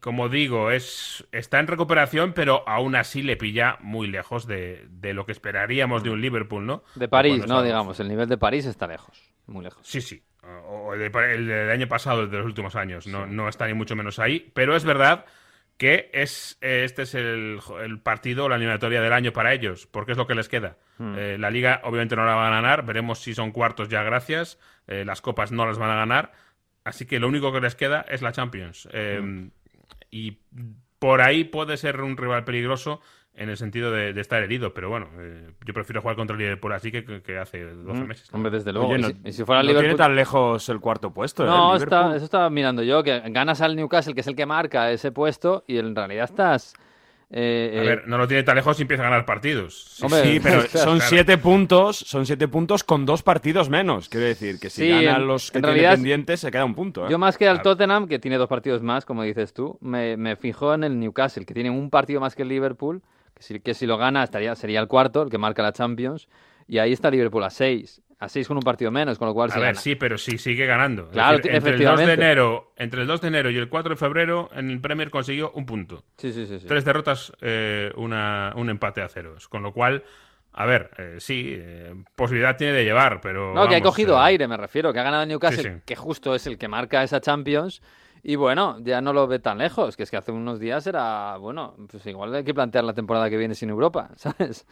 como 0.00 0.28
digo, 0.28 0.70
es 0.70 1.26
está 1.32 1.58
en 1.58 1.66
recuperación, 1.66 2.32
pero 2.32 2.62
aún 2.68 2.94
así 2.94 3.22
le 3.22 3.36
pilla 3.36 3.78
muy 3.80 4.06
lejos 4.06 4.46
de, 4.46 4.86
de 4.90 5.12
lo 5.12 5.26
que 5.26 5.32
esperaríamos 5.32 6.04
de 6.04 6.10
un 6.10 6.20
Liverpool, 6.20 6.64
¿no? 6.64 6.84
De 6.94 7.08
París, 7.08 7.46
¿no? 7.48 7.62
Digamos, 7.62 7.98
el 7.98 8.08
nivel 8.08 8.28
de 8.28 8.38
París 8.38 8.64
está 8.66 8.86
lejos, 8.86 9.20
muy 9.46 9.64
lejos. 9.64 9.84
Sí, 9.86 10.00
sí. 10.00 10.22
O 10.66 10.94
el, 10.94 11.00
de- 11.00 11.34
el 11.34 11.46
del 11.48 11.70
año 11.70 11.88
pasado, 11.88 12.22
el 12.22 12.30
de 12.30 12.36
los 12.38 12.46
últimos 12.46 12.76
años. 12.76 13.06
No, 13.08 13.26
no 13.26 13.48
está 13.48 13.66
ni 13.66 13.74
mucho 13.74 13.96
menos 13.96 14.18
ahí. 14.20 14.50
Pero 14.54 14.76
es 14.76 14.84
verdad 14.84 15.26
que 15.76 16.10
es 16.12 16.58
este 16.60 17.02
es 17.02 17.14
el, 17.14 17.58
el 17.82 18.00
partido, 18.00 18.48
la 18.48 18.54
eliminatoria 18.56 19.00
del 19.00 19.12
año 19.12 19.32
para 19.32 19.52
ellos, 19.52 19.86
porque 19.86 20.12
es 20.12 20.18
lo 20.18 20.26
que 20.28 20.34
les 20.36 20.48
queda. 20.48 20.76
Hmm. 20.98 21.14
Eh, 21.18 21.36
la 21.38 21.50
liga 21.50 21.80
obviamente 21.84 22.14
no 22.16 22.24
la 22.24 22.34
van 22.34 22.52
a 22.52 22.56
ganar, 22.60 22.84
veremos 22.84 23.18
si 23.20 23.34
son 23.34 23.50
cuartos 23.52 23.88
ya 23.88 24.02
gracias, 24.04 24.58
Eh, 24.86 25.04
las 25.04 25.20
copas 25.20 25.52
no 25.52 25.66
las 25.66 25.76
van 25.76 25.90
a 25.90 25.96
ganar, 25.96 26.32
así 26.88 27.06
que 27.06 27.18
lo 27.20 27.28
único 27.28 27.52
que 27.52 27.60
les 27.60 27.74
queda 27.74 28.04
es 28.08 28.22
la 28.22 28.32
Champions. 28.32 28.88
Eh. 28.92 29.48
Y 30.10 30.38
por 30.98 31.20
ahí 31.20 31.44
puede 31.44 31.76
ser 31.76 32.00
un 32.00 32.16
rival 32.16 32.44
peligroso 32.44 33.00
en 33.34 33.48
el 33.50 33.56
sentido 33.56 33.92
de, 33.92 34.12
de 34.12 34.20
estar 34.20 34.42
herido, 34.42 34.74
pero 34.74 34.88
bueno, 34.88 35.08
eh, 35.20 35.52
yo 35.64 35.72
prefiero 35.72 36.00
jugar 36.00 36.16
contra 36.16 36.34
el 36.34 36.40
Liverpool 36.42 36.72
así 36.72 36.90
que, 36.90 37.38
hace 37.38 37.62
12 37.62 38.00
Mm, 38.00 38.06
meses. 38.06 38.28
Hombre, 38.34 38.50
desde 38.50 38.72
luego. 38.72 38.88
Oye, 38.88 38.98
y, 38.98 39.02
no, 39.02 39.08
si, 39.10 39.16
y 39.26 39.32
si 39.32 39.44
fuera 39.44 39.62
no 39.62 39.68
Liverpool... 39.68 39.84
tiene 39.90 39.96
tan 39.96 40.16
lejos 40.16 40.68
el 40.68 40.80
cuarto 40.80 41.12
puesto. 41.12 41.44
¿eh? 41.44 41.46
No, 41.46 41.76
está, 41.76 42.16
eso 42.16 42.24
estaba 42.24 42.50
mirando 42.50 42.82
yo, 42.82 43.04
que 43.04 43.20
ganas 43.30 43.60
al 43.60 43.76
Newcastle, 43.76 44.12
que 44.14 44.22
es 44.22 44.26
el 44.26 44.34
que 44.34 44.44
marca 44.44 44.90
ese 44.90 45.12
puesto, 45.12 45.62
y 45.68 45.78
en 45.78 45.94
realidad 45.94 46.24
estás... 46.24 46.74
eh, 47.30 47.74
A 47.78 47.82
eh, 47.82 47.86
ver, 47.86 48.08
no 48.08 48.16
lo 48.16 48.26
tiene 48.26 48.42
tan 48.42 48.56
lejos 48.56 48.78
y 48.78 48.82
empieza 48.82 49.02
a 49.02 49.10
ganar 49.10 49.26
partidos. 49.26 49.84
Sí, 49.84 50.04
Hombre, 50.04 50.22
Sí, 50.22 50.40
pero 50.42 50.62
Claro, 50.68 50.84
son 50.84 50.96
claro. 50.98 51.10
siete 51.10 51.38
puntos, 51.38 51.96
son 51.98 52.24
siete 52.26 52.48
puntos 52.48 52.84
con 52.84 53.04
dos 53.04 53.22
partidos 53.22 53.68
menos. 53.68 54.08
Quiero 54.08 54.26
decir 54.26 54.58
que 54.58 54.70
si 54.70 54.82
Sí, 54.82 54.88
ganan 55.04 55.26
los 55.26 55.50
que 55.50 55.58
en 55.58 55.62
tiene 55.62 55.74
realidad- 55.74 55.94
pendientes, 55.96 56.40
se 56.40 56.50
queda 56.50 56.64
un 56.64 56.74
punto. 56.74 57.06
¿eh? 57.06 57.10
Yo 57.10 57.18
más 57.18 57.36
que 57.36 57.46
al 57.46 57.56
Claro. 57.60 57.70
Tottenham, 57.76 58.08
que 58.08 58.18
tiene 58.18 58.38
dos 58.38 58.48
partidos 58.48 58.82
más, 58.82 59.04
como 59.04 59.22
dices 59.24 59.52
tú, 59.52 59.76
me, 59.82 60.16
me 60.16 60.36
fijo 60.36 60.72
en 60.72 60.84
el 60.84 60.98
Newcastle, 60.98 61.44
que 61.44 61.52
tiene 61.54 61.70
un 61.70 61.90
partido 61.90 62.20
más 62.20 62.34
que 62.34 62.42
el 62.42 62.48
Liverpool, 62.48 63.02
que 63.34 63.42
si, 63.42 63.60
que 63.60 63.74
si 63.74 63.86
lo 63.86 63.98
gana 63.98 64.24
estaría, 64.24 64.54
sería 64.54 64.80
el 64.80 64.88
cuarto, 64.88 65.22
el 65.22 65.30
que 65.30 65.38
marca 65.38 65.62
la 65.62 65.72
Champions, 65.72 66.28
y 66.66 66.78
ahí 66.78 66.92
está 66.92 67.10
Liverpool 67.10 67.44
a 67.44 67.50
seis, 67.50 68.00
a 68.20 68.28
seis 68.28 68.48
con 68.48 68.56
un 68.56 68.62
partido 68.62 68.90
menos, 68.90 69.18
con 69.18 69.28
lo 69.28 69.34
cual 69.34 69.50
A 69.52 69.54
ver, 69.54 69.64
gana. 69.68 69.80
sí, 69.80 69.94
pero 69.94 70.18
sí 70.18 70.38
sigue 70.38 70.66
ganando. 70.66 71.08
Claro, 71.10 71.36
decir, 71.36 71.54
entre 71.54 71.74
el 71.74 71.84
2 71.84 71.98
de 72.00 72.12
enero, 72.12 72.72
entre 72.76 73.02
el 73.02 73.06
2 73.06 73.20
de 73.20 73.28
enero 73.28 73.50
y 73.50 73.56
el 73.56 73.68
4 73.68 73.90
de 73.90 73.96
febrero, 73.96 74.50
en 74.54 74.70
el 74.70 74.80
Premier 74.80 75.10
consiguió 75.10 75.52
un 75.52 75.64
punto. 75.66 76.04
Sí, 76.16 76.32
sí, 76.32 76.46
sí. 76.46 76.58
sí. 76.58 76.66
Tres 76.66 76.84
derrotas, 76.84 77.32
eh, 77.40 77.92
una, 77.96 78.52
un 78.56 78.70
empate 78.70 79.02
a 79.02 79.08
ceros. 79.08 79.48
Con 79.48 79.62
lo 79.62 79.72
cual, 79.72 80.02
a 80.52 80.66
ver, 80.66 80.90
eh, 80.98 81.16
sí, 81.20 81.54
eh, 81.56 81.94
posibilidad 82.16 82.56
tiene 82.56 82.72
de 82.72 82.84
llevar, 82.84 83.20
pero. 83.20 83.54
No, 83.54 83.68
que 83.68 83.76
ha 83.76 83.80
cogido 83.80 84.16
eh, 84.16 84.22
aire, 84.24 84.48
me 84.48 84.56
refiero, 84.56 84.92
que 84.92 84.98
ha 84.98 85.04
ganado 85.04 85.24
Newcastle, 85.24 85.62
Sí, 85.62 85.68
sí. 85.68 85.82
que 85.86 85.94
justo 85.94 86.34
es 86.34 86.46
el 86.48 86.58
que 86.58 86.66
marca 86.66 87.02
esa 87.04 87.20
Champions. 87.20 87.82
Y 88.28 88.36
bueno, 88.36 88.76
ya 88.82 89.00
no 89.00 89.14
lo 89.14 89.26
ve 89.26 89.38
tan 89.38 89.56
lejos, 89.56 89.96
que 89.96 90.02
es 90.02 90.10
que 90.10 90.18
hace 90.18 90.32
unos 90.32 90.60
días 90.60 90.86
era, 90.86 91.38
bueno, 91.38 91.74
pues 91.90 92.04
igual 92.04 92.34
hay 92.34 92.44
que 92.44 92.52
plantear 92.52 92.84
la 92.84 92.92
temporada 92.92 93.30
que 93.30 93.38
viene 93.38 93.54
sin 93.54 93.70
Europa, 93.70 94.10
¿sabes? 94.16 94.66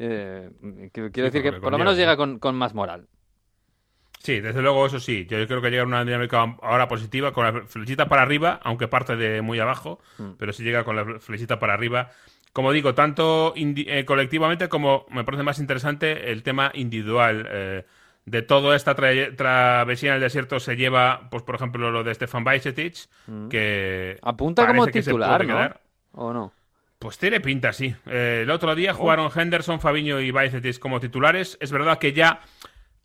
Eh, 0.00 0.50
quiero 0.92 1.30
decir 1.30 1.44
que 1.44 1.52
por 1.52 1.70
lo 1.70 1.78
menos 1.78 1.96
llega 1.96 2.16
con, 2.16 2.40
con 2.40 2.56
más 2.56 2.74
moral. 2.74 3.06
Sí, 4.18 4.40
desde 4.40 4.62
luego, 4.62 4.84
eso 4.84 4.98
sí. 4.98 5.26
Yo 5.30 5.46
creo 5.46 5.62
que 5.62 5.70
llega 5.70 5.84
una 5.84 6.04
dinámica 6.04 6.56
ahora 6.60 6.88
positiva, 6.88 7.32
con 7.32 7.44
la 7.44 7.62
flechita 7.68 8.08
para 8.08 8.22
arriba, 8.22 8.58
aunque 8.64 8.88
parte 8.88 9.14
de 9.14 9.42
muy 9.42 9.60
abajo, 9.60 10.00
Mm. 10.18 10.32
pero 10.36 10.52
sí 10.52 10.64
llega 10.64 10.82
con 10.82 10.96
la 10.96 11.20
flechita 11.20 11.60
para 11.60 11.74
arriba. 11.74 12.10
Como 12.52 12.72
digo, 12.72 12.94
tanto 12.96 13.54
eh, 13.56 14.04
colectivamente 14.06 14.68
como 14.68 15.06
me 15.10 15.22
parece 15.22 15.44
más 15.44 15.60
interesante 15.60 16.32
el 16.32 16.42
tema 16.42 16.72
individual. 16.74 17.46
eh, 17.48 17.84
de 18.30 18.42
toda 18.42 18.76
esta 18.76 18.94
tra- 18.94 19.34
travesía 19.36 20.10
en 20.10 20.16
el 20.16 20.20
desierto 20.20 20.60
se 20.60 20.76
lleva, 20.76 21.28
pues 21.30 21.42
por 21.42 21.54
ejemplo, 21.54 21.90
lo 21.90 22.04
de 22.04 22.14
Stefan 22.14 22.44
Bajcetic, 22.44 22.94
que 23.50 24.18
Mm. 24.22 24.28
Apunta 24.28 24.66
como 24.66 24.86
que 24.86 24.92
titular, 25.02 25.40
¿no? 25.46 25.46
quedar. 25.54 25.80
¿O 26.12 26.32
no? 26.32 26.52
Pues 26.98 27.16
tiene 27.18 27.40
pinta, 27.40 27.72
sí. 27.72 27.94
Eh, 28.06 28.40
el 28.42 28.50
otro 28.50 28.72
Oh. 28.72 28.74
día 28.74 28.92
jugaron 28.92 29.30
Henderson, 29.34 29.80
Fabiño 29.80 30.20
y 30.20 30.30
Bajcetic 30.30 30.78
como 30.78 30.98
titulares. 31.00 31.56
Es 31.60 31.70
verdad 31.70 31.98
que 31.98 32.12
ya 32.12 32.40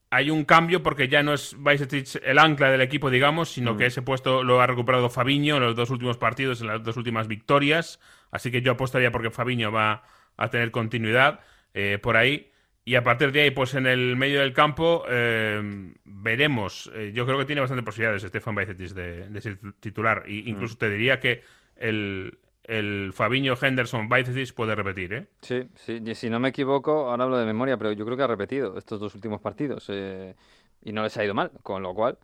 hay 0.10 0.30
un 0.30 0.46
cambio 0.46 0.82
porque 0.84 1.08
ya 1.08 1.24
no 1.24 1.34
es 1.34 1.56
Bajcetic 1.58 2.22
el 2.24 2.38
ancla 2.40 2.70
del 2.72 2.82
equipo, 2.82 3.10
digamos, 3.10 3.50
sino 3.50 3.74
Mm. 3.74 3.78
que 3.78 3.86
ese 3.88 4.02
puesto 4.02 4.44
lo 4.44 4.62
ha 4.62 4.68
recuperado 4.68 5.10
Fabiño 5.10 5.58
en 5.58 5.64
los 5.64 5.76
dos 5.76 5.90
últimos 5.90 6.18
partidos, 6.18 6.62
en 6.62 6.68
las 6.68 6.84
dos 6.84 6.98
últimas 6.98 7.28
victorias. 7.28 8.00
Así 8.32 8.52
que 8.52 8.62
yo 8.62 8.72
apostaría 8.74 9.12
porque 9.12 9.30
Fabiño 9.32 9.72
va 9.72 10.04
a 10.38 10.50
tener 10.50 10.72
continuidad 10.72 11.40
eh, 11.76 11.98
por 12.02 12.18
ahí. 12.18 12.52
Y 12.86 12.96
a 12.96 13.04
partir 13.04 13.32
de 13.32 13.44
ahí, 13.44 13.52
pues 13.52 13.76
en 13.76 13.88
el 13.88 14.18
medio 14.18 14.42
del 14.42 14.52
campo, 14.54 15.06
eh, 15.10 15.94
veremos. 16.04 16.92
Eh, 16.94 17.12
yo 17.14 17.26
creo 17.26 17.38
que 17.38 17.46
tiene 17.46 17.62
bastante 17.62 17.84
posibilidades 17.84 18.24
Stefan 18.24 18.56
Bajcetic 18.56 18.90
de, 18.90 19.30
de 19.30 19.42
ser 19.42 19.58
titular. 19.80 20.24
Y 20.28 20.50
incluso 20.50 20.78
te 20.78 20.90
diría 20.90 21.20
que 21.20 21.44
el, 21.78 22.38
el 22.66 23.12
Fabiño 23.14 23.56
Henderson 23.62 24.10
Bajcetic 24.10 24.54
puede 24.54 24.76
repetir, 24.76 25.14
¿eh? 25.14 25.28
Sí, 25.42 25.64
sí, 25.76 26.02
y 26.06 26.16
si 26.16 26.30
no 26.30 26.40
me 26.42 26.50
equivoco, 26.50 27.10
ahora 27.10 27.24
hablo 27.24 27.38
de 27.38 27.46
memoria, 27.46 27.78
pero 27.78 27.94
yo 27.94 28.04
creo 28.06 28.18
que 28.18 28.24
ha 28.24 28.28
repetido 28.28 28.78
estos 28.78 29.00
dos 29.00 29.16
últimos 29.16 29.40
partidos 29.40 29.86
eh, 29.90 30.36
y 30.82 30.92
no 30.92 31.04
les 31.04 31.16
ha 31.18 31.24
ido 31.24 31.34
mal, 31.34 31.52
con 31.62 31.84
lo 31.84 31.94
cual. 31.94 32.18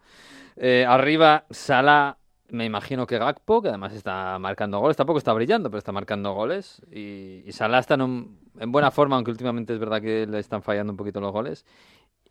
eh, 0.57 0.85
arriba, 0.87 1.45
Sala, 1.49 2.17
me 2.51 2.65
imagino 2.65 3.05
que 3.07 3.17
Gakpo, 3.17 3.61
que 3.61 3.69
además 3.69 3.93
está 3.93 4.37
marcando 4.39 4.79
goles, 4.79 4.97
tampoco 4.97 5.19
está 5.19 5.33
brillando, 5.33 5.69
pero 5.69 5.79
está 5.79 5.91
marcando 5.91 6.33
goles. 6.33 6.81
Y, 6.91 7.43
y 7.45 7.51
Salah 7.51 7.79
está 7.79 7.95
en, 7.95 8.01
un- 8.01 8.39
en 8.59 8.71
buena 8.71 8.91
forma, 8.91 9.15
aunque 9.15 9.31
últimamente 9.31 9.73
es 9.73 9.79
verdad 9.79 10.01
que 10.01 10.25
le 10.27 10.39
están 10.39 10.63
fallando 10.63 10.93
un 10.93 10.97
poquito 10.97 11.21
los 11.21 11.31
goles. 11.31 11.65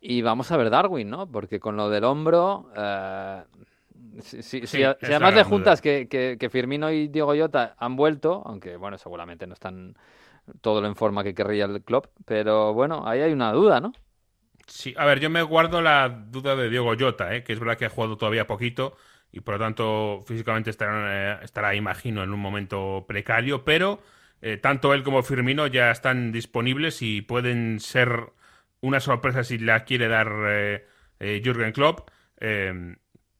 Y 0.01 0.21
vamos 0.21 0.51
a 0.51 0.57
ver 0.57 0.69
Darwin, 0.69 1.09
¿no? 1.09 1.31
Porque 1.31 1.59
con 1.59 1.77
lo 1.77 1.89
del 1.89 2.03
hombro. 2.05 2.69
eh, 2.75 3.43
si, 4.21 4.43
Sí, 4.63 4.83
además 4.83 5.33
de 5.35 5.43
juntas 5.43 5.81
que, 5.81 6.07
que- 6.09 6.37
que 6.39 6.49
Firmino 6.49 6.91
y 6.91 7.07
Diego 7.07 7.33
Llota 7.35 7.75
han 7.77 7.95
vuelto, 7.95 8.43
aunque 8.45 8.75
bueno, 8.77 8.97
seguramente 8.97 9.47
no 9.47 9.53
están 9.53 9.95
todo 10.61 10.81
lo 10.81 10.87
en 10.87 10.95
forma 10.95 11.23
que 11.23 11.33
querría 11.35 11.65
el 11.65 11.83
club, 11.83 12.09
pero 12.25 12.73
bueno, 12.73 13.07
ahí 13.07 13.21
hay 13.21 13.33
una 13.33 13.53
duda, 13.53 13.81
¿no? 13.81 13.93
Sí, 14.67 14.93
a 14.97 15.05
ver, 15.05 15.19
yo 15.19 15.29
me 15.29 15.41
guardo 15.41 15.81
la 15.81 16.07
duda 16.09 16.55
de 16.55 16.69
Diego 16.69 16.93
Jota, 16.97 17.35
¿eh? 17.35 17.43
que 17.43 17.53
es 17.53 17.59
verdad 17.59 17.77
que 17.77 17.85
ha 17.85 17.89
jugado 17.89 18.17
todavía 18.17 18.45
poquito 18.47 18.95
y 19.31 19.41
por 19.41 19.55
lo 19.55 19.59
tanto 19.59 20.23
físicamente 20.25 20.69
estará, 20.69 21.33
eh, 21.33 21.39
estará 21.43 21.75
imagino, 21.75 22.23
en 22.23 22.33
un 22.33 22.39
momento 22.39 23.05
precario, 23.07 23.63
pero 23.63 24.01
eh, 24.41 24.57
tanto 24.57 24.93
él 24.93 25.03
como 25.03 25.23
Firmino 25.23 25.67
ya 25.67 25.91
están 25.91 26.31
disponibles 26.31 27.01
y 27.01 27.21
pueden 27.21 27.79
ser 27.79 28.31
una 28.81 28.99
sorpresa 28.99 29.43
si 29.43 29.57
la 29.57 29.83
quiere 29.83 30.07
dar 30.07 30.31
eh, 30.47 31.41
Jürgen 31.43 31.73
Klopp. 31.73 32.09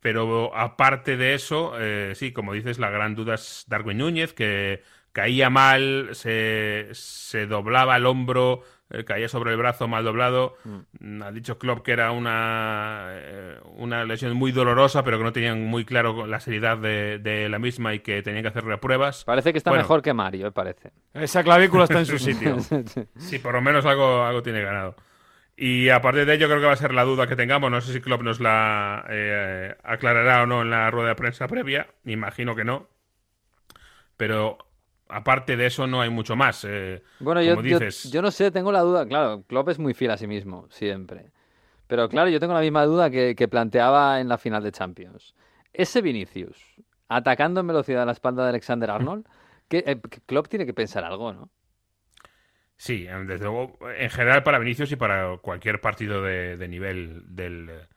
Pero 0.02 0.56
aparte 0.56 1.18
de 1.18 1.34
eso, 1.34 1.74
sí, 2.14 2.32
como 2.32 2.54
dices, 2.54 2.80
la 2.80 2.90
gran 2.90 3.16
duda 3.16 3.36
es 3.36 3.66
Darwin 3.68 3.98
Núñez, 3.98 4.34
que 4.34 4.82
caía 5.12 5.50
mal, 5.50 6.10
se, 6.14 6.90
se 6.94 7.48
doblaba 7.48 7.98
el 7.98 8.06
hombro, 8.06 8.64
eh, 8.92 9.04
caía 9.06 9.28
sobre 9.30 9.52
el 9.52 9.58
brazo 9.58 9.88
mal 9.88 10.04
doblado. 10.04 10.56
Mm, 11.00 11.22
Ha 11.24 11.32
dicho 11.32 11.58
Klopp 11.60 11.84
que 11.84 11.92
era 11.92 12.12
una, 12.12 13.08
eh, 13.12 13.60
una 13.76 14.04
lesión 14.06 14.34
muy 14.36 14.52
dolorosa, 14.52 15.04
pero 15.04 15.18
que 15.18 15.24
no 15.24 15.32
tenían 15.34 15.64
muy 15.66 15.86
claro 15.86 16.26
la 16.28 16.40
seriedad 16.40 16.78
de, 16.78 17.20
de 17.20 17.50
la 17.50 17.60
misma 17.60 17.94
y 17.94 18.00
que 18.00 18.22
tenían 18.22 18.44
que 18.44 18.50
hacerle 18.50 18.78
pruebas. 18.78 19.24
Parece 19.26 19.52
que 19.52 19.58
está 19.58 19.70
Bueno, 19.72 19.84
mejor 19.84 20.02
que 20.02 20.14
Mario, 20.14 20.46
me 20.46 20.52
parece. 20.52 20.92
Esa 21.14 21.44
clavícula 21.44 21.84
está 21.86 22.00
en 22.00 22.06
su 22.06 22.18
sitio. 22.20 22.58
Sí, 23.18 23.40
por 23.40 23.54
lo 23.54 23.62
menos 23.62 23.86
algo, 23.86 24.24
algo 24.24 24.42
tiene 24.42 24.62
ganado. 24.62 24.96
Y 25.56 25.90
a 25.90 26.02
partir 26.02 26.26
de 26.26 26.36
ello 26.36 26.48
creo 26.48 26.62
que 26.62 26.68
va 26.68 26.72
a 26.74 26.78
ser 26.78 26.94
la 26.94 27.04
duda 27.04 27.28
que 27.28 27.36
tengamos. 27.36 27.70
No 27.70 27.82
sé 27.82 27.92
si 27.92 28.00
Klopp 28.00 28.22
nos 28.22 28.40
la 28.40 29.06
eh, 29.10 29.76
aclarará 29.84 30.44
o 30.44 30.46
no 30.46 30.62
en 30.62 30.70
la 30.70 30.90
rueda 30.90 31.10
de 31.10 31.16
prensa 31.16 31.48
previa. 31.50 31.88
Me 32.04 32.14
imagino 32.14 32.56
que 32.56 32.64
no. 32.64 32.88
Pero 34.18 34.58
aparte 35.10 35.58
de 35.58 35.66
eso 35.68 35.88
no 35.88 36.02
hay 36.02 36.10
mucho 36.10 36.36
más. 36.36 36.66
eh, 36.68 37.04
Bueno, 37.20 37.42
yo, 37.42 37.56
como 37.56 37.62
yo- 37.62 37.80
dices, 37.80 38.04
yo 38.04 38.22
no 38.22 38.32
sé, 38.32 38.52
tengo 38.52 38.72
la 38.72 38.82
duda. 38.82 39.06
Claro, 39.08 39.44
Klopp 39.48 39.70
es 39.70 39.80
muy 39.80 39.94
fiel 39.94 40.12
a 40.12 40.18
sí 40.18 40.28
mismo, 40.28 40.68
siempre. 40.70 41.32
Pero 41.88 42.10
claro, 42.10 42.30
yo 42.30 42.40
tengo 42.40 42.54
la 42.54 42.62
misma 42.62 42.86
duda 42.86 43.10
que, 43.12 43.36
que 43.36 43.48
planteaba 43.48 44.22
en 44.22 44.30
la 44.30 44.38
final 44.40 44.64
de 44.64 44.72
Champions. 44.74 45.36
Ese 45.74 46.02
Vinicius, 46.02 46.58
atacando 47.10 47.62
en 47.62 47.68
velocidad 47.68 48.04
a 48.04 48.08
la 48.08 48.14
espalda 48.14 48.44
de 48.44 48.50
Alexander 48.50 48.92
Arnold, 48.92 49.28
que, 49.70 49.84
eh, 49.88 50.02
Klopp 50.28 50.48
tiene 50.50 50.66
que 50.66 50.74
pensar 50.76 51.04
algo, 51.06 51.34
¿no? 51.34 51.50
Sí, 52.78 53.04
desde 53.06 53.40
luego, 53.46 53.78
en 53.98 54.10
general 54.10 54.44
para 54.44 54.58
Vinicius 54.60 54.92
y 54.94 54.96
para 54.96 55.38
cualquier 55.38 55.82
partido 55.82 56.22
de, 56.24 56.56
de 56.56 56.68
nivel 56.70 57.24
del, 57.36 57.88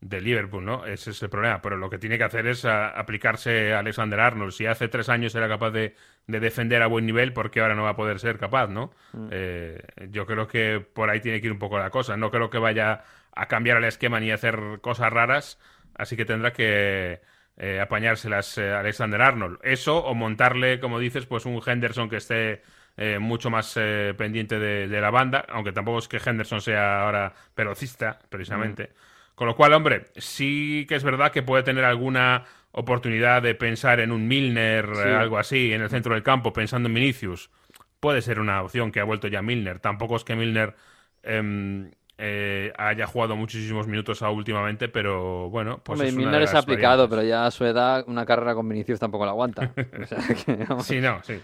del 0.00 0.24
Liverpool, 0.24 0.64
¿no? 0.64 0.84
Ese 0.86 1.10
es 1.10 1.22
el 1.22 1.30
problema. 1.30 1.60
Pero 1.62 1.76
lo 1.76 1.88
que 1.90 1.98
tiene 1.98 2.18
que 2.18 2.24
hacer 2.24 2.46
es 2.46 2.64
a- 2.64 2.88
aplicarse 2.90 3.72
a 3.72 3.78
Alexander 3.80 4.20
Arnold. 4.20 4.52
Si 4.52 4.66
hace 4.66 4.88
tres 4.88 5.08
años 5.08 5.34
era 5.34 5.48
capaz 5.48 5.70
de, 5.70 5.94
de 6.26 6.40
defender 6.40 6.82
a 6.82 6.86
buen 6.86 7.06
nivel, 7.06 7.32
¿por 7.32 7.50
qué 7.50 7.60
ahora 7.60 7.74
no 7.74 7.84
va 7.84 7.90
a 7.90 7.96
poder 7.96 8.18
ser 8.20 8.38
capaz, 8.38 8.68
no? 8.68 8.92
Eh, 9.30 9.80
yo 10.10 10.26
creo 10.26 10.46
que 10.46 10.80
por 10.80 11.10
ahí 11.10 11.20
tiene 11.20 11.40
que 11.40 11.46
ir 11.46 11.52
un 11.52 11.58
poco 11.58 11.78
la 11.78 11.90
cosa. 11.90 12.16
No 12.16 12.30
creo 12.30 12.50
que 12.50 12.58
vaya 12.58 13.02
a 13.34 13.46
cambiar 13.46 13.78
el 13.78 13.84
esquema 13.84 14.20
ni 14.20 14.30
a 14.30 14.34
hacer 14.34 14.58
cosas 14.80 15.12
raras, 15.12 15.58
así 15.94 16.16
que 16.16 16.24
tendrá 16.24 16.52
que 16.52 17.20
eh, 17.58 17.80
apañárselas 17.80 18.58
eh, 18.58 18.70
Alexander 18.72 19.20
Arnold. 19.22 19.58
Eso, 19.62 20.04
o 20.04 20.14
montarle, 20.14 20.78
como 20.78 20.98
dices, 20.98 21.26
pues 21.26 21.46
un 21.46 21.60
Henderson 21.64 22.08
que 22.10 22.16
esté 22.16 22.62
eh, 22.98 23.18
mucho 23.18 23.50
más 23.50 23.74
eh, 23.76 24.14
pendiente 24.16 24.58
de, 24.58 24.88
de 24.88 25.00
la 25.00 25.10
banda, 25.10 25.44
aunque 25.48 25.72
tampoco 25.72 25.98
es 25.98 26.08
que 26.08 26.18
Henderson 26.24 26.60
sea 26.60 27.02
ahora 27.04 27.34
velocista, 27.56 28.18
precisamente. 28.28 28.90
Con 29.36 29.46
lo 29.48 29.56
cual, 29.56 29.72
hombre, 29.74 30.06
sí 30.16 30.86
que 30.88 30.96
es 30.96 31.04
verdad 31.04 31.30
que 31.32 31.42
puede 31.44 31.62
tener 31.62 31.84
alguna 31.84 32.44
oportunidad 32.72 33.42
de 33.42 33.54
pensar 33.54 34.00
en 34.00 34.12
un 34.12 34.28
Milner, 34.28 34.88
Sí. 34.94 35.02
eh, 35.08 35.14
algo 35.14 35.38
así, 35.38 35.72
en 35.72 35.82
el 35.82 35.90
centro 35.90 36.14
del 36.14 36.24
campo, 36.24 36.52
pensando 36.52 36.88
en 36.88 36.94
Vinicius. 36.94 37.50
Puede 38.00 38.22
ser 38.22 38.40
una 38.40 38.62
opción 38.62 38.92
que 38.92 39.00
ha 39.00 39.04
vuelto 39.04 39.28
ya 39.28 39.42
Milner. 39.42 39.78
Tampoco 39.80 40.16
es 40.16 40.24
que 40.24 40.36
Milner 40.36 40.74
em, 41.22 41.90
eh, 42.18 42.72
haya 42.78 43.06
jugado 43.06 43.36
muchísimos 43.36 43.86
minutos 43.86 44.22
a 44.22 44.30
últimamente, 44.30 44.88
pero 44.88 45.50
bueno, 45.50 45.80
pues 45.84 45.96
Hombre, 45.98 46.08
es 46.08 46.14
una 46.14 46.22
Milner 46.22 46.38
de 46.40 46.44
es 46.46 46.52
las 46.54 46.62
aplicado, 46.62 47.02
variantes. 47.08 47.16
pero 47.18 47.28
ya 47.28 47.46
a 47.46 47.50
su 47.50 47.64
edad 47.66 48.04
una 48.06 48.24
carrera 48.24 48.54
con 48.54 48.66
Vinicius 48.68 48.98
tampoco 48.98 49.24
la 49.26 49.32
aguanta. 49.32 49.72
O 50.02 50.06
sea 50.06 50.18
que, 50.44 50.64
vamos. 50.64 50.86
Sí, 50.86 51.00
no, 51.00 51.20
sí. 51.24 51.40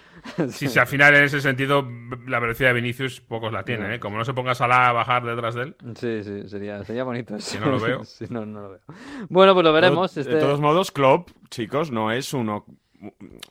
Sí, 0.49 0.69
sí, 0.69 0.79
al 0.79 0.87
final 0.87 1.15
en 1.15 1.25
ese 1.25 1.41
sentido 1.41 1.87
la 2.27 2.39
velocidad 2.39 2.71
de 2.71 2.75
Vinicius 2.75 3.21
pocos 3.21 3.53
la 3.53 3.65
tienen, 3.65 3.93
¿eh? 3.93 4.01
Como 4.01 4.17
no 4.17 4.25
se 4.25 4.33
ponga 4.35 4.55
Salah 4.55 4.89
a 4.89 4.93
bajar 4.93 5.25
detrás 5.25 5.55
de 5.55 5.63
él. 5.63 5.77
Sí, 5.97 6.25
sí, 6.25 6.49
sería, 6.49 6.83
sería 6.85 7.05
bonito. 7.05 7.39
Si 7.39 7.59
no 7.59 7.67
lo 7.67 7.79
veo. 7.81 8.05
Sí, 8.05 8.25
no, 8.31 8.47
no 8.47 8.63
lo 8.63 8.71
veo. 8.71 8.81
Bueno, 9.29 9.53
pues 9.55 9.65
lo 9.65 9.73
veremos. 9.73 10.15
De- 10.15 10.23
este- 10.23 10.35
De 10.35 10.41
todos 10.41 10.61
modos, 10.61 10.91
Klopp, 10.91 11.29
chicos, 11.51 11.91
no 11.91 12.11
es 12.13 12.33
uno. 12.33 12.65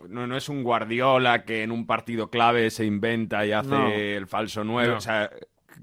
No, 0.08 0.28
no 0.28 0.38
es 0.38 0.48
un 0.48 0.64
Guardiola 0.64 1.44
que 1.44 1.62
en 1.64 1.72
un 1.72 1.86
partido 1.86 2.30
clave 2.30 2.70
se 2.72 2.86
inventa 2.86 3.46
y 3.46 3.52
hace 3.52 3.70
No. 3.70 3.90
el 3.90 4.26
falso 4.28 4.64
9. 4.64 4.90
No. 4.92 4.98
O 4.98 5.02
sea, 5.02 5.30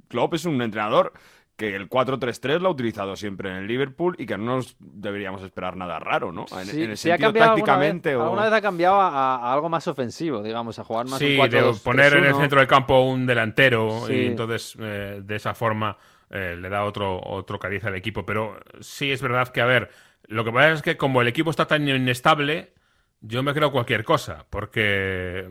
Klopp 0.08 0.34
es 0.34 0.44
un 0.44 0.60
entrenador 0.62 1.12
que 1.56 1.74
el 1.74 1.88
4-3-3 1.88 2.60
lo 2.60 2.68
ha 2.68 2.70
utilizado 2.72 3.16
siempre 3.16 3.50
en 3.50 3.56
el 3.56 3.66
Liverpool 3.66 4.14
y 4.16 4.26
que 4.26 4.38
no 4.38 4.56
nos 4.56 4.76
deberíamos 4.78 5.42
esperar 5.42 5.76
nada 5.76 5.98
raro, 5.98 6.30
¿no? 6.30 6.46
En, 6.56 6.66
Sí, 6.66 6.84
en 6.84 6.90
el 6.90 6.96
sí 6.96 7.10
ha 7.10 7.14
sentido 7.14 7.26
cambiado 7.32 7.50
alguna 7.50 7.64
tácticamente 7.66 8.08
vez, 8.10 8.18
o... 8.18 8.22
alguna 8.22 8.44
vez 8.44 8.52
ha 8.52 8.60
cambiado 8.60 9.00
a, 9.00 9.36
a 9.36 9.52
algo 9.52 9.68
más 9.68 9.88
ofensivo, 9.88 10.40
digamos, 10.42 10.78
a 10.78 10.84
jugar 10.84 11.06
más 11.08 11.18
Sí, 11.18 11.36
un 11.36 11.50
de 11.50 11.60
4-2-3-1. 11.62 11.82
poner 11.82 12.14
en 12.16 12.24
el 12.26 12.34
centro 12.36 12.60
del 12.60 12.68
campo 12.68 13.00
un 13.00 13.26
delantero 13.26 14.06
Sí. 14.06 14.12
y 14.14 14.26
entonces 14.26 14.76
eh, 14.80 15.20
de 15.24 15.34
esa 15.36 15.52
forma 15.54 15.98
eh, 16.30 16.56
le 16.56 16.68
da 16.68 16.84
otro, 16.84 17.20
otro 17.24 17.58
cariz 17.58 17.82
al 17.84 17.96
equipo. 17.96 18.24
Pero 18.24 18.60
sí 18.80 19.10
es 19.10 19.20
verdad 19.20 19.48
que, 19.48 19.60
a 19.60 19.66
ver, 19.66 19.90
lo 20.28 20.44
que 20.44 20.52
pasa 20.52 20.72
es 20.74 20.82
que 20.82 20.96
como 20.96 21.22
el 21.22 21.26
equipo 21.28 21.50
está 21.50 21.66
tan 21.66 21.88
inestable, 21.88 22.72
yo 23.20 23.42
me 23.42 23.52
creo 23.52 23.72
cualquier 23.72 24.04
cosa, 24.04 24.46
porque 24.48 25.48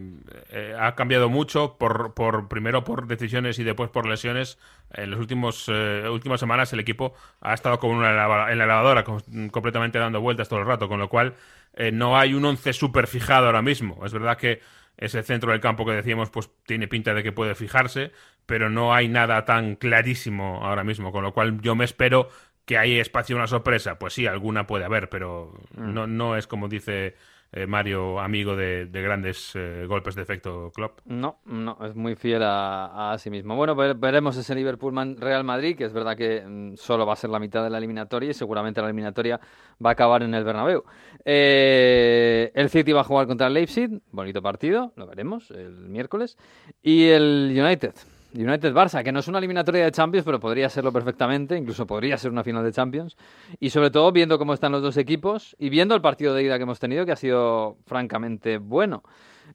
eh, 0.50 0.76
ha 0.80 0.96
cambiado 0.96 1.30
mucho, 1.30 1.78
por, 1.78 2.14
por 2.14 2.48
primero 2.48 2.84
por 2.84 3.08
decisiones 3.08 3.60
y 3.60 3.64
después 3.64 3.90
por 3.90 4.08
lesiones. 4.08 4.58
En 4.94 5.12
las 5.12 5.20
últimos, 5.20 5.66
eh, 5.68 6.08
últimas 6.10 6.40
semanas 6.40 6.72
el 6.74 6.80
equipo 6.80 7.14
ha 7.42 7.54
estado 7.54 7.78
como 7.80 7.98
una 7.98 8.14
lava- 8.14 8.52
en 8.52 8.58
la 8.58 8.66
lavadora, 8.66 9.04
com- 9.04 9.50
completamente 9.52 10.00
dando 10.00 10.22
vueltas 10.22 10.48
todo 10.48 10.60
el 10.60 10.66
rato, 10.66 10.88
con 10.88 11.00
lo 11.00 11.10
cual 11.10 11.36
eh, 11.74 11.92
no 11.92 12.18
hay 12.18 12.34
un 12.34 12.46
once 12.46 12.72
súper 12.74 13.08
fijado 13.08 13.48
ahora 13.48 13.62
mismo. 13.62 14.06
Es 14.06 14.14
verdad 14.14 14.38
que 14.38 14.62
ese 14.98 15.22
centro 15.24 15.52
del 15.52 15.60
campo 15.62 15.86
que 15.86 15.92
decíamos, 15.92 16.30
pues 16.30 16.50
tiene 16.66 16.88
pinta 16.88 17.14
de 17.14 17.22
que 17.24 17.32
puede 17.32 17.54
fijarse, 17.56 18.12
pero 18.46 18.70
no 18.70 18.94
hay 18.94 19.08
nada 19.10 19.46
tan 19.46 19.76
clarísimo 19.76 20.66
ahora 20.66 20.84
mismo, 20.84 21.12
con 21.12 21.24
lo 21.24 21.34
cual 21.34 21.60
yo 21.62 21.76
me 21.76 21.86
espero 21.86 22.30
que 22.66 22.78
hay 22.78 23.00
espacio 23.00 23.36
a 23.36 23.40
una 23.40 23.48
sorpresa. 23.48 24.00
Pues 24.00 24.14
sí, 24.14 24.26
alguna 24.28 24.68
puede 24.68 24.86
haber, 24.86 25.10
pero 25.10 25.54
no, 25.76 26.08
no 26.08 26.36
es 26.38 26.48
como 26.48 26.68
dice 26.68 27.16
eh, 27.52 27.66
Mario, 27.68 28.20
amigo 28.20 28.56
de, 28.56 28.86
de 28.88 29.02
grandes 29.02 29.52
eh, 29.56 29.86
golpes 29.88 30.16
de 30.16 30.22
efecto 30.22 30.72
Klopp. 30.76 31.00
No, 31.06 31.40
no, 31.46 31.78
es 31.86 31.96
muy 31.96 32.16
fiel 32.16 32.42
a, 32.44 33.16
sí 33.20 33.30
mismo. 33.30 33.56
Bueno, 33.56 33.76
ver- 33.76 33.96
veremos 33.96 34.36
ese 34.38 34.54
Liverpool-Real 34.56 35.44
Madrid, 35.44 35.78
que 35.78 35.86
es 35.86 35.94
verdad 35.94 36.16
que 36.18 36.42
mm, 36.46 36.76
solo 36.76 37.06
va 37.06 37.14
a 37.14 37.16
ser 37.16 37.30
la 37.30 37.40
mitad 37.40 37.64
de 37.64 37.70
la 37.70 37.78
eliminatoria 37.78 38.30
y 38.32 38.34
seguramente 38.34 38.82
la 38.82 38.88
eliminatoria 38.88 39.40
va 39.84 39.90
a 39.90 39.94
acabar 39.94 40.24
en 40.24 40.34
el 40.34 40.44
Bernabéu. 40.44 40.84
Eh, 41.26 42.52
el 42.56 42.70
City 42.70 42.92
va 42.92 43.02
a 43.02 43.06
jugar 43.06 43.28
contra 43.28 43.48
el 43.48 43.54
Leipzig, 43.54 43.90
bonito 44.12 44.42
partido, 44.42 44.92
lo 44.96 45.08
veremos 45.08 45.52
el 45.52 45.72
miércoles. 45.90 46.38
Y 46.82 47.06
el 47.08 47.54
United, 47.58 47.94
United-Barça, 48.34 49.04
que 49.04 49.12
no 49.12 49.20
es 49.20 49.28
una 49.28 49.38
eliminatoria 49.38 49.86
de 49.86 49.92
Champions, 49.92 50.26
pero 50.26 50.40
podría 50.40 50.70
serlo 50.70 50.92
perfectamente, 50.92 51.56
incluso 51.58 51.88
podría 51.88 52.18
ser 52.18 52.32
una 52.32 52.44
final 52.44 52.64
de 52.64 52.72
Champions. 52.72 53.18
Y 53.60 53.70
sobre 53.70 53.90
todo 53.90 54.12
viendo 54.12 54.38
cómo 54.38 54.54
están 54.54 54.72
los 54.72 54.82
dos 54.82 54.98
equipos 54.98 55.56
y 55.60 55.70
viendo 55.70 55.96
el 55.96 56.02
partido 56.02 56.34
de 56.34 56.44
ida 56.44 56.58
que 56.58 56.64
hemos 56.64 56.80
tenido, 56.80 57.06
que 57.06 57.12
ha 57.12 57.18
sido 57.18 57.78
francamente 57.86 58.58
bueno. 58.58 59.04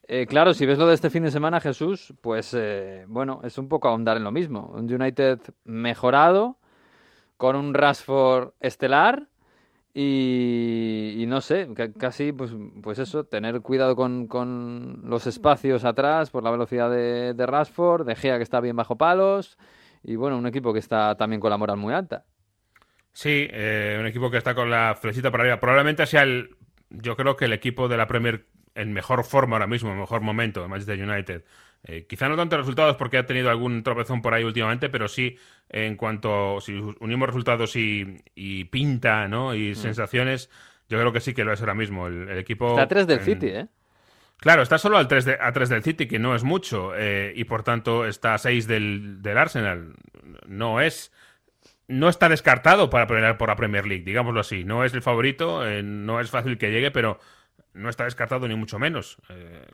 Eh, 0.09 0.27
claro, 0.27 0.55
si 0.55 0.67
ves 0.67 0.79
lo 0.79 0.87
de 0.87 0.95
este 0.95 1.11
fin 1.11 1.23
de 1.23 1.31
semana, 1.31 1.61
Jesús, 1.61 2.15
pues 2.21 2.55
eh, 2.55 3.05
bueno, 3.09 3.41
es 3.45 3.59
un 3.59 3.69
poco 3.69 3.89
ahondar 3.89 4.17
en 4.17 4.25
lo 4.25 4.33
mismo. 4.33 4.73
Un 4.75 4.93
United 4.93 5.39
mejorado, 5.65 6.59
con 7.37 7.57
un 7.57 7.75
Rashford 7.75 8.53
estelar 8.61 9.29
y, 9.95 11.25
no 11.29 11.41
sé, 11.41 11.69
ca- 11.75 11.93
casi 11.93 12.33
pues, 12.33 12.53
pues 12.83 12.99
eso, 12.99 13.25
tener 13.25 13.61
cuidado 13.63 13.97
con, 13.97 14.27
con 14.27 15.03
los 15.05 15.27
espacios 15.27 15.85
atrás 15.85 16.31
por 16.31 16.43
la 16.43 16.51
velocidad 16.51 16.91
de, 16.91 17.35
de 17.35 17.47
Rashford, 17.47 18.07
de 18.07 18.17
Gea 18.17 18.37
que 18.39 18.43
está 18.43 18.61
bien 18.61 18.77
bajo 18.77 18.97
palos 18.97 19.59
y 20.03 20.17
bueno, 20.17 20.39
un 20.39 20.47
equipo 20.47 20.73
que 20.73 20.79
está 20.81 21.17
también 21.17 21.41
con 21.41 21.51
la 21.51 21.59
moral 21.59 21.77
muy 21.79 21.93
alta. 21.95 22.25
Sí, 23.13 23.47
eh, 23.51 23.97
un 24.01 24.07
equipo 24.07 24.31
que 24.31 24.39
está 24.39 24.55
con 24.55 24.71
la 24.71 24.95
flechita 25.01 25.31
para 25.31 25.43
arriba. 25.45 25.61
Probablemente 25.61 26.07
sea 26.07 26.23
el, 26.23 26.57
yo 26.91 27.17
creo 27.17 27.37
que 27.37 27.45
el 27.45 27.53
equipo 27.53 27.89
de 27.89 27.97
la 27.97 28.07
Premier 28.07 28.47
en 28.75 28.93
mejor 28.93 29.25
forma 29.25 29.57
ahora 29.57 29.67
mismo, 29.67 29.91
en 29.93 29.99
mejor 30.01 30.23
momento, 30.23 30.67
Manchester 30.69 31.03
United. 31.03 31.45
Eh, 31.85 32.07
quizá 32.09 32.29
no 32.29 32.37
tanto 32.37 32.57
resultados 32.57 32.97
porque 32.97 33.19
ha 33.19 33.27
tenido 33.27 33.51
algún 33.51 33.83
tropezón 33.83 34.23
por 34.23 34.35
ahí 34.35 34.45
últimamente, 34.45 34.89
pero 34.89 35.09
sí 35.09 35.37
en 35.69 35.97
cuanto, 35.97 36.61
si 36.61 36.75
unimos 37.01 37.27
resultados 37.29 37.75
y, 37.77 38.23
y 38.35 38.65
pinta, 38.67 39.27
¿no? 39.27 39.55
Y 39.55 39.75
sensaciones, 39.75 40.49
yo 40.89 40.99
creo 41.01 41.13
que 41.13 41.21
sí 41.21 41.35
que 41.35 41.45
lo 41.45 41.53
es 41.53 41.61
ahora 41.61 41.75
mismo. 41.75 42.07
El, 42.07 42.29
el 42.29 42.39
equipo... 42.39 42.71
Está 42.71 42.83
a 42.83 42.89
tres 42.89 43.07
del 43.07 43.19
en- 43.19 43.25
City, 43.25 43.47
¿eh? 43.49 43.67
Claro, 44.39 44.63
está 44.63 44.77
solo 44.77 44.99
al 44.99 45.07
3 45.07 45.25
de, 45.25 45.39
a 45.41 45.53
3 45.53 45.69
del 45.69 45.83
City, 45.85 46.09
que 46.09 46.19
no 46.19 46.35
es 46.35 46.43
mucho, 46.43 46.97
eh, 46.97 47.33
y 47.37 47.45
por 47.45 47.63
tanto 47.63 48.05
está 48.07 48.35
a 48.35 48.39
6 48.39 48.67
del, 48.67 49.23
del 49.23 49.39
Arsenal. 49.39 49.95
No 50.49 50.81
es. 50.81 51.13
No 51.87 52.09
está 52.09 52.29
descartado 52.29 52.91
para 52.91 53.07
pelear 53.07 53.39
por 53.39 53.49
la 53.51 53.55
Premier 53.55 53.87
League, 53.87 54.03
digámoslo 54.05 54.41
así. 54.41 54.65
No 54.65 54.85
es 54.85 54.95
el 54.95 55.03
favorito, 55.03 55.65
eh, 55.65 55.85
no 55.85 56.19
es 56.19 56.29
fácil 56.31 56.59
que 56.59 56.73
llegue, 56.73 56.91
pero 56.91 57.21
no 57.75 57.89
está 57.89 58.05
descartado 58.05 58.47
ni 58.49 58.55
mucho 58.55 58.79
menos. 58.79 59.19
Eh, 59.29 59.67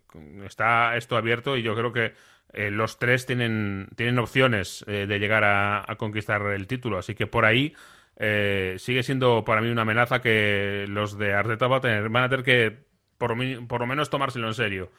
está 0.45 0.97
esto 0.97 1.17
abierto 1.17 1.57
y 1.57 1.63
yo 1.63 1.75
creo 1.75 1.93
que 1.93 2.15
eh, 2.53 2.71
los 2.71 2.99
tres 2.99 3.27
tienen, 3.27 3.89
tienen 3.97 4.19
opciones 4.19 4.85
eh, 4.89 5.07
de 5.07 5.19
llegar 5.19 5.45
a, 5.45 5.85
a 5.91 5.97
conquistar 5.97 6.43
el 6.53 6.67
título. 6.67 6.99
Así 6.99 7.15
que 7.15 7.27
por 7.27 7.45
ahí 7.45 7.75
eh, 8.17 8.77
sigue 8.79 9.03
siendo 9.03 9.45
para 9.45 9.61
mí 9.61 9.69
una 9.71 9.83
amenaza 9.83 10.21
que 10.21 10.87
los 10.89 11.19
de 11.19 11.35
Arteta 11.35 11.67
van 11.67 11.79
a 11.79 11.81
tener, 11.81 12.09
van 12.09 12.25
a 12.25 12.29
tener 12.29 12.45
que 12.45 12.77
por, 13.19 13.31
lo 13.37 13.87
menos 13.87 14.11
tomárselo 14.11 14.47
en 14.49 14.55
serio. 14.55 14.93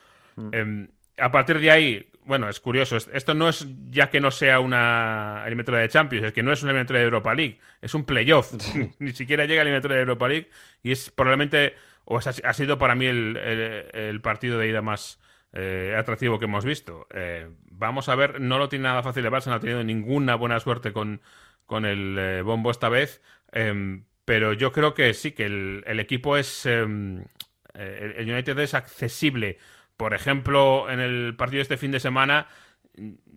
Em, 0.51 0.87
a 1.17 1.31
partir 1.31 1.59
de 1.59 1.69
ahí, 1.71 2.09
bueno, 2.23 2.47
es 2.47 2.59
curioso. 2.61 2.95
es- 2.97 3.09
Esto 3.13 3.33
no 3.33 3.49
es 3.49 3.67
ya 3.89 4.09
que 4.09 4.21
no 4.21 4.31
sea 4.31 4.59
una 4.61 5.43
eliminatoria 5.45 5.81
de 5.81 5.89
Champions, 5.89 6.27
es 6.27 6.33
que 6.33 6.43
no 6.43 6.51
es 6.53 6.61
una 6.63 6.71
eliminatoria 6.71 6.99
de 6.99 7.05
Europa 7.05 7.33
League, 7.33 7.59
es 7.81 7.93
un 7.93 8.05
playoff. 8.05 8.53
Ni 8.99 9.11
siquiera 9.11 9.45
llega 9.45 9.61
a 9.61 9.63
la 9.63 9.69
eliminatoria 9.69 9.95
de 9.97 10.01
Europa 10.03 10.27
League 10.29 10.49
y 10.83 10.91
es 10.91 11.09
probablemente, 11.09 11.73
o 12.09 12.17
es- 12.19 12.41
ha 12.43 12.53
sido 12.53 12.77
para 12.77 12.95
mí 12.95 13.05
el, 13.05 14.19
partido 14.23 14.57
de 14.59 14.67
ida 14.69 14.81
más 14.81 15.19
eh, 15.53 15.95
atractivo 15.97 16.39
que 16.39 16.45
hemos 16.45 16.65
visto. 16.65 17.07
Eh, 17.13 17.49
vamos 17.71 18.09
a 18.09 18.15
ver, 18.15 18.41
no 18.41 18.57
lo 18.57 18.69
tiene 18.69 18.83
nada 18.83 19.03
fácil 19.03 19.25
el 19.25 19.31
Barça, 19.31 19.47
no 19.47 19.53
ha 19.55 19.59
tenido 19.59 19.83
ninguna 19.83 20.35
buena 20.35 20.59
suerte 20.59 20.91
con, 20.93 21.21
con 21.65 21.85
el 21.85 22.17
eh, 22.19 22.41
bombo 22.41 22.71
esta 22.71 22.89
vez, 22.89 23.21
em, 23.51 24.05
pero 24.25 24.53
yo 24.53 24.71
creo 24.71 24.93
que 24.93 25.13
sí, 25.13 25.31
que 25.31 25.45
el, 25.45 25.83
el 25.87 25.99
equipo 25.99 26.37
es... 26.37 26.65
em, 26.65 27.25
el 27.73 28.29
United 28.29 28.57
es 28.59 28.73
accesible. 28.73 29.57
Por 29.97 30.13
ejemplo, 30.13 30.89
en 30.89 30.99
el 30.99 31.35
partido 31.37 31.59
de 31.59 31.61
este 31.63 31.77
fin 31.77 31.91
de 31.91 31.99
semana 31.99 32.47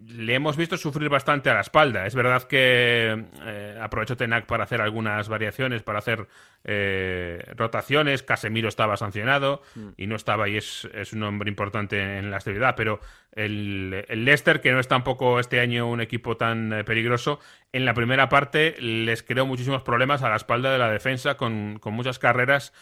le 0.06 0.34
hemos 0.34 0.56
visto 0.56 0.76
sufrir 0.76 1.08
bastante 1.08 1.50
a 1.50 1.54
la 1.54 1.60
espalda. 1.60 2.06
Es 2.06 2.14
verdad 2.14 2.42
que 2.44 3.24
eh, 3.42 3.78
aprovechó 3.80 4.16
Tenac 4.16 4.46
para 4.46 4.64
hacer 4.64 4.80
algunas 4.80 5.28
variaciones, 5.28 5.82
para 5.82 6.00
hacer 6.00 6.28
eh, 6.64 7.44
rotaciones. 7.56 8.22
Casemiro 8.22 8.68
estaba 8.68 8.96
sancionado 8.96 9.62
y 9.96 10.06
no 10.06 10.16
estaba 10.16 10.48
y 10.48 10.56
es, 10.56 10.88
es 10.92 11.12
un 11.12 11.22
hombre 11.22 11.48
importante 11.48 12.18
en 12.18 12.30
la 12.30 12.38
estabilidad. 12.38 12.74
Pero 12.76 13.00
el, 13.32 14.04
el 14.08 14.24
Leicester, 14.24 14.60
que 14.60 14.72
no 14.72 14.80
es 14.80 14.88
tampoco 14.88 15.38
este 15.38 15.60
año 15.60 15.88
un 15.88 16.00
equipo 16.00 16.36
tan 16.36 16.72
eh, 16.72 16.84
peligroso, 16.84 17.38
en 17.72 17.84
la 17.84 17.94
primera 17.94 18.28
parte 18.28 18.74
les 18.80 19.22
creó 19.22 19.46
muchísimos 19.46 19.82
problemas 19.82 20.22
a 20.22 20.28
la 20.28 20.36
espalda 20.36 20.72
de 20.72 20.78
la 20.78 20.90
defensa 20.90 21.36
con, 21.36 21.78
con 21.78 21.94
muchas 21.94 22.18
carreras 22.18 22.72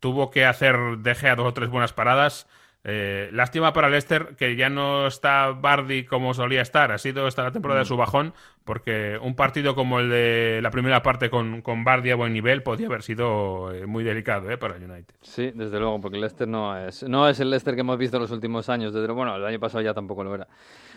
tuvo 0.00 0.30
que 0.30 0.44
hacer 0.44 0.76
De 0.98 1.14
Gea 1.14 1.36
dos 1.36 1.46
o 1.48 1.54
tres 1.54 1.68
buenas 1.70 1.92
paradas. 1.92 2.46
Eh, 2.84 3.28
lástima 3.32 3.72
para 3.72 3.90
Leicester 3.90 4.34
que 4.38 4.56
ya 4.56 4.70
no 4.70 5.08
está 5.08 5.48
Bardi 5.50 6.04
como 6.04 6.32
solía 6.32 6.62
estar. 6.62 6.92
Ha 6.92 6.98
sido 6.98 7.26
esta 7.26 7.42
la 7.42 7.50
temporada 7.50 7.80
de 7.80 7.86
su 7.86 7.96
bajón, 7.96 8.32
porque 8.64 9.18
un 9.20 9.34
partido 9.34 9.74
como 9.74 9.98
el 10.00 10.08
de 10.08 10.60
la 10.62 10.70
primera 10.70 11.02
parte 11.02 11.28
con, 11.28 11.60
con 11.60 11.84
Bardi 11.84 12.10
a 12.12 12.16
buen 12.16 12.32
nivel 12.32 12.62
podía 12.62 12.86
haber 12.86 13.02
sido 13.02 13.74
eh, 13.74 13.84
muy 13.86 14.04
delicado 14.04 14.50
eh, 14.50 14.56
para 14.56 14.76
el 14.76 14.84
United. 14.84 15.14
Sí, 15.20 15.50
desde 15.54 15.78
luego, 15.78 16.00
porque 16.00 16.16
el 16.16 16.20
Leicester 16.22 16.46
no 16.48 16.78
es, 16.78 17.02
no 17.02 17.28
es 17.28 17.40
el 17.40 17.50
Leicester 17.50 17.74
que 17.74 17.80
hemos 17.80 17.98
visto 17.98 18.16
en 18.16 18.22
los 18.22 18.30
últimos 18.30 18.68
años. 18.68 18.94
Desde, 18.94 19.12
bueno, 19.12 19.34
el 19.36 19.44
año 19.44 19.58
pasado 19.58 19.82
ya 19.82 19.92
tampoco 19.92 20.22
lo 20.24 20.34
era. 20.34 20.46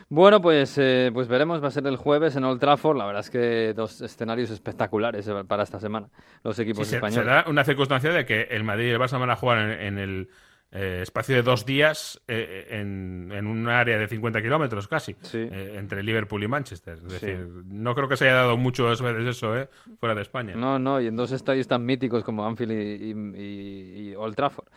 Bueno, 0.07 0.41
pues, 0.41 0.77
eh, 0.77 1.09
pues 1.13 1.27
veremos, 1.27 1.63
va 1.63 1.69
a 1.69 1.71
ser 1.71 1.87
el 1.87 1.95
jueves 1.97 2.35
en 2.35 2.43
Old 2.43 2.59
Trafford. 2.59 2.97
La 2.97 3.05
verdad 3.05 3.21
es 3.21 3.29
que 3.29 3.73
dos 3.73 4.01
escenarios 4.01 4.49
espectaculares 4.51 5.27
eh, 5.27 5.43
para 5.47 5.63
esta 5.63 5.79
semana, 5.79 6.07
los 6.43 6.57
equipos 6.59 6.87
Sí, 6.87 6.95
españoles. 6.95 7.25
da 7.25 7.45
una 7.47 7.63
circunstancia 7.63 8.11
de 8.11 8.23
que 8.25 8.43
el 8.51 8.63
Madrid 8.63 8.87
y 8.87 8.89
el 8.91 8.99
Barça 8.99 9.19
van 9.19 9.29
a 9.31 9.35
jugar 9.35 9.57
en, 9.57 9.71
en 9.71 9.97
el 9.97 10.29
eh, 10.71 10.99
espacio 11.01 11.35
de 11.35 11.41
dos 11.43 11.65
días 11.65 12.21
eh, 12.27 12.67
en, 12.71 13.29
en 13.33 13.45
un 13.47 13.67
área 13.67 13.97
de 13.97 14.07
50 14.07 14.41
kilómetros 14.41 14.87
casi, 14.87 15.15
eh, 15.33 15.75
entre 15.77 16.01
Liverpool 16.03 16.43
y 16.43 16.47
Manchester. 16.47 16.93
Es 16.95 17.01
Sí. 17.01 17.25
decir, 17.25 17.47
no 17.65 17.93
creo 17.93 18.07
que 18.07 18.15
se 18.17 18.25
haya 18.25 18.35
dado 18.35 18.57
muchas 18.57 19.01
veces 19.01 19.25
eso 19.27 19.57
eh, 19.57 19.69
fuera 19.99 20.15
de 20.15 20.21
España. 20.21 20.55
No, 20.55 20.79
no, 20.79 21.01
y 21.01 21.07
en 21.07 21.15
dos 21.15 21.31
estadios 21.33 21.67
tan 21.67 21.85
míticos 21.85 22.23
como 22.23 22.45
Anfield 22.47 22.71
y, 22.71 22.75
y- 22.75 23.11
y- 23.11 24.09
y 24.11 24.15
Old 24.15 24.35
Trafford. 24.35 24.67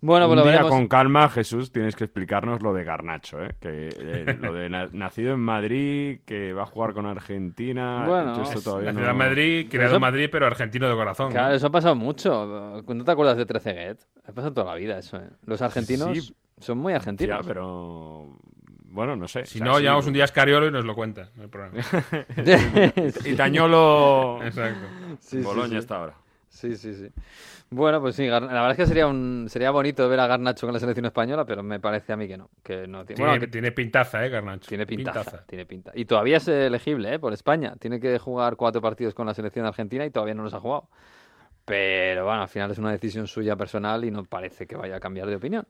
Bueno, 0.00 0.26
Un 0.26 0.30
pues 0.34 0.36
lo 0.36 0.42
día 0.44 0.52
veremos. 0.52 0.70
con 0.70 0.86
calma, 0.86 1.28
Jesús, 1.28 1.72
tienes 1.72 1.96
que 1.96 2.04
explicarnos 2.04 2.62
lo 2.62 2.72
de 2.72 2.84
Garnacho, 2.84 3.42
¿eh? 3.44 3.56
Que, 3.60 3.88
eh, 3.98 4.38
lo 4.40 4.52
de 4.52 4.68
na- 4.70 4.88
nacido 4.92 5.34
en 5.34 5.40
Madrid, 5.40 6.20
que 6.24 6.52
va 6.52 6.62
a 6.62 6.66
jugar 6.66 6.92
con 6.94 7.04
Argentina. 7.06 8.04
Bueno, 8.06 8.40
esto 8.42 8.60
todavía 8.60 8.92
Nacido 8.92 9.06
no- 9.06 9.10
en 9.12 9.16
Madrid, 9.18 9.66
criado 9.68 9.88
Eso- 9.88 9.96
en 9.96 10.00
Madrid, 10.02 10.28
pero 10.30 10.46
argentino 10.46 10.88
de 10.88 10.94
corazón. 10.94 11.32
Claro, 11.32 11.54
eso 11.54 11.66
ha 11.66 11.70
pasado 11.70 11.96
mucho. 11.96 12.82
¿No 12.86 13.04
te 13.04 13.10
acuerdas 13.10 13.36
de 13.36 13.46
Treceguet? 13.46 13.98
Ha 14.24 14.32
pasado 14.32 14.52
toda 14.52 14.66
la 14.72 14.74
vida 14.78 14.98
eso. 14.98 15.16
¿eh? 15.16 15.30
Los 15.46 15.62
argentinos 15.62 16.16
Sí. 16.26 16.34
son 16.58 16.78
muy 16.78 16.92
argentinos. 16.92 17.40
Ya, 17.40 17.46
pero... 17.46 18.38
Bueno, 18.90 19.16
no 19.16 19.28
sé. 19.28 19.44
Si 19.46 19.58
o 19.58 19.62
sea, 19.62 19.66
no, 19.72 19.78
sí, 19.78 19.82
llamamos 19.84 20.06
un 20.06 20.12
día 20.12 20.22
a 20.22 20.26
Escariolo 20.26 20.66
y 20.66 20.70
nos 20.70 20.84
lo 20.84 20.94
cuenta. 20.94 21.28
No 21.36 21.42
hay 21.42 21.48
problema. 21.48 21.84
y 23.24 23.34
Tañolo... 23.34 24.40
Exacto. 24.44 24.86
Sí, 25.20 25.40
Boloña 25.40 25.68
sí. 25.70 25.76
hasta 25.76 25.96
ahora. 25.96 26.14
Sí, 26.58 26.74
sí, 26.76 26.92
sí. 26.92 27.08
Bueno, 27.70 28.00
pues 28.00 28.16
sí, 28.16 28.26
la 28.26 28.40
verdad 28.40 28.72
es 28.72 28.76
que 28.76 28.86
sería 28.86 29.06
un 29.06 29.46
sería 29.48 29.70
bonito 29.70 30.08
ver 30.08 30.18
a 30.18 30.26
Garnacho 30.26 30.66
con 30.66 30.74
la 30.74 30.80
selección 30.80 31.06
española, 31.06 31.44
pero 31.44 31.62
me 31.62 31.78
parece 31.78 32.12
a 32.12 32.16
mí 32.16 32.26
que 32.26 32.36
no. 32.36 32.50
Que 32.64 32.88
no 32.88 33.04
tiene, 33.04 33.16
Tiene, 33.16 33.30
bueno, 33.30 33.40
que 33.40 33.46
tiene 33.46 33.70
pintaza, 33.70 34.26
¿eh, 34.26 34.28
Garnacho? 34.28 34.68
tiene 34.68 34.84
pintaza, 34.84 35.44
tiene 35.46 35.66
pinta. 35.66 35.92
Y 35.94 36.04
todavía 36.06 36.38
es 36.38 36.48
elegible, 36.48 37.14
¿eh? 37.14 37.18
Por 37.20 37.32
España. 37.32 37.76
Tiene 37.78 38.00
que 38.00 38.18
jugar 38.18 38.56
cuatro 38.56 38.80
partidos 38.80 39.14
con 39.14 39.26
la 39.26 39.34
selección 39.34 39.66
argentina 39.66 40.04
y 40.04 40.10
todavía 40.10 40.34
no 40.34 40.42
los 40.42 40.52
ha 40.52 40.58
jugado. 40.58 40.88
Pero 41.64 42.24
bueno, 42.24 42.42
al 42.42 42.48
final 42.48 42.72
es 42.72 42.78
una 42.78 42.90
decisión 42.90 43.28
suya 43.28 43.54
personal 43.54 44.04
y 44.04 44.10
no 44.10 44.24
parece 44.24 44.66
que 44.66 44.74
vaya 44.74 44.96
a 44.96 45.00
cambiar 45.00 45.28
de 45.28 45.36
opinión. 45.36 45.64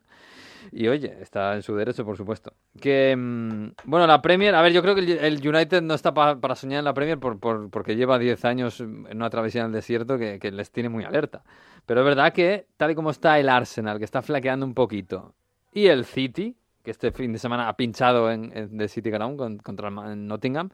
Y 0.72 0.88
oye, 0.88 1.16
está 1.20 1.54
en 1.54 1.62
su 1.62 1.74
derecho, 1.76 2.04
por 2.04 2.16
supuesto. 2.16 2.52
Que, 2.80 3.14
mm, 3.16 3.72
bueno, 3.84 4.06
la 4.06 4.20
Premier, 4.22 4.54
a 4.54 4.62
ver, 4.62 4.72
yo 4.72 4.82
creo 4.82 4.94
que 4.94 5.00
el, 5.00 5.46
United 5.46 5.82
no 5.82 5.94
está 5.94 6.12
pa- 6.14 6.40
para 6.40 6.54
soñar 6.54 6.80
en 6.80 6.84
la 6.84 6.94
Premier 6.94 7.18
por, 7.18 7.38
por- 7.38 7.70
porque 7.70 7.96
lleva 7.96 8.18
10 8.18 8.44
años 8.44 8.80
en 8.80 9.06
una 9.16 9.30
travesía 9.30 9.62
en 9.62 9.68
el 9.68 9.72
desierto 9.72 10.18
que, 10.18 10.38
les 10.50 10.70
tiene 10.70 10.88
muy 10.88 11.04
alerta. 11.04 11.42
Pero 11.86 12.00
es 12.00 12.06
verdad 12.06 12.32
que, 12.32 12.66
tal 12.76 12.90
y 12.90 12.94
como 12.94 13.10
está 13.10 13.38
el 13.38 13.48
Arsenal, 13.48 13.98
que 13.98 14.04
está 14.04 14.22
flaqueando 14.22 14.66
un 14.66 14.74
poquito, 14.74 15.34
y 15.72 15.86
el 15.86 16.04
City, 16.04 16.56
que 16.82 16.90
este 16.90 17.12
fin 17.12 17.32
de 17.32 17.38
semana 17.38 17.68
ha 17.68 17.76
pinchado 17.76 18.30
en, 18.30 18.76
The 18.76 18.88
City 18.88 19.10
Ground 19.10 19.38
con- 19.38 19.58
contra 19.58 19.88
el 19.88 20.26
Nottingham, 20.26 20.70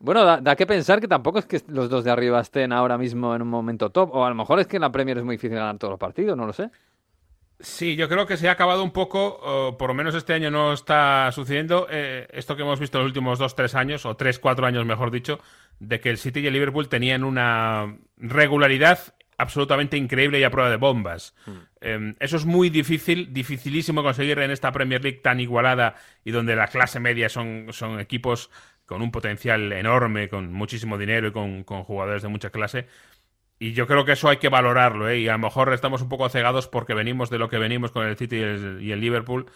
bueno, 0.00 0.24
da, 0.24 0.40
da 0.42 0.56
que 0.56 0.66
pensar 0.66 1.00
que 1.00 1.08
tampoco 1.08 1.38
es 1.38 1.46
que 1.46 1.62
los 1.68 1.88
dos 1.88 2.04
de 2.04 2.10
arriba 2.10 2.40
estén 2.40 2.72
ahora 2.72 2.98
mismo 2.98 3.34
en 3.34 3.40
un 3.42 3.48
momento 3.48 3.88
top, 3.90 4.14
o 4.14 4.24
a 4.24 4.28
lo 4.28 4.34
mejor 4.34 4.60
es 4.60 4.66
que 4.66 4.76
en 4.76 4.82
la 4.82 4.92
Premier 4.92 5.16
es 5.18 5.24
muy 5.24 5.36
difícil 5.36 5.56
ganar 5.56 5.78
todos 5.78 5.92
los 5.92 5.98
partidos, 6.00 6.36
no 6.36 6.44
lo 6.46 6.52
sé. 6.52 6.70
Sí, 7.58 7.96
yo 7.96 8.08
creo 8.08 8.26
que 8.26 8.36
se 8.36 8.48
ha 8.48 8.52
acabado 8.52 8.84
un 8.84 8.90
poco, 8.90 9.40
o 9.42 9.78
por 9.78 9.88
lo 9.88 9.94
menos 9.94 10.14
este 10.14 10.34
año 10.34 10.50
no 10.50 10.74
está 10.74 11.30
sucediendo, 11.32 11.86
eh, 11.90 12.26
esto 12.32 12.54
que 12.54 12.62
hemos 12.62 12.78
visto 12.78 12.98
en 12.98 13.04
los 13.04 13.10
últimos 13.10 13.38
dos, 13.38 13.54
tres 13.54 13.74
años, 13.74 14.04
o 14.04 14.14
tres, 14.14 14.38
cuatro 14.38 14.66
años 14.66 14.84
mejor 14.84 15.10
dicho, 15.10 15.40
de 15.78 16.00
que 16.00 16.10
el 16.10 16.18
City 16.18 16.40
y 16.40 16.46
el 16.46 16.52
Liverpool 16.52 16.88
tenían 16.88 17.24
una 17.24 17.96
regularidad 18.18 19.14
absolutamente 19.38 19.96
increíble 19.96 20.38
y 20.38 20.44
a 20.44 20.50
prueba 20.50 20.70
de 20.70 20.76
bombas. 20.76 21.34
Eh, 21.80 22.14
eso 22.20 22.36
es 22.36 22.44
muy 22.44 22.68
difícil, 22.68 23.32
dificilísimo 23.32 24.02
conseguir 24.02 24.38
en 24.38 24.50
esta 24.50 24.72
Premier 24.72 25.02
League 25.02 25.20
tan 25.22 25.40
igualada 25.40 25.94
y 26.24 26.32
donde 26.32 26.56
la 26.56 26.68
clase 26.68 27.00
media 27.00 27.28
son, 27.28 27.68
son 27.70 28.00
equipos 28.00 28.50
con 28.86 29.02
un 29.02 29.10
potencial 29.10 29.72
enorme, 29.72 30.28
con 30.28 30.52
muchísimo 30.52 30.96
dinero 30.96 31.28
y 31.28 31.32
con, 31.32 31.64
con 31.64 31.84
jugadores 31.84 32.22
de 32.22 32.28
mucha 32.28 32.50
clase. 32.50 32.86
Y 33.58 33.72
yo 33.72 33.86
creo 33.86 34.04
que 34.04 34.12
eso 34.12 34.28
hay 34.28 34.36
que 34.36 34.48
valorarlo, 34.50 35.08
¿eh? 35.08 35.20
Y 35.20 35.28
a 35.28 35.32
lo 35.32 35.38
mejor 35.38 35.72
estamos 35.72 36.02
un 36.02 36.08
poco 36.10 36.28
cegados 36.28 36.68
porque 36.68 36.92
venimos 36.94 37.30
de 37.30 37.38
lo 37.38 37.48
que 37.48 37.58
venimos 37.58 37.90
con 37.90 38.06
el 38.06 38.16
City 38.16 38.36
y 38.36 38.40
el, 38.42 38.78
y 38.82 38.92
el 38.92 39.00
Liverpool. 39.00 39.46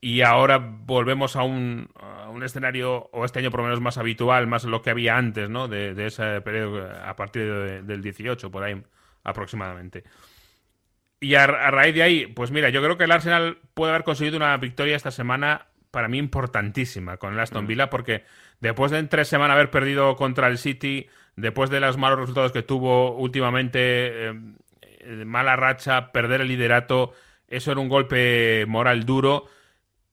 Y 0.00 0.22
ahora 0.22 0.58
volvemos 0.58 1.36
a 1.36 1.42
un, 1.44 1.90
a 2.00 2.28
un 2.30 2.42
escenario, 2.42 3.08
o 3.12 3.24
este 3.24 3.38
año 3.40 3.50
por 3.50 3.60
lo 3.60 3.64
menos 3.66 3.80
más 3.80 3.98
habitual, 3.98 4.46
más 4.48 4.64
lo 4.64 4.82
que 4.82 4.90
había 4.90 5.16
antes, 5.18 5.50
¿no? 5.50 5.68
De, 5.68 5.94
de 5.94 6.06
ese 6.06 6.40
periodo 6.40 6.88
a 7.04 7.14
partir 7.16 7.42
de- 7.44 7.82
del 7.82 8.02
18, 8.02 8.50
por 8.50 8.64
ahí 8.64 8.82
aproximadamente. 9.24 10.04
Y 11.20 11.34
a, 11.36 11.44
a 11.44 11.70
raíz 11.70 11.94
de 11.94 12.02
ahí, 12.02 12.26
pues 12.26 12.50
mira, 12.50 12.68
yo 12.70 12.82
creo 12.82 12.98
que 12.98 13.04
el 13.04 13.12
Arsenal 13.12 13.58
puede 13.74 13.90
haber 13.92 14.04
conseguido 14.04 14.36
una 14.36 14.56
victoria 14.56 14.96
esta 14.96 15.10
semana 15.12 15.68
para 15.90 16.08
mí 16.08 16.18
importantísima 16.18 17.18
con 17.18 17.34
el 17.34 17.40
Aston 17.40 17.66
Villa, 17.66 17.90
porque 17.90 18.24
después 18.60 18.90
de 18.90 18.98
en 18.98 19.08
tres 19.08 19.28
semanas 19.28 19.54
haber 19.54 19.70
perdido 19.70 20.16
contra 20.16 20.48
el 20.48 20.58
City, 20.58 21.08
después 21.36 21.70
de 21.70 21.80
los 21.80 21.96
malos 21.98 22.18
resultados 22.20 22.52
que 22.52 22.62
tuvo 22.62 23.16
últimamente, 23.16 24.28
eh, 24.28 24.34
mala 25.24 25.56
racha, 25.56 26.12
perder 26.12 26.40
el 26.42 26.48
liderato, 26.48 27.12
eso 27.48 27.72
era 27.72 27.80
un 27.80 27.88
golpe 27.88 28.64
moral 28.66 29.04
duro. 29.04 29.46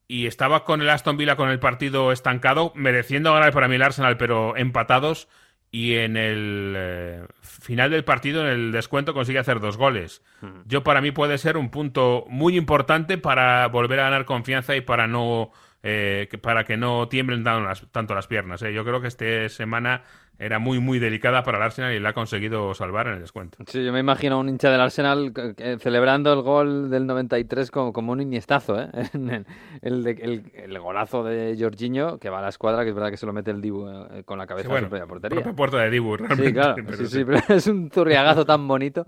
Y 0.07 0.25
estaba 0.25 0.63
con 0.65 0.81
el 0.81 0.89
Aston 0.89 1.17
Villa 1.17 1.35
con 1.35 1.49
el 1.49 1.59
partido 1.59 2.11
estancado, 2.11 2.71
mereciendo 2.75 3.31
ganar 3.33 3.53
para 3.53 3.67
mí 3.67 3.75
el 3.75 3.83
Arsenal, 3.83 4.17
pero 4.17 4.57
empatados. 4.57 5.27
Y 5.71 5.97
en 5.97 6.17
el 6.17 6.73
eh, 6.75 7.23
final 7.43 7.91
del 7.91 8.03
partido, 8.03 8.41
en 8.41 8.47
el 8.47 8.71
descuento, 8.71 9.13
consigue 9.13 9.37
hacer 9.37 9.59
dos 9.59 9.77
goles. 9.77 10.23
Yo, 10.65 10.81
para 10.83 10.99
mí, 10.99 11.11
puede 11.11 11.37
ser 11.37 11.57
un 11.57 11.69
punto 11.69 12.25
muy 12.27 12.57
importante 12.57 13.19
para 13.19 13.67
volver 13.67 13.99
a 13.99 14.05
ganar 14.05 14.25
confianza 14.25 14.75
y 14.75 14.81
para 14.81 15.05
no. 15.05 15.51
eh, 15.83 16.27
que- 16.29 16.37
para 16.39 16.65
que 16.65 16.75
no 16.75 17.07
tiemblen 17.07 17.43
las- 17.43 17.89
tanto 17.91 18.13
las 18.15 18.27
piernas. 18.27 18.61
¿eh? 18.63 18.73
Yo 18.73 18.83
creo 18.83 18.99
que 18.99 19.07
esta 19.07 19.47
semana 19.47 20.01
era 20.39 20.57
muy, 20.57 20.79
muy 20.79 20.99
delicada 20.99 21.43
para 21.43 21.57
el 21.57 21.63
Arsenal 21.63 21.93
y 21.93 21.99
la 21.99 22.09
ha 22.09 22.13
conseguido 22.13 22.73
salvar 22.73 23.07
en 23.07 23.15
el 23.15 23.19
descuento. 23.19 23.57
Sí, 23.67 23.83
yo 23.83 23.91
me 23.91 23.99
imagino 23.99 24.35
a 24.35 24.37
un 24.39 24.47
hincha 24.49 24.71
del 24.71 24.79
Arsenal 24.79 25.33
eh, 25.57 25.77
celebrando 25.79 26.31
el 26.31 26.41
gol 26.41 26.89
del 26.89 27.05
93 27.05 27.69
como, 27.69 27.91
como 27.91 28.13
un 28.13 28.21
iniestazo, 28.21 28.81
¿eh? 28.81 28.89
el, 29.13 29.43
el, 29.81 30.07
el, 30.07 30.43
el 30.53 30.79
golazo 30.79 31.25
de 31.25 31.57
Jorginho, 31.59 32.17
que 32.19 32.29
va 32.29 32.39
a 32.39 32.41
la 32.41 32.49
escuadra, 32.49 32.83
que 32.83 32.89
es 32.89 32.95
verdad 32.95 33.11
que 33.11 33.17
se 33.17 33.25
lo 33.25 33.33
mete 33.33 33.51
el 33.51 33.61
Dibu 33.61 33.85
eh, 33.89 34.23
con 34.23 34.37
la 34.37 34.47
cabeza 34.47 34.67
Sí, 34.67 34.71
bueno, 34.71 34.87
en 34.87 34.89
su 34.89 34.89
propia 34.89 35.07
portería. 35.07 35.35
propia 35.41 35.55
puerta 35.55 35.77
de 35.79 35.89
Dibu, 35.89 36.15
realmente. 36.15 36.45
Sí, 36.47 36.53
claro, 36.53 36.75
pero 36.85 36.97
sí, 36.97 37.05
sí. 37.07 37.17
sí, 37.17 37.25
pero 37.25 37.39
es 37.49 37.67
un 37.67 37.91
zurriagazo 37.91 38.45
tan 38.45 38.65
bonito 38.65 39.03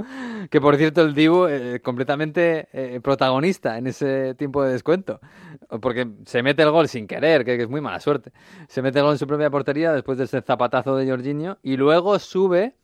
que, 0.49 0.59
por 0.59 0.75
cierto, 0.75 1.01
el 1.01 1.13
Dibu 1.13 1.47
eh, 1.47 1.79
completamente 1.81 2.67
eh, 2.73 2.99
protagonista 3.01 3.77
en 3.77 3.87
ese 3.87 4.35
tiempo 4.35 4.63
de 4.63 4.73
descuento, 4.73 5.21
porque 5.81 6.07
se 6.25 6.43
mete 6.43 6.63
el 6.63 6.71
gol 6.71 6.89
sin 6.89 7.07
querer, 7.07 7.45
que, 7.45 7.55
que 7.55 7.63
es 7.63 7.69
muy 7.69 7.79
mala 7.79 8.01
suerte. 8.01 8.33
Se 8.67 8.81
mete 8.81 8.99
el 8.99 9.05
gol 9.05 9.13
en 9.13 9.17
su 9.17 9.27
propia 9.27 9.49
portería 9.49 9.93
después 9.93 10.17
de 10.17 10.25
ese 10.25 10.41
zapatazo 10.41 10.97
de 10.97 11.09
Jorginho 11.09 11.20
y 11.63 11.77
luego 11.77 12.19
sube 12.19 12.75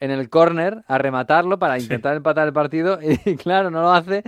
en 0.00 0.10
el 0.10 0.30
córner 0.30 0.84
a 0.88 0.98
rematarlo 0.98 1.58
para 1.58 1.78
intentar 1.78 2.16
empatar 2.16 2.48
el 2.48 2.52
partido 2.54 2.98
y 3.26 3.36
claro, 3.36 3.70
no 3.70 3.82
lo 3.82 3.92
hace 3.92 4.22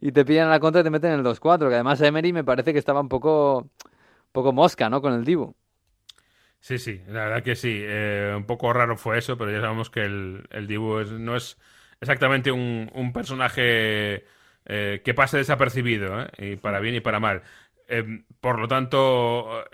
y 0.00 0.12
te 0.12 0.24
pillan 0.24 0.48
a 0.48 0.52
la 0.52 0.60
contra 0.60 0.80
y 0.82 0.84
te 0.84 0.90
meten 0.90 1.12
el 1.12 1.22
2-4, 1.22 1.68
que 1.68 1.76
además 1.76 2.00
Emery 2.00 2.32
me 2.32 2.44
parece 2.44 2.72
que 2.72 2.78
estaba 2.80 3.00
un 3.00 3.08
poco, 3.10 3.68
poco 4.32 4.52
mosca, 4.52 4.90
¿no? 4.90 5.02
Con 5.02 5.14
el 5.14 5.24
Dibu. 5.24 5.54
Sí, 6.60 6.78
sí, 6.78 7.00
la 7.06 7.24
verdad 7.26 7.42
que 7.42 7.54
sí. 7.56 7.80
Eh, 7.84 8.34
un 8.36 8.44
poco 8.46 8.72
raro 8.72 8.96
fue 8.96 9.18
eso, 9.18 9.38
pero 9.38 9.50
ya 9.52 9.60
sabemos 9.60 9.90
que 9.90 10.00
el, 10.02 10.46
el 10.50 10.66
Dibu 10.66 10.98
es- 10.98 11.10
no 11.12 11.36
es 11.36 11.58
exactamente 12.00 12.50
un, 12.50 12.90
un 12.94 13.12
personaje 13.12 14.24
eh, 14.66 15.02
que 15.04 15.14
pase 15.14 15.38
desapercibido, 15.38 16.20
¿eh? 16.22 16.28
y 16.38 16.56
para 16.56 16.80
bien 16.80 16.94
y 16.96 17.00
para 17.00 17.20
mal. 17.20 17.42
Eh, 17.88 18.24
por 18.40 18.58
lo 18.58 18.68
tanto, 18.68 19.64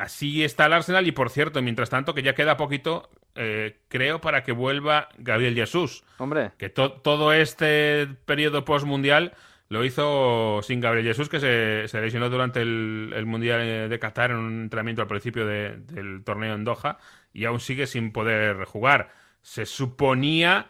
así 0.00 0.44
está 0.44 0.66
el 0.66 0.72
Arsenal 0.72 1.06
y 1.06 1.12
por 1.12 1.30
cierto, 1.30 1.60
mientras 1.62 1.90
tanto, 1.90 2.14
que 2.14 2.22
ya 2.22 2.34
queda 2.34 2.56
poquito, 2.56 3.10
eh, 3.34 3.78
creo, 3.88 4.20
para 4.20 4.42
que 4.42 4.52
vuelva 4.52 5.08
Gabriel 5.18 5.54
Jesús. 5.54 6.04
Hombre, 6.18 6.52
Que 6.58 6.68
to- 6.68 6.92
todo 6.92 7.32
este 7.32 8.06
periodo 8.26 8.64
post-mundial 8.64 9.34
lo 9.68 9.84
hizo 9.84 10.60
sin 10.62 10.80
Gabriel 10.80 11.06
Jesús, 11.06 11.28
que 11.30 11.40
se, 11.40 11.88
se 11.88 12.00
lesionó 12.00 12.28
durante 12.28 12.60
el, 12.60 13.12
el 13.16 13.24
Mundial 13.26 13.60
eh, 13.62 13.88
de 13.88 13.98
Qatar 13.98 14.30
en 14.30 14.36
un 14.36 14.62
entrenamiento 14.62 15.00
al 15.02 15.08
principio 15.08 15.46
de- 15.46 15.76
del 15.78 16.22
torneo 16.24 16.54
en 16.54 16.64
Doha 16.64 16.98
y 17.32 17.46
aún 17.46 17.60
sigue 17.60 17.86
sin 17.86 18.12
poder 18.12 18.64
jugar. 18.64 19.10
Se 19.40 19.64
suponía 19.64 20.66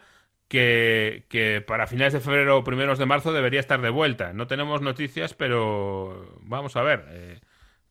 que, 0.47 1.25
que 1.29 1.61
para 1.61 1.87
finales 1.87 2.13
de 2.13 2.19
febrero 2.21 2.57
o 2.57 2.63
primeros 2.63 2.97
de 2.99 3.05
marzo 3.05 3.33
debería 3.33 3.59
estar 3.59 3.81
de 3.81 3.89
vuelta. 3.89 4.33
No 4.33 4.47
tenemos 4.47 4.81
noticias, 4.81 5.33
pero 5.33 6.37
vamos 6.41 6.75
a 6.77 6.81
ver. 6.83 7.05
eh, 7.09 7.39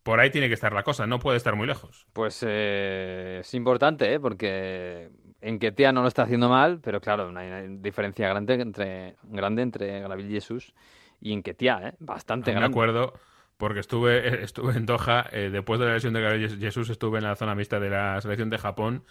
por 0.03 0.21
ahí 0.21 0.31
tiene 0.31 0.49
que 0.49 0.55
estar 0.55 0.73
la 0.73 0.83
cosa, 0.83 1.07
no 1.07 1.19
puede 1.19 1.37
estar 1.37 1.55
muy 1.57 1.67
lejos. 1.67 2.07
Pues 2.13 2.45
eh, 2.47 3.39
es 3.41 3.55
importante, 3.55 4.13
¿eh? 4.15 4.21
porque 4.21 5.11
Enquetea 5.41 5.93
no 5.93 6.03
lo 6.03 6.09
está 6.09 6.23
haciendo 6.25 6.49
mal, 6.49 6.81
pero 6.81 7.01
claro, 7.01 7.33
hay 7.37 7.47
una 7.49 7.63
diferencia 7.81 8.29
grande 8.29 8.55
entre, 8.55 9.17
grande 9.23 9.63
entre 9.63 10.01
Gabriel 10.01 10.31
Jesús 10.31 10.75
y 11.21 11.33
Enquetea, 11.33 11.89
¿eh? 11.89 11.95
bastante 12.01 12.51
Me 12.53 12.59
grande. 12.59 12.73
acuerdo 12.75 13.13
porque 13.57 13.79
estuve, 13.81 14.43
estuve 14.43 14.73
en 14.77 14.87
Doha, 14.87 15.27
eh, 15.31 15.49
después 15.53 15.79
de 15.79 15.87
la 15.87 15.95
lesión 15.95 16.13
de 16.15 16.21
Gabriel 16.21 16.59
Jesús, 16.59 16.91
estuve 16.91 17.19
en 17.19 17.25
la 17.25 17.37
zona 17.37 17.55
mixta 17.55 17.79
de 17.79 17.91
la 17.91 18.21
selección 18.21 18.51
de 18.51 18.59
Japón 18.59 19.05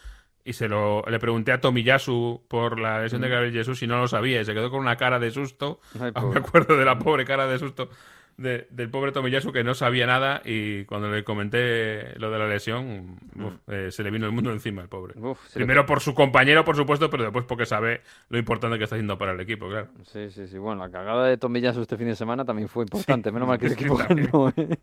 y 0.44 0.54
se 0.54 0.68
lo 0.68 1.04
le 1.08 1.20
pregunté 1.20 1.54
a 1.54 1.62
Tomiyasu 1.62 2.44
por 2.50 2.80
la 2.80 3.00
lesión 3.02 3.22
de 3.22 3.28
Mm. 3.30 3.32
Gabriel 3.32 3.54
Jesús 3.54 3.82
y 3.84 3.88
no 3.88 3.98
lo 4.00 4.08
sabía 4.10 4.42
y 4.42 4.46
se 4.46 4.54
quedó 4.54 4.70
con 4.70 4.80
una 4.82 4.98
cara 4.98 5.20
de 5.20 5.32
susto. 5.32 5.80
Ay, 6.02 6.12
me 6.34 6.40
acuerdo 6.40 6.76
de 6.76 6.84
la 6.84 6.98
pobre 7.00 7.24
cara 7.24 7.48
de 7.48 7.60
susto 7.60 7.90
de- 8.38 8.68
del 8.72 8.90
pobre 8.90 9.12
Tomiyasu 9.12 9.52
que 9.52 9.64
no 9.64 9.74
sabía 9.74 10.06
nada 10.08 10.42
y 10.46 10.86
cuando 10.86 11.10
le 11.12 11.24
comenté 11.24 12.18
lo 12.20 12.32
de 12.32 12.40
la 12.40 12.48
lesión, 12.48 13.18
uf, 13.36 13.54
eh, 13.68 13.92
se 13.92 14.04
le 14.04 14.12
vino 14.12 14.26
el 14.26 14.32
mundo 14.32 14.52
encima 14.52 14.82
al 14.82 14.90
pobre. 14.90 15.14
Mm. 15.20 15.26
Uf, 15.26 15.40
le- 15.48 15.54
Primero 15.54 15.86
por 15.86 16.00
su 16.02 16.14
compañero, 16.16 16.64
por 16.66 16.76
supuesto, 16.76 17.10
pero 17.10 17.24
después 17.24 17.46
porque 17.46 17.66
sabe 17.66 18.02
lo 18.30 18.38
importante 18.38 18.78
que 18.78 18.84
está 18.86 18.96
haciendo 18.96 19.18
para 19.18 19.34
el 19.34 19.40
equipo, 19.40 19.68
claro. 19.70 19.88
Sí, 20.04 20.30
sí, 20.32 20.48
sí. 20.48 20.58
Bueno, 20.58 20.84
la 20.86 20.92
cagada 20.92 21.26
de 21.28 21.38
Tomillasu 21.38 21.82
este 21.82 21.98
fin 21.98 22.08
de 22.08 22.16
semana 22.16 22.46
también 22.46 22.68
fue 22.68 22.84
importante. 22.84 23.32
Menos 23.32 23.48
mal 23.48 23.60
que 23.60 23.68
el 23.68 23.74
equipo 23.74 23.96
ganó, 24.10 24.52
¿eh? 24.56 24.78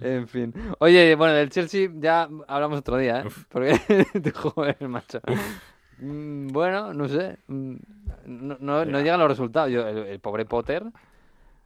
En 0.00 0.28
fin. 0.28 0.52
Oye, 0.78 1.14
bueno, 1.14 1.34
del 1.34 1.50
Chelsea 1.50 1.88
ya 1.94 2.28
hablamos 2.48 2.78
otro 2.80 2.96
día, 2.98 3.20
¿eh? 3.20 3.24
Porque, 3.48 3.78
joder, 4.34 4.76
macho. 4.88 5.20
Mm, 5.98 6.48
Bueno, 6.48 6.92
no 6.92 7.08
sé. 7.08 7.38
Mm, 7.46 7.74
No, 8.26 8.56
no, 8.60 8.84
no 8.84 9.00
llegan 9.00 9.20
los 9.20 9.28
resultados. 9.28 9.70
Yo, 9.70 9.86
el, 9.86 9.98
el 9.98 10.20
pobre 10.20 10.44
Potter. 10.44 10.82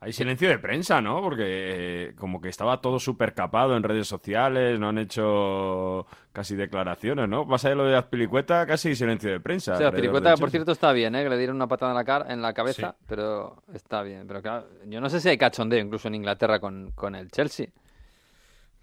Hay 0.02 0.14
silencio 0.14 0.48
de 0.48 0.58
prensa, 0.58 1.02
¿no? 1.02 1.20
Porque 1.20 1.44
eh, 1.46 2.14
como 2.16 2.40
que 2.40 2.48
estaba 2.48 2.80
todo 2.80 2.98
súper 2.98 3.34
capado 3.34 3.76
en 3.76 3.82
redes 3.82 4.08
sociales, 4.08 4.80
no 4.80 4.88
han 4.88 4.96
hecho 4.96 6.06
casi 6.32 6.56
declaraciones, 6.56 7.28
¿no? 7.28 7.44
Más 7.44 7.64
allá 7.66 7.70
de 7.74 7.76
lo 7.76 7.84
de 7.84 7.96
Azpilicueta, 7.96 8.66
casi 8.66 8.96
silencio 8.96 9.30
de 9.30 9.40
prensa. 9.40 9.74
O 9.74 9.76
sea, 9.76 9.90
del 9.90 10.00
por 10.40 10.48
Chelsea. 10.48 10.50
cierto, 10.52 10.72
está 10.72 10.92
bien, 10.92 11.14
¿eh? 11.14 11.22
Que 11.22 11.28
le 11.28 11.36
dieron 11.36 11.56
una 11.56 11.66
patada 11.68 11.92
en 11.92 11.96
la, 11.98 12.04
cara, 12.04 12.32
en 12.32 12.40
la 12.40 12.54
cabeza, 12.54 12.96
pero 13.06 13.62
está 13.74 14.02
bien. 14.02 14.26
Pero 14.26 14.40
claro, 14.40 14.66
yo 14.86 15.02
no 15.02 15.10
sé 15.10 15.20
si 15.20 15.28
hay 15.28 15.36
cachondeo 15.36 15.78
incluso 15.78 16.08
en 16.08 16.14
Inglaterra 16.14 16.60
con, 16.60 16.92
con 16.92 17.14
el 17.14 17.30
Chelsea. 17.30 17.66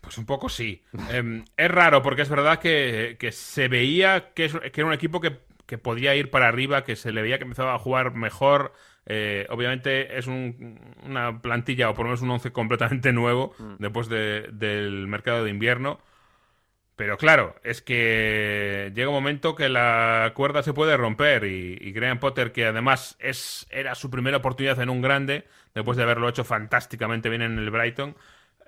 Pues 0.01 0.19
un 0.19 0.25
poco 0.27 0.49
sí. 0.49 0.83
Em, 1.11 1.43
es 1.57 1.71
raro 1.71 2.03
porque 2.03 2.21
es 2.21 2.29
verdad 2.29 2.59
que, 2.59 3.17
que 3.19 3.31
se 3.31 3.67
veía 3.67 4.33
que, 4.35 4.45
es- 4.45 4.53
que 4.71 4.81
era 4.81 4.85
un 4.85 4.93
equipo 4.93 5.19
que, 5.19 5.39
que 5.65 5.79
podía 5.79 6.15
ir 6.15 6.29
para 6.29 6.47
arriba, 6.47 6.83
que 6.83 6.95
se 6.95 7.11
le 7.11 7.23
veía 7.23 7.37
que 7.39 7.43
empezaba 7.45 7.73
a 7.73 7.79
jugar 7.79 8.13
mejor. 8.13 8.73
Eh, 9.09 9.45
obviamente 9.49 10.17
es 10.17 10.27
un- 10.27 10.79
una 11.05 11.41
plantilla 11.41 11.89
o 11.89 11.93
por 11.93 12.05
lo 12.05 12.09
menos 12.09 12.21
un 12.21 12.29
once 12.31 12.51
completamente 12.51 13.13
nuevo 13.13 13.53
después 13.79 14.09
de- 14.09 14.49
del 14.51 15.07
mercado 15.07 15.43
de 15.45 15.49
invierno. 15.49 15.99
Pero 16.97 17.15
claro, 17.17 17.55
es 17.63 17.83
que 17.83 18.91
llega 18.95 19.09
un 19.09 19.13
momento 19.13 19.55
que 19.55 19.69
la 19.69 20.31
cuerda 20.33 20.63
se 20.63 20.73
puede 20.73 20.97
romper 20.97 21.43
y, 21.45 21.77
y 21.79 21.91
Graham 21.91 22.19
Potter, 22.19 22.51
que 22.51 22.65
además 22.65 23.15
es, 23.19 23.67
era 23.69 23.93
su 23.93 24.09
primera 24.09 24.37
oportunidad 24.37 24.79
en 24.81 24.89
un 24.89 25.01
grande, 25.03 25.45
después 25.75 25.95
de 25.95 26.01
haberlo 26.03 26.27
hecho 26.27 26.43
fantásticamente 26.43 27.29
bien 27.29 27.43
en 27.43 27.59
el 27.59 27.69
Brighton, 27.69 28.15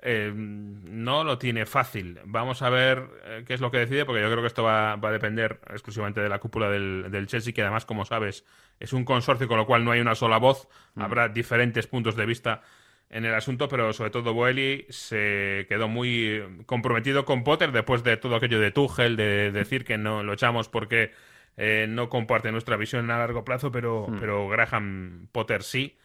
eh, 0.02 0.32
no 0.34 1.24
lo 1.24 1.38
tiene 1.38 1.66
fácil. 1.66 2.18
Vamos 2.24 2.62
a 2.62 2.70
ver 2.70 3.04
eh, 3.24 3.44
qué 3.46 3.54
es 3.54 3.60
lo 3.60 3.70
que 3.70 3.78
decide, 3.78 4.04
porque 4.04 4.22
yo 4.22 4.30
creo 4.30 4.40
que 4.40 4.46
esto 4.46 4.62
va, 4.62 4.96
va 4.96 5.08
a 5.10 5.12
depender 5.12 5.60
exclusivamente 5.70 6.20
de 6.20 6.28
la 6.28 6.38
cúpula 6.38 6.68
del, 6.70 7.06
del 7.10 7.26
Chelsea, 7.26 7.52
que 7.52 7.62
además, 7.62 7.84
como 7.84 8.04
sabes, 8.04 8.44
es 8.78 8.92
un 8.92 9.04
consorcio 9.04 9.48
con 9.48 9.58
lo 9.58 9.66
cual 9.66 9.84
no 9.84 9.90
hay 9.92 10.00
una 10.00 10.14
sola 10.14 10.38
voz, 10.38 10.68
habrá 10.96 11.28
diferentes 11.28 11.86
puntos 11.86 12.16
de 12.16 12.26
vista 12.26 12.62
en 13.10 13.24
el 13.24 13.34
asunto, 13.34 13.68
pero 13.68 13.92
sobre 13.92 14.10
todo 14.10 14.32
Boeli 14.32 14.86
se 14.88 15.66
quedó 15.68 15.88
muy 15.88 16.42
comprometido 16.66 17.24
con 17.24 17.42
Potter 17.42 17.72
después 17.72 18.04
de 18.04 18.16
todo 18.16 18.36
aquello 18.36 18.60
de 18.60 18.70
Tuchel, 18.70 19.16
de 19.16 19.50
decir 19.50 19.84
que 19.84 19.98
no 19.98 20.22
lo 20.22 20.32
echamos 20.32 20.68
porque 20.68 21.10
eh, 21.56 21.86
no 21.88 22.08
comparte 22.08 22.52
nuestra 22.52 22.76
visión 22.76 23.10
a 23.10 23.18
largo 23.18 23.44
plazo, 23.44 23.72
pero, 23.72 24.06
Hmm. 24.08 24.20
pero 24.20 24.48
Graham 24.48 25.26
Potter 25.32 25.62
sí. 25.64 25.98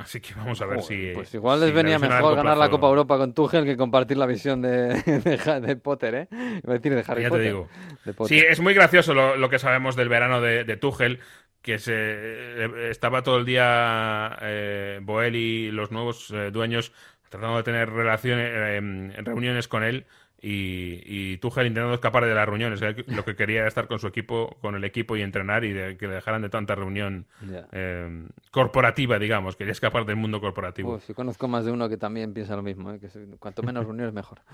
Así 0.00 0.20
que 0.20 0.34
vamos 0.34 0.60
a 0.62 0.66
ver 0.66 0.82
si. 0.82 1.12
Pues 1.14 1.32
igual 1.34 1.58
si 1.58 1.66
les 1.66 1.74
venía 1.74 1.98
mejor 1.98 2.34
ganar 2.34 2.56
la 2.56 2.70
Copa 2.70 2.88
Europa 2.88 3.18
con 3.18 3.34
Tuchel 3.34 3.64
que 3.64 3.76
compartir 3.76 4.16
la 4.16 4.26
visión 4.26 4.62
de, 4.62 5.02
de, 5.66 5.76
Potter, 5.76 6.14
¿eh? 6.14 6.28
Iba 6.30 6.74
a 6.74 6.78
decir 6.78 6.94
de 6.94 7.04
Harry 7.06 7.22
Ya 7.22 7.30
te 7.30 7.38
digo. 7.38 7.68
De 8.04 8.14
Potter. 8.14 8.38
Sí, 8.38 8.44
es 8.46 8.60
muy 8.60 8.72
gracioso 8.72 9.12
lo, 9.12 9.36
lo 9.36 9.50
que 9.50 9.58
sabemos 9.58 9.96
del 9.96 10.08
verano 10.08 10.40
de, 10.40 10.64
de 10.64 10.76
Tuchel, 10.76 11.20
que 11.60 11.78
se 11.78 11.92
eh, 11.94 12.88
estaba 12.90 13.22
todo 13.22 13.36
el 13.36 13.44
día 13.44 14.38
eh, 14.40 15.00
Boel 15.02 15.36
y 15.36 15.70
los 15.70 15.90
nuevos 15.90 16.30
eh, 16.30 16.50
dueños 16.50 16.92
tratando 17.28 17.58
de 17.58 17.62
tener 17.62 17.90
relaciones, 17.90 18.50
eh, 18.52 19.22
reuniones 19.22 19.68
con 19.68 19.84
él 19.84 20.06
y, 20.42 21.02
y 21.04 21.36
Tuchel 21.38 21.66
intentando 21.66 21.94
escapar 21.94 22.24
de 22.24 22.34
las 22.34 22.46
reuniones. 22.48 22.80
Lo 23.06 23.24
que 23.24 23.36
quería 23.36 23.60
era 23.60 23.68
estar 23.68 23.86
con 23.88 23.98
su 23.98 24.06
equipo, 24.06 24.56
con 24.60 24.74
el 24.74 24.84
equipo 24.84 25.16
y 25.16 25.22
entrenar 25.22 25.64
y 25.64 25.72
de, 25.72 25.96
que 25.96 26.06
le 26.08 26.14
dejaran 26.14 26.42
de 26.42 26.48
tanta 26.48 26.74
reunión 26.74 27.26
eh, 27.72 28.26
corporativa, 28.50 29.18
digamos. 29.18 29.56
Quería 29.56 29.72
escapar 29.72 30.04
del 30.06 30.16
mundo 30.16 30.40
corporativo. 30.40 30.94
Uf, 30.94 31.04
sí 31.04 31.14
conozco 31.14 31.46
más 31.48 31.64
de 31.64 31.72
uno 31.72 31.88
que 31.88 31.96
también 31.96 32.32
piensa 32.34 32.56
lo 32.56 32.62
mismo, 32.62 32.92
¿eh? 32.92 32.98
que 33.00 33.08
cuanto 33.38 33.62
menos 33.62 33.84
reuniones 33.84 34.14
mejor. 34.14 34.40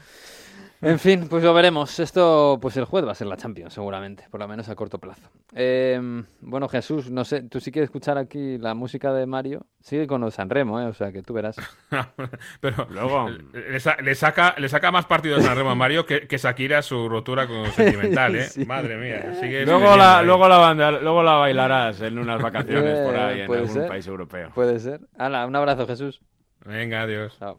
En 0.82 0.98
fin, 0.98 1.26
pues 1.30 1.42
lo 1.42 1.54
veremos. 1.54 1.98
Esto, 2.00 2.58
pues 2.60 2.76
el 2.76 2.84
juez 2.84 3.06
va 3.06 3.12
a 3.12 3.14
ser 3.14 3.26
la 3.28 3.38
Champions, 3.38 3.72
seguramente, 3.72 4.24
por 4.30 4.40
lo 4.40 4.46
menos 4.46 4.68
a 4.68 4.74
corto 4.74 4.98
plazo. 4.98 5.22
Eh, 5.54 5.98
bueno, 6.42 6.68
Jesús, 6.68 7.10
no 7.10 7.24
sé, 7.24 7.44
tú 7.44 7.60
sí 7.60 7.72
quieres 7.72 7.86
escuchar 7.88 8.18
aquí 8.18 8.58
la 8.58 8.74
música 8.74 9.14
de 9.14 9.24
Mario. 9.24 9.64
Sigue 9.80 10.06
con 10.06 10.20
los 10.20 10.34
Sanremo, 10.34 10.78
¿eh? 10.78 10.84
O 10.84 10.92
sea, 10.92 11.12
que 11.12 11.22
tú 11.22 11.32
verás. 11.32 11.56
Pero 12.60 12.86
Luego- 12.90 13.30
le, 13.54 13.80
sa- 13.80 13.96
le 14.02 14.14
saca, 14.14 14.54
le 14.58 14.68
saca 14.68 14.90
más 14.92 15.06
partidos 15.06 15.46
a 15.46 15.54
Remo 15.54 15.74
Mario 15.76 16.04
que, 16.06 16.26
que 16.26 16.38
Shakira 16.38 16.82
su 16.82 17.08
rotura 17.08 17.46
con 17.46 17.66
sentimental, 17.72 18.36
¿eh? 18.36 18.44
Sí. 18.48 18.64
Madre 18.64 18.96
mía. 18.96 19.34
sigue 19.40 19.64
Luego 19.64 19.96
la, 19.96 20.22
luego, 20.22 20.48
la 20.48 20.58
banda, 20.58 20.90
luego 20.92 21.22
la 21.22 21.32
bailarás 21.34 22.00
en 22.00 22.18
unas 22.18 22.40
vacaciones 22.40 22.98
por 23.06 23.16
ahí, 23.16 23.40
Eh, 23.40 23.44
en 23.44 23.52
algún 23.52 23.68
ser. 23.68 23.88
país 23.88 24.06
europeo. 24.06 24.50
Puede 24.54 24.78
ser. 24.80 25.00
Hala, 25.18 25.46
un 25.46 25.56
abrazo, 25.56 25.86
Jesús. 25.86 26.20
Venga, 26.64 27.02
adiós. 27.02 27.36
Chao. 27.38 27.58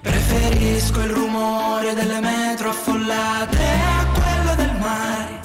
Preferisco 0.00 1.00
il 1.00 1.10
rumore 1.10 1.94
delle 1.94 2.20
metro 2.20 2.70
affollate 2.70 3.64
a 3.64 4.06
quello 4.12 4.54
del 4.56 4.78
mare. 4.78 5.40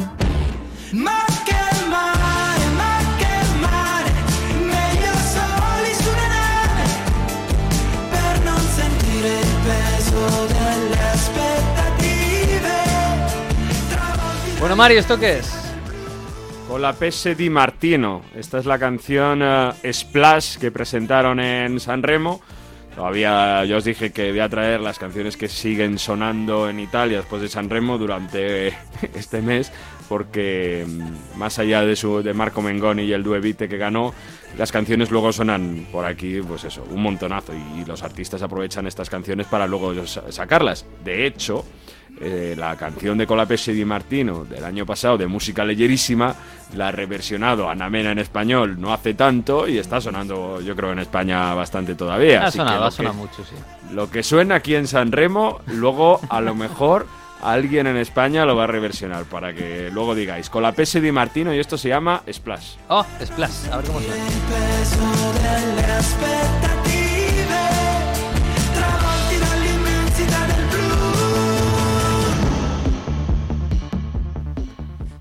Ma 0.94 1.26
Mario, 14.78 15.00
¿esto 15.00 15.20
qué 15.20 15.40
es? 15.40 15.52
Con 16.68 16.82
la 16.84 16.94
PS 16.94 17.36
Di 17.36 17.50
Martino. 17.50 18.22
Esta 18.36 18.60
es 18.60 18.66
la 18.68 18.78
canción 18.78 19.42
eh, 19.42 19.72
Splash 19.92 20.58
que 20.58 20.72
presentaron 20.72 21.40
en 21.40 21.80
San 21.80 22.04
Remo. 22.04 22.42
Todavía 22.96 23.64
yo 23.66 23.78
os 23.78 23.84
dije 23.84 24.12
que 24.12 24.30
voy 24.32 24.40
a 24.40 24.50
traer 24.50 24.80
las 24.82 25.00
canciones 25.00 25.36
que 25.38 25.48
siguen 25.48 25.98
sonando 25.98 26.70
en 26.70 26.80
Italia 26.80 27.18
después 27.18 27.42
de 27.42 27.48
San 27.50 27.70
Remo 27.70 27.98
durante 27.98 28.68
este 29.16 29.42
mes, 29.42 29.72
porque 30.10 30.86
mm, 30.88 31.38
más 31.40 31.58
allá 31.60 31.82
de, 31.82 31.96
su, 31.96 32.22
de 32.22 32.34
Marco 32.34 32.62
Mengoni 32.62 33.04
y 33.04 33.14
el 33.14 33.24
Duevite 33.24 33.68
que 33.68 33.78
ganó, 33.78 34.14
las 34.58 34.72
canciones 34.72 35.10
luego 35.12 35.32
sonan 35.32 35.88
por 35.92 36.06
aquí, 36.06 36.40
pues 36.42 36.64
eso, 36.66 36.84
un 36.92 37.02
montonazo, 37.02 37.54
y, 37.54 37.86
los 37.86 38.02
artistas 38.04 38.42
aprovechan 38.42 38.88
estas 38.88 39.10
canciones 39.10 39.48
para 39.48 39.68
luego 39.68 40.06
sa- 40.08 40.32
sacarlas. 40.32 40.86
De 41.04 41.28
hecho, 41.28 41.66
eh, 42.20 42.56
la 42.58 42.76
canción 42.76 43.18
de 43.18 43.26
Colapese 43.28 43.74
Di 43.74 43.86
Martino 43.86 44.46
del 44.46 44.64
año 44.64 44.86
pasado, 44.86 45.18
de 45.18 45.28
música 45.28 45.64
leyerísima, 45.66 46.36
la 46.76 46.90
ha 46.90 46.92
reversionado 46.92 47.70
Ana 47.70 47.90
Mena 47.90 48.12
en 48.12 48.20
español 48.20 48.80
no 48.80 48.94
hace 48.94 49.14
tanto 49.14 49.68
y 49.68 49.78
está 49.78 50.02
sonando, 50.02 50.60
yo 50.62 50.76
creo, 50.76 50.92
en 50.92 51.00
España 51.00 51.54
bastante 51.54 51.96
todavía. 51.96 52.44
Ha 52.44 52.48
Así 52.48 52.58
sonado, 52.58 52.80
lo 52.80 52.86
ha 52.86 52.90
que- 52.90 52.96
sonado 52.96 53.16
mucho, 53.16 53.44
sí. 53.46 53.56
Lo 53.94 54.10
que 54.10 54.24
suena 54.24 54.56
aquí 54.56 54.76
en 54.76 54.88
San 54.88 55.12
Remo, 55.12 55.62
luego 55.68 56.20
a 56.30 56.42
lo 56.42 56.54
mejor 56.56 57.08
alguien 57.42 57.88
en 57.88 57.98
España 57.98 58.46
lo 58.46 58.56
va 58.56 58.64
a 58.66 58.68
reversionar 58.68 59.26
para 59.26 59.54
que 59.54 59.90
luego 59.94 60.16
digáis 60.16 60.50
Colapese 60.50 61.00
Di 61.00 61.12
Martino 61.12 61.54
y 61.54 61.60
esto 61.60 61.78
se 61.78 61.90
llama 61.90 62.24
Splash. 62.32 62.76
Oh, 62.90 63.06
Splash, 63.24 63.70
a 63.72 63.78
ver 63.78 63.86
cómo 63.86 64.00
suena. 64.02 64.24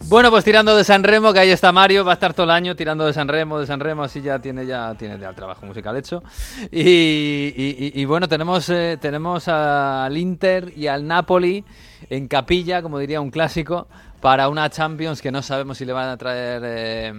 Bueno, 0.08 0.30
pues 0.30 0.44
tirando 0.44 0.76
de 0.76 0.84
San 0.84 1.02
Remo, 1.02 1.32
que 1.32 1.40
ahí 1.40 1.50
está 1.50 1.72
Mario, 1.72 2.04
va 2.04 2.12
a 2.12 2.14
estar 2.14 2.32
todo 2.32 2.44
el 2.44 2.50
año 2.50 2.76
tirando 2.76 3.04
de 3.04 3.12
San 3.12 3.26
Remo, 3.26 3.58
de 3.58 3.66
San 3.66 3.80
Remo, 3.80 4.04
así 4.04 4.22
ya 4.22 4.38
tiene 4.38 4.64
ya 4.64 4.94
tiene 4.94 5.18
ya 5.18 5.30
el 5.30 5.34
trabajo 5.34 5.66
musical 5.66 5.96
hecho. 5.96 6.22
Y, 6.70 8.04
bueno, 8.04 8.28
tenemos 8.28 8.68
eh, 8.68 8.98
tenemos 9.00 9.48
al 9.48 10.16
Inter 10.16 10.72
y 10.76 10.86
al 10.86 11.08
Napoli 11.08 11.64
en 12.08 12.28
capilla, 12.28 12.82
como 12.82 13.00
diría 13.00 13.20
un 13.20 13.32
clásico, 13.32 13.88
para 14.20 14.48
una 14.48 14.70
Champions 14.70 15.20
que 15.20 15.32
no 15.32 15.42
sabemos 15.42 15.78
si 15.78 15.84
le 15.84 15.92
van 15.92 16.08
a 16.10 16.16
traer 16.16 16.62
eh, 16.64 17.12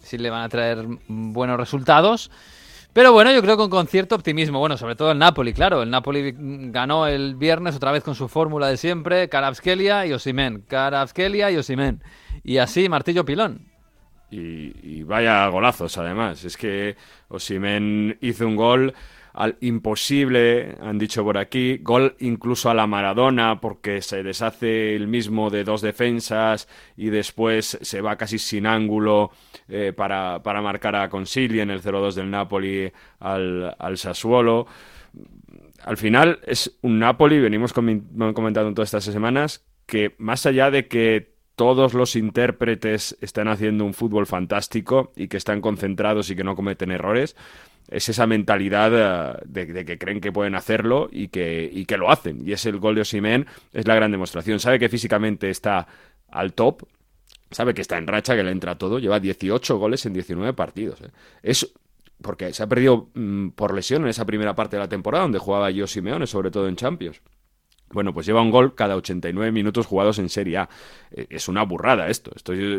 si 0.00 0.16
le 0.16 0.30
van 0.30 0.42
a 0.42 0.48
traer 0.48 0.86
buenos 1.08 1.58
resultados. 1.58 2.30
Pero 2.92 3.12
bueno, 3.12 3.32
yo 3.32 3.42
creo 3.42 3.56
que 3.56 3.68
con 3.68 3.86
cierto 3.86 4.14
optimismo. 4.14 4.58
Bueno, 4.58 4.76
sobre 4.76 4.96
todo 4.96 5.12
el 5.12 5.18
Napoli, 5.18 5.52
claro. 5.52 5.82
El 5.82 5.90
Napoli 5.90 6.34
ganó 6.36 7.06
el 7.06 7.36
viernes 7.36 7.76
otra 7.76 7.92
vez 7.92 8.02
con 8.02 8.14
su 8.14 8.28
fórmula 8.28 8.68
de 8.68 8.76
siempre: 8.76 9.28
Karabskelia 9.28 10.06
y 10.06 10.12
Osimen. 10.12 10.64
Karabskelia 10.66 11.50
y 11.50 11.56
Osimen. 11.56 12.02
Y 12.42 12.58
así, 12.58 12.88
martillo 12.88 13.24
pilón. 13.24 13.68
Y, 14.30 14.72
y 14.82 15.02
vaya 15.04 15.46
golazos, 15.48 15.96
además. 15.98 16.44
Es 16.44 16.56
que 16.56 16.96
Osimen 17.28 18.18
hizo 18.20 18.46
un 18.46 18.56
gol 18.56 18.94
al 19.38 19.56
imposible, 19.60 20.74
han 20.80 20.98
dicho 20.98 21.22
por 21.22 21.38
aquí, 21.38 21.78
gol 21.78 22.16
incluso 22.18 22.70
a 22.70 22.74
la 22.74 22.88
Maradona, 22.88 23.60
porque 23.60 24.02
se 24.02 24.24
deshace 24.24 24.96
el 24.96 25.06
mismo 25.06 25.48
de 25.48 25.62
dos 25.62 25.80
defensas 25.80 26.68
y 26.96 27.10
después 27.10 27.78
se 27.80 28.00
va 28.00 28.16
casi 28.16 28.40
sin 28.40 28.66
ángulo 28.66 29.30
eh, 29.68 29.92
para, 29.96 30.42
para 30.42 30.60
marcar 30.60 30.96
a 30.96 31.08
Consigli 31.08 31.60
en 31.60 31.70
el 31.70 31.80
0-2 31.82 32.14
del 32.14 32.30
Napoli 32.32 32.90
al, 33.20 33.76
al 33.78 33.96
Sassuolo. 33.96 34.66
Al 35.84 35.96
final 35.96 36.40
es 36.44 36.76
un 36.82 36.98
Napoli, 36.98 37.38
venimos 37.38 37.72
comen- 37.72 38.32
comentando 38.34 38.74
todas 38.74 38.88
estas 38.92 39.04
semanas, 39.04 39.64
que 39.86 40.16
más 40.18 40.46
allá 40.46 40.72
de 40.72 40.88
que 40.88 41.37
todos 41.58 41.92
los 41.92 42.14
intérpretes 42.14 43.18
están 43.20 43.48
haciendo 43.48 43.84
un 43.84 43.92
fútbol 43.92 44.26
fantástico 44.26 45.12
y 45.16 45.26
que 45.26 45.36
están 45.36 45.60
concentrados 45.60 46.30
y 46.30 46.36
que 46.36 46.44
no 46.44 46.54
cometen 46.54 46.92
errores, 46.92 47.34
es 47.88 48.08
esa 48.08 48.28
mentalidad 48.28 49.40
eh, 49.42 49.42
de, 49.44 49.84
que 49.84 49.98
creen 49.98 50.20
que 50.20 50.30
pueden 50.30 50.54
hacerlo 50.54 51.08
y 51.10 51.28
que, 51.28 51.68
y 51.70 51.84
que 51.84 51.96
lo 51.96 52.12
hacen. 52.12 52.46
Y 52.46 52.52
es 52.52 52.64
el 52.64 52.78
gol 52.78 52.94
de 52.94 53.00
Osimen, 53.00 53.46
es 53.72 53.88
la 53.88 53.96
gran 53.96 54.12
demostración. 54.12 54.60
Sabe 54.60 54.78
que 54.78 54.88
físicamente 54.88 55.50
está 55.50 55.88
al 56.28 56.52
top, 56.52 56.84
sabe 57.50 57.74
que 57.74 57.82
está 57.82 57.98
en 57.98 58.06
racha, 58.06 58.36
que 58.36 58.44
le 58.44 58.52
entra 58.52 58.78
todo, 58.78 59.00
lleva 59.00 59.18
18 59.18 59.78
goles 59.78 60.06
en 60.06 60.12
19 60.12 60.52
partidos. 60.52 61.00
¿eh? 61.00 61.10
Es 61.42 61.74
porque 62.22 62.52
se 62.52 62.62
ha 62.62 62.68
perdido 62.68 63.08
mm, 63.14 63.48
por 63.48 63.74
lesión 63.74 64.02
en 64.02 64.10
esa 64.10 64.24
primera 64.24 64.54
parte 64.54 64.76
de 64.76 64.82
la 64.82 64.88
temporada 64.88 65.22
donde 65.22 65.40
jugaba 65.40 65.72
yo 65.72 65.88
Simeone, 65.88 66.28
sobre 66.28 66.52
todo 66.52 66.68
en 66.68 66.76
Champions. 66.76 67.20
Bueno, 67.90 68.12
pues 68.12 68.26
lleva 68.26 68.42
un 68.42 68.50
gol 68.50 68.74
cada 68.74 68.96
89 68.96 69.50
minutos 69.50 69.86
jugados 69.86 70.18
en 70.18 70.28
Serie 70.28 70.58
A. 70.58 70.68
Eh, 71.12 71.26
Es 71.30 71.48
una 71.48 71.62
burrada 71.64 72.08
esto. 72.08 72.30
Esto 72.34 72.52
eh, 72.52 72.78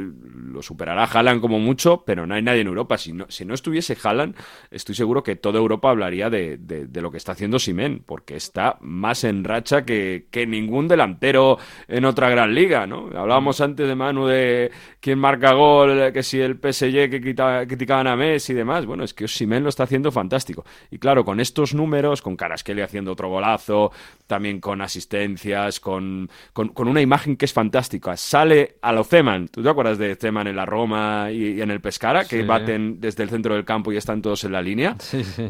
lo 0.51 0.61
superará 0.61 1.03
Haaland 1.05 1.41
como 1.41 1.59
mucho, 1.59 2.03
pero 2.05 2.25
no 2.27 2.35
hay 2.35 2.41
nadie 2.41 2.61
en 2.61 2.67
Europa. 2.67 2.97
Si 2.97 3.13
no, 3.13 3.25
si 3.29 3.45
no 3.45 3.53
estuviese 3.53 3.97
Haaland, 4.01 4.35
estoy 4.71 4.95
seguro 4.95 5.23
que 5.23 5.35
toda 5.35 5.59
Europa 5.59 5.89
hablaría 5.89 6.29
de, 6.29 6.57
de- 6.57 6.87
de 6.87 7.01
lo 7.01 7.11
que 7.11 7.17
está 7.17 7.33
haciendo 7.33 7.59
Simen, 7.59 8.03
porque 8.05 8.35
está 8.35 8.77
más 8.81 9.23
en 9.23 9.43
racha 9.43 9.85
que, 9.85 10.27
que 10.31 10.45
ningún 10.47 10.87
delantero 10.87 11.57
en 11.87 12.05
otra 12.05 12.29
gran 12.29 12.53
liga, 12.53 12.87
¿no? 12.87 13.09
Hablábamos 13.15 13.61
antes 13.61 13.87
de 13.87 13.95
Manu 13.95 14.25
de 14.27 14.71
quién 14.99 15.19
marca 15.19 15.53
gol, 15.53 16.11
que 16.13 16.23
si 16.23 16.39
el 16.39 16.57
PSG 16.57 17.09
que 17.09 17.21
quita- 17.21 17.65
criticaban 17.67 18.07
a 18.07 18.15
Messi 18.15 18.53
y 18.53 18.55
demás. 18.55 18.85
Bueno, 18.85 19.03
es 19.03 19.13
que 19.13 19.27
Simen 19.27 19.63
lo 19.63 19.69
está 19.69 19.83
haciendo 19.83 20.11
fantástico. 20.11 20.65
Y 20.91 20.97
claro, 20.99 21.23
con 21.25 21.39
estos 21.39 21.73
números, 21.73 22.21
con 22.21 22.35
Carasqueli 22.35 22.81
haciendo 22.81 23.11
otro 23.11 23.29
golazo, 23.29 23.91
también 24.27 24.59
con 24.59 24.81
asistencias, 24.81 25.79
con, 25.79 26.29
con, 26.53 26.69
con 26.69 26.87
una 26.87 27.01
imagen 27.01 27.35
que 27.37 27.45
es 27.45 27.53
fantástica. 27.53 28.15
Sale 28.19 28.75
a 28.81 28.91
lo 28.91 29.03
Zeman. 29.05 29.47
¿Tú 29.47 29.63
te 29.63 29.69
acuerdas 29.69 29.97
de 29.97 30.15
Zeman 30.15 30.47
en 30.47 30.55
la 30.57 30.65
Roma 30.65 31.31
y, 31.31 31.53
y 31.53 31.61
en 31.61 31.71
el 31.71 31.79
Pescara? 31.79 32.25
Que 32.25 32.41
Sí. 32.41 32.43
baten 32.45 32.99
desde 32.99 33.23
el 33.23 33.29
centro 33.29 33.55
del 33.55 33.63
campo 33.63 33.93
y 33.93 33.97
están 33.97 34.21
todos 34.21 34.43
en 34.43 34.51
la 34.51 34.61
línea. 34.61 34.95
Sí, 34.99 35.23
sí. 35.23 35.47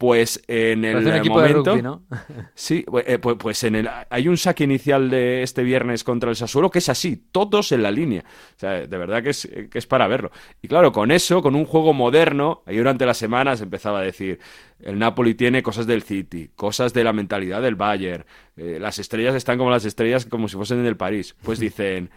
Pues 0.00 0.42
en 0.48 0.86
el 0.86 0.94
Parece 0.94 1.10
un 1.10 1.16
equipo 1.16 1.42
de 1.42 1.48
momento... 1.50 1.70
rugby, 1.72 1.82
¿no? 1.82 2.02
Sí, 2.54 2.86
eh, 3.04 3.18
pues, 3.18 3.36
pues 3.38 3.64
en 3.64 3.74
el, 3.74 3.90
hay 4.08 4.28
un 4.28 4.38
saque 4.38 4.64
inicial 4.64 5.10
de 5.10 5.42
este 5.42 5.62
viernes 5.62 6.04
contra 6.04 6.30
el 6.30 6.36
Sassuolo 6.36 6.70
que 6.70 6.78
es 6.78 6.88
así, 6.88 7.22
todos 7.30 7.70
en 7.72 7.82
la 7.82 7.90
línea. 7.90 8.24
O 8.56 8.58
sea, 8.58 8.86
de 8.86 8.96
verdad 8.96 9.22
que 9.22 9.28
es, 9.28 9.46
que 9.70 9.78
es 9.78 9.86
para 9.86 10.08
verlo. 10.08 10.30
Y 10.62 10.68
claro, 10.68 10.90
con 10.90 11.10
eso, 11.10 11.42
con 11.42 11.54
un 11.54 11.66
juego 11.66 11.92
moderno, 11.92 12.62
ahí 12.64 12.78
durante 12.78 13.04
las 13.04 13.18
semanas 13.18 13.60
empezaba 13.60 13.98
a 13.98 14.02
decir, 14.02 14.38
el 14.80 14.98
Napoli 14.98 15.34
tiene 15.34 15.62
cosas 15.62 15.86
del 15.86 16.02
City, 16.02 16.50
cosas 16.56 16.94
de 16.94 17.04
la 17.04 17.12
mentalidad 17.12 17.60
del 17.60 17.74
Bayern, 17.74 18.24
eh, 18.56 18.78
las 18.80 18.98
estrellas 18.98 19.34
están 19.34 19.58
como 19.58 19.70
las 19.70 19.84
estrellas 19.84 20.24
como 20.24 20.48
si 20.48 20.56
fuesen 20.56 20.82
del 20.82 20.96
París. 20.96 21.36
Pues 21.42 21.58
dicen... 21.58 22.08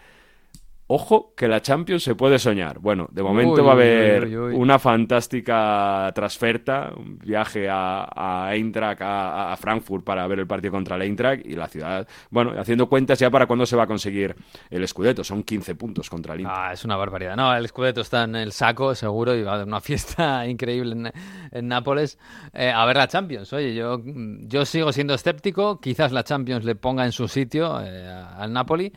Ojo 0.96 1.34
que 1.36 1.48
la 1.48 1.60
Champions 1.60 2.04
se 2.04 2.14
puede 2.14 2.38
soñar. 2.38 2.78
Bueno, 2.78 3.08
de 3.12 3.24
momento 3.24 3.62
Uy, 3.62 3.62
va 3.62 3.70
a 3.70 3.74
haber 3.74 4.26
uy, 4.28 4.38
uy. 4.38 4.54
una 4.54 4.78
fantástica 4.78 6.12
transferta, 6.14 6.92
un 6.96 7.18
viaje 7.18 7.68
a, 7.68 8.08
a 8.16 8.56
Eintracht, 8.56 9.02
a, 9.02 9.54
a 9.54 9.58
Frankfurt 9.58 10.04
para 10.04 10.28
ver 10.28 10.38
el 10.38 10.46
partido 10.46 10.72
contra 10.72 10.96
el 10.96 11.02
Eintracht 11.02 11.48
y 11.48 11.56
la 11.56 11.68
ciudad, 11.68 12.08
bueno, 12.30 12.54
haciendo 12.56 12.88
cuentas 12.88 13.18
ya 13.18 13.32
para 13.32 13.48
cuándo 13.48 13.66
se 13.66 13.76
va 13.76 13.86
a 13.86 13.88
conseguir 13.88 14.36
el 14.70 14.88
Scudetto, 14.88 15.24
son 15.24 15.42
15 15.42 15.74
puntos 15.74 16.12
contra 16.12 16.36
el 16.36 16.42
Inter. 16.42 16.56
Ah, 16.56 16.74
es 16.74 16.86
una 16.86 16.96
barbaridad. 16.96 17.36
No, 17.36 17.56
el 17.56 17.68
Scudetto 17.68 18.02
está 18.02 18.26
en 18.26 18.36
el 18.36 18.52
saco, 18.52 18.94
seguro, 18.94 19.34
y 19.36 19.42
va 19.42 19.54
a 19.54 19.56
haber 19.56 19.68
una 19.68 19.82
fiesta 19.82 20.46
increíble 20.46 20.92
en, 20.92 21.12
en 21.52 21.68
Nápoles. 21.68 22.20
Eh, 22.54 22.70
a 22.70 22.86
ver 22.86 22.98
la 22.98 23.08
Champions. 23.08 23.52
Oye, 23.52 23.74
yo, 23.74 24.00
yo 24.06 24.64
sigo 24.64 24.94
siendo 24.94 25.16
escéptico. 25.16 25.80
Quizás 25.80 26.12
la 26.12 26.24
Champions 26.24 26.66
le 26.66 26.76
ponga 26.76 27.04
en 27.04 27.14
su 27.14 27.28
sitio 27.28 27.82
eh, 27.82 28.08
al 28.38 28.54
Napoli. 28.54 28.94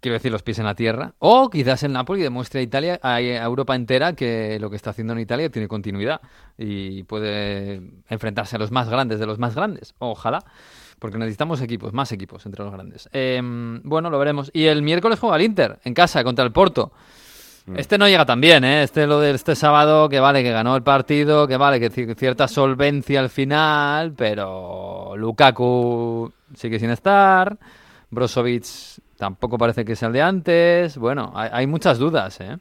Quiero 0.00 0.14
decir, 0.14 0.32
los 0.32 0.42
pies 0.42 0.58
en 0.58 0.64
la 0.64 0.74
tierra. 0.74 1.12
O 1.18 1.50
quizás 1.50 1.82
el 1.82 1.92
Napoli 1.92 2.22
demuestre 2.22 2.60
a 2.60 2.62
Italia, 2.62 2.98
a 3.02 3.20
Europa 3.20 3.76
entera, 3.76 4.14
que 4.14 4.58
lo 4.58 4.70
que 4.70 4.76
está 4.76 4.90
haciendo 4.90 5.12
en 5.12 5.20
Italia 5.20 5.50
tiene 5.50 5.68
continuidad 5.68 6.20
y 6.56 7.02
puede 7.02 7.82
enfrentarse 8.08 8.56
a 8.56 8.58
los 8.58 8.70
más 8.70 8.88
grandes 8.88 9.20
de 9.20 9.26
los 9.26 9.38
más 9.38 9.54
grandes. 9.54 9.94
Ojalá. 9.98 10.42
Porque 10.98 11.16
necesitamos 11.16 11.62
equipos, 11.62 11.94
más 11.94 12.12
equipos 12.12 12.44
entre 12.44 12.62
los 12.62 12.72
grandes. 12.72 13.08
Eh, 13.12 13.40
bueno, 13.42 14.10
lo 14.10 14.18
veremos. 14.18 14.50
Y 14.52 14.66
el 14.66 14.82
miércoles 14.82 15.18
juega 15.18 15.36
el 15.36 15.42
Inter, 15.42 15.78
en 15.84 15.94
casa, 15.94 16.22
contra 16.24 16.44
el 16.44 16.52
Porto. 16.52 16.92
Este 17.76 17.98
no 17.98 18.08
llega 18.08 18.26
tan 18.26 18.40
bien, 18.40 18.64
¿eh? 18.64 18.82
Este 18.82 19.06
lo 19.06 19.20
de 19.20 19.30
este 19.30 19.54
sábado, 19.54 20.08
que 20.08 20.18
vale, 20.18 20.42
que 20.42 20.50
ganó 20.50 20.74
el 20.76 20.82
partido, 20.82 21.46
que 21.46 21.56
vale, 21.56 21.78
que 21.78 21.90
ci- 21.90 22.16
cierta 22.16 22.48
solvencia 22.48 23.20
al 23.20 23.30
final, 23.30 24.12
pero 24.16 25.14
Lukaku 25.16 26.32
sigue 26.54 26.80
sin 26.80 26.90
estar, 26.90 27.56
Brozovic 28.10 28.64
tampoco 29.20 29.58
parece 29.58 29.84
que 29.84 29.96
sea 29.96 30.08
el 30.08 30.14
de 30.14 30.22
antes, 30.22 30.96
bueno, 30.96 31.30
hay, 31.34 31.66
muchas 31.66 31.98
dudas, 31.98 32.40
¿eh? 32.40 32.56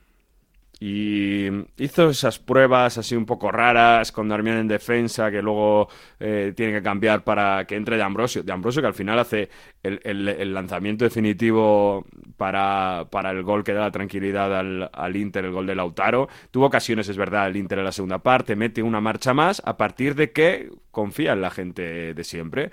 Y 0.81 1.47
hizo 1.77 2.09
esas 2.09 2.37
pruebas 2.39 2.97
así 2.97 3.15
un 3.15 3.25
poco 3.25 3.49
raras 3.49 4.11
con 4.11 4.27
Darmian 4.27 4.57
en 4.57 4.67
defensa, 4.67 5.31
que 5.31 5.41
luego 5.41 5.87
eh, 6.19 6.53
tiene 6.55 6.73
que 6.73 6.81
cambiar 6.81 7.23
para 7.23 7.65
que 7.65 7.75
entre 7.75 7.97
de 7.97 8.03
Ambrosio. 8.03 8.43
De 8.43 8.51
Ambrosio 8.51 8.81
que 8.81 8.87
al 8.87 8.93
final 8.93 9.19
hace 9.19 9.49
el, 9.83 10.53
lanzamiento 10.53 11.03
definitivo 11.03 12.05
para, 12.37 13.07
para 13.09 13.31
el 13.31 13.43
gol 13.43 13.63
que 13.63 13.73
da 13.73 13.81
la 13.81 13.91
tranquilidad 13.91 14.57
al, 14.57 14.89
al 14.93 15.15
Inter, 15.17 15.45
el 15.45 15.51
gol 15.51 15.67
de 15.67 15.75
Lautaro. 15.75 16.29
Tuvo 16.49 16.67
ocasiones, 16.67 17.09
es 17.09 17.17
verdad, 17.17 17.47
el 17.47 17.57
Inter 17.57 17.79
en 17.79 17.85
la 17.85 17.91
segunda 17.91 18.19
parte, 18.19 18.55
mete 18.55 18.81
una 18.81 19.01
marcha 19.01 19.33
más 19.33 19.61
a 19.65 19.75
partir 19.75 20.15
de 20.15 20.31
que 20.31 20.69
confía 20.91 21.33
en 21.33 21.41
la 21.41 21.49
gente 21.49 22.13
de 22.13 22.23
siempre. 22.23 22.71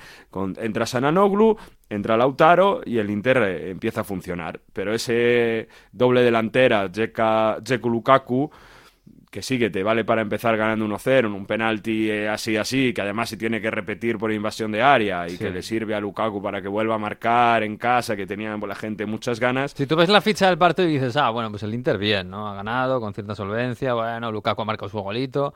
Entra 0.58 0.86
Sananoglu 0.86 1.56
entra 1.88 2.16
Lautaro 2.16 2.80
y 2.84 2.98
el 2.98 3.10
Inter 3.10 3.38
eh, 3.38 3.70
empieza 3.70 4.02
a 4.02 4.04
funcionar. 4.04 4.60
Pero 4.72 4.94
ese 4.94 5.68
doble 5.92 6.22
delantera, 6.22 6.88
Dzeko 6.88 7.88
Lukaku, 7.88 8.50
que 9.30 9.42
sí 9.42 9.58
que 9.58 9.68
te 9.68 9.82
vale 9.82 10.04
para 10.04 10.22
empezar 10.22 10.56
ganando 10.56 10.86
1-0 10.86 11.18
en 11.18 11.26
un 11.26 11.46
penalti 11.46 12.10
eh, 12.10 12.28
así 12.28 12.56
así, 12.56 12.94
que 12.94 13.02
además 13.02 13.28
se 13.28 13.36
tiene 13.36 13.60
que 13.60 13.70
repetir 13.70 14.16
por 14.16 14.32
invasión 14.32 14.72
de 14.72 14.82
área 14.82 15.28
y 15.28 15.36
que 15.36 15.50
le 15.50 15.62
sirve 15.62 15.94
a 15.94 16.00
Lukaku 16.00 16.40
para 16.40 16.62
que 16.62 16.68
vuelva 16.68 16.94
a 16.94 16.98
marcar 16.98 17.62
en 17.62 17.76
casa, 17.76 18.16
que 18.16 18.26
tenía 18.26 18.56
la 18.56 18.74
gente 18.74 19.04
muchas 19.04 19.38
ganas. 19.38 19.72
Si 19.72 19.86
tú 19.86 19.94
ves 19.94 20.08
la 20.08 20.20
ficha 20.20 20.48
del 20.48 20.56
partido 20.56 20.88
y 20.88 20.94
dices, 20.94 21.16
ah, 21.16 21.30
bueno, 21.30 21.50
pues 21.50 21.62
el 21.62 21.74
Inter 21.74 21.98
bien, 21.98 22.30
¿no? 22.30 22.48
Ha 22.48 22.54
ganado 22.54 23.00
con 23.00 23.12
cierta 23.12 23.34
solvencia, 23.34 23.94
bueno, 23.94 24.32
Lukaku 24.32 24.62
ha 24.62 24.64
marcado 24.64 24.88
su 24.88 25.00
golito, 25.00 25.52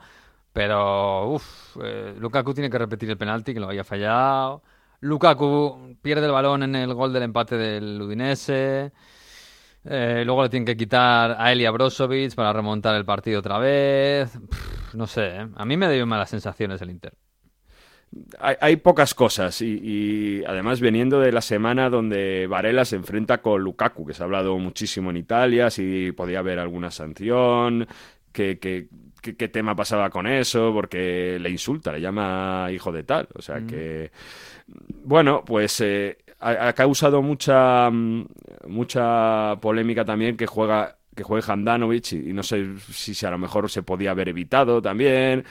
pero, 0.53 1.29
uff, 1.29 1.77
eh, 1.81 2.13
Lukaku 2.19 2.53
tiene 2.53 2.69
que 2.69 2.77
repetir 2.77 3.09
el 3.09 3.17
penalti, 3.17 3.53
que 3.53 3.59
lo 3.59 3.69
haya 3.69 3.83
fallado. 3.83 4.61
Lukaku 5.01 5.97
pierde 6.01 6.27
el 6.27 6.31
balón 6.31 6.63
en 6.63 6.75
el 6.75 6.93
gol 6.93 7.11
del 7.11 7.23
empate 7.23 7.57
del 7.57 8.01
Udinese. 8.01 8.91
Eh, 9.83 10.21
luego 10.25 10.43
le 10.43 10.49
tienen 10.49 10.65
que 10.65 10.77
quitar 10.77 11.35
a 11.39 11.51
Elia 11.51 11.71
Brozovic 11.71 12.35
para 12.35 12.53
remontar 12.53 12.95
el 12.95 13.03
partido 13.03 13.39
otra 13.39 13.57
vez. 13.57 14.39
no 14.93 15.07
sé, 15.07 15.27
¿eh? 15.27 15.47
a 15.55 15.65
mí 15.65 15.75
me 15.75 15.91
dio 15.91 16.05
malas 16.05 16.29
sensaciones 16.29 16.81
el 16.81 16.91
Inter. 16.91 17.13
Hay, 18.39 18.75
pocas 18.75 19.13
cosas 19.13 19.61
y, 19.61 20.43
además 20.45 20.81
veniendo 20.81 21.21
de 21.21 21.31
la 21.31 21.39
semana 21.39 21.89
donde 21.89 22.45
Varela 22.45 22.83
se 22.83 22.97
enfrenta 22.97 23.41
con 23.41 23.61
Lukaku, 23.61 24.05
que 24.05 24.13
se 24.13 24.21
ha 24.21 24.25
hablado 24.25 24.57
muchísimo 24.57 25.11
en 25.11 25.17
Italia, 25.17 25.69
si 25.69 26.11
podía 26.11 26.39
haber 26.39 26.59
alguna 26.59 26.91
sanción, 26.91 27.87
qué, 29.21 29.35
qué, 29.35 29.47
tema 29.47 29.75
pasaba 29.75 30.09
con 30.09 30.27
eso, 30.27 30.71
porque 30.73 31.37
le 31.39 31.49
insulta, 31.49 31.91
le 31.91 32.01
llama 32.01 32.67
hijo 32.71 32.91
de 32.91 33.03
tal. 33.03 33.27
O 33.35 33.41
sea 33.41 33.59
mm. 33.59 33.67
que, 33.67 34.11
bueno, 35.03 35.43
pues 35.45 35.79
eh, 35.81 36.17
ha, 36.39 36.73
causado 36.73 37.21
mucha, 37.21 37.89
mm, 37.89 38.25
mucha 38.67 39.55
polémica 39.61 40.03
también 40.03 40.35
que 40.35 40.47
juega 40.47 40.97
que 41.15 41.23
juegue 41.23 41.51
Handanovic 41.51 42.13
y, 42.13 42.33
no 42.33 42.41
sé 42.41 42.77
si, 42.89 43.25
a 43.25 43.31
lo 43.31 43.37
mejor 43.37 43.69
se 43.69 43.83
podía 43.83 44.11
haber 44.11 44.29
evitado 44.29 44.81
también. 44.81 45.43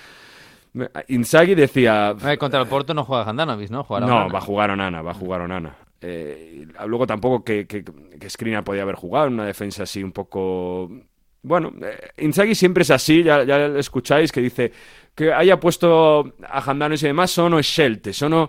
Inzaghi 1.09 1.55
decía... 1.55 2.17
Eh, 2.25 2.39
contra 2.39 2.61
el 2.61 2.67
Porto 2.67 2.95
no 2.95 3.05
juega 3.05 3.29
Handanovic, 3.29 3.71
¿no? 3.71 3.87
no, 4.01 4.31
va 4.31 4.39
a 4.39 4.41
jugar 4.41 4.71
Onana, 4.71 5.03
va 5.03 5.11
a 5.11 5.15
jugar 5.15 5.43
Onana. 5.43 5.77
Eh, 6.01 6.67
luego 6.87 7.07
tampoco 7.07 7.45
que, 7.45 7.67
que, 7.67 7.85
que 7.85 8.63
podía 8.63 8.83
haber 8.83 8.95
jugado 8.95 9.27
en 9.27 9.35
una 9.35 9.45
defensa 9.45 9.83
así 9.83 10.03
un 10.03 10.13
poco... 10.13 10.91
Bueno, 11.43 11.73
eh, 11.83 12.13
Inzaghi 12.19 12.55
siempre 12.55 12.83
es 12.83 12.91
así, 12.91 13.23
ya, 13.23 13.45
lo 13.45 13.79
escucháis, 13.79 14.31
que 14.31 14.41
dice 14.41 14.73
que 15.15 15.33
haya 15.33 15.59
puesto 15.59 16.35
a 16.45 16.61
Handanovic 16.61 17.03
y 17.03 17.07
demás, 17.07 17.31
son 17.31 17.63
scelte, 17.63 18.13
son 18.13 18.49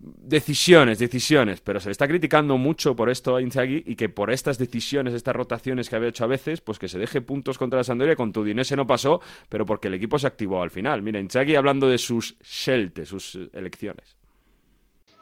decisiones, 0.00 0.98
decisiones, 0.98 1.60
pero 1.60 1.78
se 1.78 1.88
le 1.88 1.92
está 1.92 2.08
criticando 2.08 2.56
mucho 2.56 2.96
por 2.96 3.10
esto 3.10 3.36
a 3.36 3.42
Inzaghi 3.42 3.82
y 3.86 3.96
que 3.96 4.08
por 4.08 4.30
estas 4.30 4.58
decisiones, 4.58 5.12
estas 5.12 5.36
rotaciones 5.36 5.90
que 5.90 5.96
había 5.96 6.08
hecho 6.08 6.24
a 6.24 6.28
veces, 6.28 6.60
pues 6.60 6.78
que 6.78 6.88
se 6.88 6.98
deje 6.98 7.20
puntos 7.20 7.58
contra 7.58 7.78
la 7.78 7.84
Sampdoria, 7.84 8.16
con 8.16 8.32
Tudinese 8.32 8.76
no 8.76 8.86
pasó, 8.86 9.20
pero 9.48 9.66
porque 9.66 9.88
el 9.88 9.94
equipo 9.94 10.18
se 10.18 10.26
activó 10.26 10.62
al 10.62 10.70
final. 10.70 11.02
Mira, 11.02 11.20
Inzaghi 11.20 11.54
hablando 11.54 11.88
de 11.88 11.98
sus 11.98 12.36
scelte, 12.42 13.04
sus 13.04 13.38
elecciones. 13.52 14.16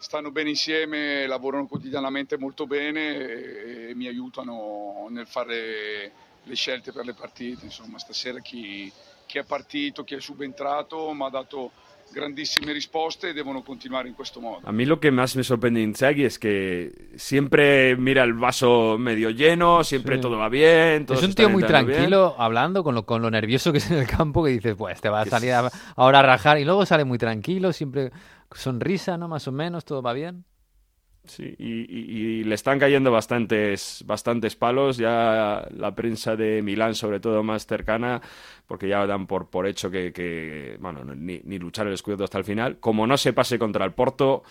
Stanno 0.00 0.30
bene 0.30 0.50
insieme, 0.50 1.26
lavorano 1.26 1.66
quotidianamente 1.66 2.38
molto 2.38 2.68
bene 2.68 3.88
e 3.90 3.94
mi 3.96 4.06
aiutano 4.06 5.08
nel 5.10 5.26
fare 5.26 6.12
le 6.48 6.56
scelte 6.56 6.92
per 6.92 7.04
le 7.04 7.14
partite. 7.14 7.64
Insomma, 7.64 7.98
stasera 7.98 8.40
chi, 8.40 8.90
chi 9.26 9.38
è 9.38 9.44
partito, 9.44 10.04
chi 10.04 10.14
è 10.14 10.20
subentrato 10.20 11.12
mi 11.12 11.24
ha 11.24 11.28
dato 11.28 11.70
grandísimas 12.12 12.74
respuestas 12.74 13.30
y 13.30 13.34
deben 13.34 13.60
continuar 13.62 14.06
en 14.06 14.16
este 14.18 14.40
modo. 14.40 14.60
A 14.64 14.72
mí 14.72 14.84
lo 14.84 15.00
que 15.00 15.10
más 15.10 15.36
me 15.36 15.44
sorprende 15.44 15.80
de 15.80 15.84
Inzaghi 15.84 16.24
es 16.24 16.38
que 16.38 17.10
siempre 17.16 17.96
mira 17.96 18.22
el 18.24 18.34
vaso 18.34 18.96
medio 18.98 19.30
lleno, 19.30 19.84
siempre 19.84 20.18
todo 20.18 20.38
va 20.38 20.48
bien. 20.48 21.06
es 21.08 21.22
un 21.22 21.34
tío 21.34 21.50
muy 21.50 21.62
tranquilo 21.62 22.34
hablando 22.38 22.82
con 22.82 22.94
lo, 22.94 23.04
con 23.04 23.22
lo 23.22 23.30
nervioso 23.30 23.72
que 23.72 23.78
es 23.78 23.90
en 23.90 23.98
el 23.98 24.06
campo 24.06 24.42
que 24.44 24.50
dices, 24.50 24.74
pues 24.76 25.00
te 25.00 25.08
va 25.08 25.22
a 25.22 25.26
salir 25.26 25.52
ahora 25.96 26.20
a 26.20 26.22
rajar 26.22 26.58
y 26.58 26.64
luego 26.64 26.86
sale 26.86 27.04
muy 27.04 27.18
tranquilo, 27.18 27.72
siempre 27.72 28.10
sonrisa, 28.52 29.16
¿no? 29.18 29.28
Más 29.28 29.46
o 29.48 29.52
menos, 29.52 29.84
todo 29.84 30.02
va 30.02 30.12
bien. 30.12 30.44
Sí, 31.28 31.54
y, 31.58 32.44
le 32.44 32.54
están 32.54 32.78
cayendo 32.78 33.10
bastantes, 33.10 34.02
bastantes 34.06 34.56
palos. 34.56 34.96
Ya 34.96 35.66
la 35.70 35.94
prensa 35.94 36.36
de 36.36 36.62
Milán, 36.62 36.94
sobre 36.94 37.20
todo 37.20 37.42
más 37.42 37.66
cercana, 37.66 38.20
porque 38.66 38.88
ya 38.88 39.06
dan 39.06 39.26
por, 39.26 39.48
por 39.48 39.66
hecho 39.66 39.90
que, 39.90 40.76
bueno, 40.80 41.04
ni, 41.04 41.40
ni, 41.44 41.58
luchar 41.58 41.86
el 41.86 41.92
escudo 41.94 42.24
hasta 42.24 42.38
el 42.38 42.44
final. 42.44 42.78
Como 42.78 43.06
no 43.06 43.16
se 43.16 43.32
pase 43.32 43.58
contra 43.58 43.84
el 43.84 43.92
Porto. 43.92 44.42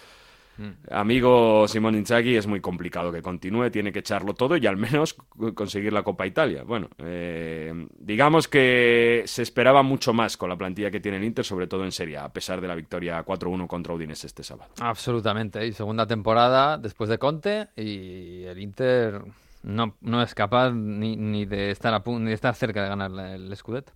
Amigo 0.92 1.68
Simón 1.68 1.96
Inzaghi, 1.96 2.36
es 2.36 2.48
muy 2.48 2.62
complicado 2.62 3.12
que 3.12 3.22
continúe, 3.22 3.70
tiene 3.70 3.92
que 3.92 4.00
echarlo 4.00 4.34
todo 4.34 4.58
y 4.58 4.66
al 4.66 4.78
menos 4.78 5.16
conseguir 5.56 5.94
la 5.94 6.04
Copa 6.04 6.26
Italia. 6.26 6.64
Bueno, 6.64 6.90
eh, 6.98 7.88
digamos 7.98 8.48
que 8.48 9.24
se 9.26 9.44
esperaba 9.44 9.84
mucho 9.84 10.14
más 10.14 10.38
con 10.38 10.50
la 10.50 10.58
plantilla 10.58 10.92
que 10.92 11.00
tiene 11.00 11.18
el 11.18 11.24
Inter, 11.24 11.46
sobre 11.46 11.68
todo 11.68 11.84
en 11.84 11.92
Serie 11.92 12.18
a 12.18 12.30
pesar 12.30 12.62
de 12.62 12.68
la 12.68 12.76
victoria 12.76 13.24
4-1 13.24 13.68
contra 13.68 13.94
Udinese 13.94 14.28
este 14.28 14.44
sábado. 14.44 14.72
Absolutamente, 14.80 15.66
y 15.66 15.74
segunda 15.74 16.08
temporada 16.08 16.78
después 16.78 17.10
de 17.10 17.18
Conte 17.18 17.68
y 17.76 18.44
el 18.44 18.60
Inter 18.60 19.22
no, 19.68 19.98
no 20.00 20.22
es 20.22 20.34
capaz 20.34 20.72
ni, 20.72 21.18
ni, 21.18 21.46
de 21.46 21.72
estar 21.72 21.94
a 21.94 22.02
ni 22.06 22.28
de 22.28 22.34
estar 22.34 22.56
cerca 22.56 22.84
de 22.84 22.90
ganar 22.90 23.12
el 23.12 23.56
Scudetto. 23.56 23.92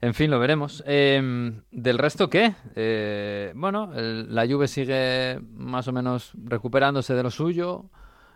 En 0.00 0.12
fin, 0.12 0.30
lo 0.30 0.38
veremos. 0.38 0.84
Em, 0.86 1.62
¿Del 1.70 1.98
resto 1.98 2.28
qué? 2.28 2.54
Eh, 2.74 3.52
bueno, 3.56 3.90
la 3.94 4.46
Juve 4.46 4.68
sigue 4.68 5.40
más 5.54 5.88
o 5.88 5.92
menos 5.92 6.32
recuperándose 6.34 7.14
de 7.14 7.22
lo 7.22 7.30
suyo. 7.30 7.90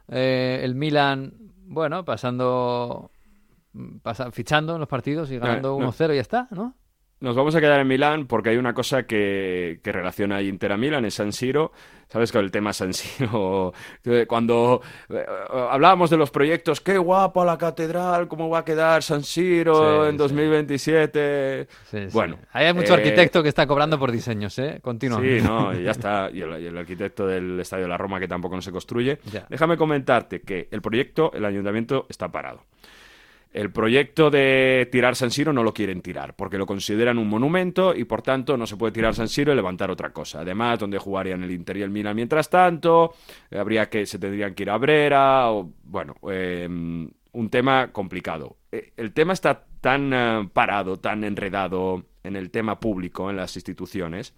Eh, 0.09 0.61
el 0.63 0.75
Milan, 0.75 1.35
bueno, 1.67 2.05
pasando, 2.05 3.11
fichando 4.33 4.75
en 4.75 4.81
los 4.81 4.89
partidos 4.89 5.31
y 5.31 5.39
ganando 5.39 5.77
1-0 5.77 6.13
y 6.13 6.17
ya 6.17 6.23
está, 6.23 6.49
¿no? 6.51 6.75
Nos 7.21 7.37
vamos 7.37 7.55
a 7.55 7.61
quedar 7.61 7.81
en 7.81 7.87
Milán 7.87 8.27
porque 8.27 8.49
hay 8.49 8.57
una 8.57 8.73
cosa 8.73 9.03
que, 9.03 9.81
que 9.83 9.93
relaciona 9.93 10.41
Inter 10.41 10.73
a 10.73 10.77
Milán, 10.79 11.05
es 11.05 11.15
San 11.15 11.33
Siro. 11.33 11.71
¿Sabes 12.09 12.33
con 12.33 12.43
el 12.43 12.51
tema 12.51 12.73
San 12.73 12.93
Siro? 12.93 13.73
Cuando 14.27 14.81
eh, 15.09 15.25
hablábamos 15.71 16.11
de 16.11 16.17
los 16.17 16.31
proyectos, 16.31 16.81
qué 16.81 16.99
guapa 16.99 17.45
la 17.45 17.57
catedral, 17.57 18.27
cómo 18.27 18.49
va 18.49 18.61
a 18.61 18.65
quedar 18.65 19.03
San 19.03 19.23
Siro 19.23 20.09
en 20.09 20.17
2027. 20.17 21.69
bueno, 22.13 22.39
hay 22.53 22.73
mucho 22.75 22.95
eh, 22.95 22.97
arquitecto 22.97 23.43
que 23.43 23.49
está 23.51 23.67
cobrando 23.67 23.97
por 23.97 24.11
diseños, 24.11 24.59
¿eh? 24.59 24.81
Continuamente. 24.83 25.41
Sí, 25.41 25.47
no, 25.47 25.73
y 25.79 25.85
ya 25.85 25.93
está. 25.93 26.31
Y 26.33 26.41
el, 26.41 26.77
arquitecto 26.77 27.27
del 27.27 27.61
Estadio 27.61 27.85
de 27.85 27.91
la 27.91 27.99
Roma 27.99 28.19
que 28.19 28.27
tampoco 28.27 28.57
no 28.57 28.63
se 28.63 28.73
construye. 28.73 29.19
Déjame 29.49 29.77
comentarte 29.77 30.41
que 30.41 30.69
el 30.73 30.83
proyecto, 30.83 31.31
el 31.33 31.45
ayuntamiento, 31.45 32.07
está 32.09 32.33
parado. 32.33 32.65
El 33.53 33.73
proyecto 33.73 34.31
de 34.31 34.89
tirar 34.93 35.17
San 35.17 35.33
Siro 35.33 35.53
no 35.53 35.65
lo 35.65 35.75
quieren 35.75 36.03
tirar, 36.03 36.37
porque 36.37 36.57
lo 36.57 36.67
consideran 36.67 37.19
un 37.19 37.29
monumento 37.29 37.95
y 37.97 38.05
por 38.05 38.23
tanto 38.23 38.57
no 38.57 38.65
se 38.65 38.77
puede 38.77 38.93
tirar 38.93 39.15
San 39.15 39.29
Siro 39.29 39.53
y 39.53 39.57
levantar 39.57 39.91
otra 39.91 40.13
cosa. 40.13 40.41
Además, 40.41 40.79
donde 40.79 40.99
jugarían 40.99 41.43
el 41.43 41.51
Inter 41.51 41.79
y 41.79 41.83
el 41.83 41.91
Milan 41.91 42.15
mientras 42.15 42.49
tanto, 42.49 43.15
habría 43.51 43.91
que, 43.91 44.07
se 44.07 44.21
tendrían 44.21 44.55
que 44.55 44.63
ir 44.63 44.71
a 44.71 44.79
Brera, 44.79 45.51
o 45.51 45.73
bueno, 45.83 46.15
em, 46.31 47.11
un 47.33 47.51
tema 47.51 47.91
complicado. 47.91 48.57
Eh, 48.71 48.93
el 48.97 49.13
tema 49.13 49.33
está 49.33 49.65
tan 49.81 50.13
eh, 50.13 50.49
parado, 50.53 50.99
tan 50.99 51.25
enredado 51.25 52.07
en 52.23 52.37
el 52.37 52.51
tema 52.53 52.79
público, 52.79 53.31
en 53.31 53.37
las 53.37 53.57
instituciones, 53.57 54.33